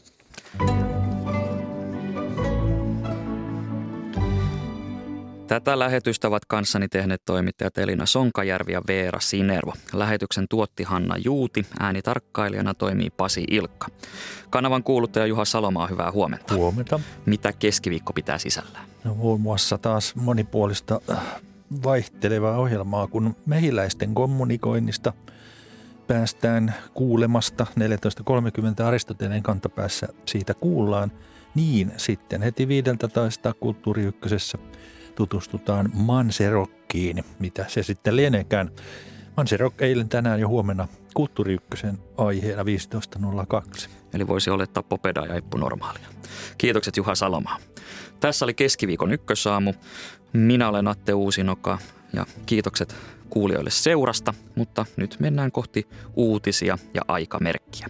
Tätä 5.50 5.78
lähetystä 5.78 6.28
ovat 6.28 6.44
kanssani 6.44 6.88
tehneet 6.88 7.22
toimittajat 7.24 7.78
Elina 7.78 8.06
Sonkajärvi 8.06 8.72
ja 8.72 8.82
Veera 8.88 9.20
Sinervo. 9.20 9.72
Lähetyksen 9.92 10.46
tuotti 10.50 10.82
Hanna 10.82 11.16
Juuti, 11.24 11.66
äänitarkkailijana 11.80 12.74
toimii 12.74 13.10
Pasi 13.10 13.44
Ilkka. 13.50 13.86
Kanavan 14.50 14.82
kuuluttaja 14.82 15.26
Juha 15.26 15.44
Salomaa, 15.44 15.86
hyvää 15.86 16.12
huomenta. 16.12 16.54
Huomenta. 16.54 17.00
Mitä 17.26 17.52
keskiviikko 17.52 18.12
pitää 18.12 18.38
sisällään? 18.38 18.84
No, 19.04 19.14
muun 19.14 19.40
muassa 19.40 19.78
taas 19.78 20.16
monipuolista 20.16 21.00
äh, 21.10 21.18
vaihtelevaa 21.84 22.58
ohjelmaa, 22.58 23.06
kun 23.06 23.36
mehiläisten 23.46 24.14
kommunikoinnista 24.14 25.12
päästään 26.06 26.74
kuulemasta 26.94 27.66
14.30 28.80 28.84
Aristoteleen 28.84 29.42
kantapäässä 29.42 30.08
siitä 30.26 30.54
kuullaan, 30.54 31.12
niin 31.54 31.92
sitten 31.96 32.42
heti 32.42 32.68
15 32.68 33.54
Kulttuuri 33.60 34.02
Ykkösessä 34.02 34.58
tutustutaan 35.20 35.90
Manserokkiin, 35.94 37.24
mitä 37.38 37.64
se 37.68 37.82
sitten 37.82 38.16
lieneekään. 38.16 38.70
Manserok 39.36 39.82
eilen 39.82 40.08
tänään 40.08 40.40
ja 40.40 40.48
huomenna 40.48 40.88
Kulttuuri 41.14 41.54
Ykkösen 41.54 41.98
aiheena 42.16 42.62
15.02. 42.62 43.88
Eli 44.14 44.28
voisi 44.28 44.50
olettaa 44.50 44.82
Popeda 44.82 45.26
ja 45.26 45.34
Eppu 45.34 45.56
Normaalia. 45.56 46.08
Kiitokset 46.58 46.96
Juha 46.96 47.14
Salomaa. 47.14 47.56
Tässä 48.20 48.44
oli 48.44 48.54
keskiviikon 48.54 49.12
ykkösaamu. 49.12 49.74
Minä 50.32 50.68
olen 50.68 50.88
Atte 50.88 51.14
Uusinoka 51.14 51.78
ja 52.12 52.26
kiitokset 52.46 52.96
kuulijoille 53.30 53.70
seurasta, 53.70 54.34
mutta 54.56 54.86
nyt 54.96 55.16
mennään 55.18 55.52
kohti 55.52 55.88
uutisia 56.16 56.78
ja 56.94 57.02
aikamerkkiä. 57.08 57.88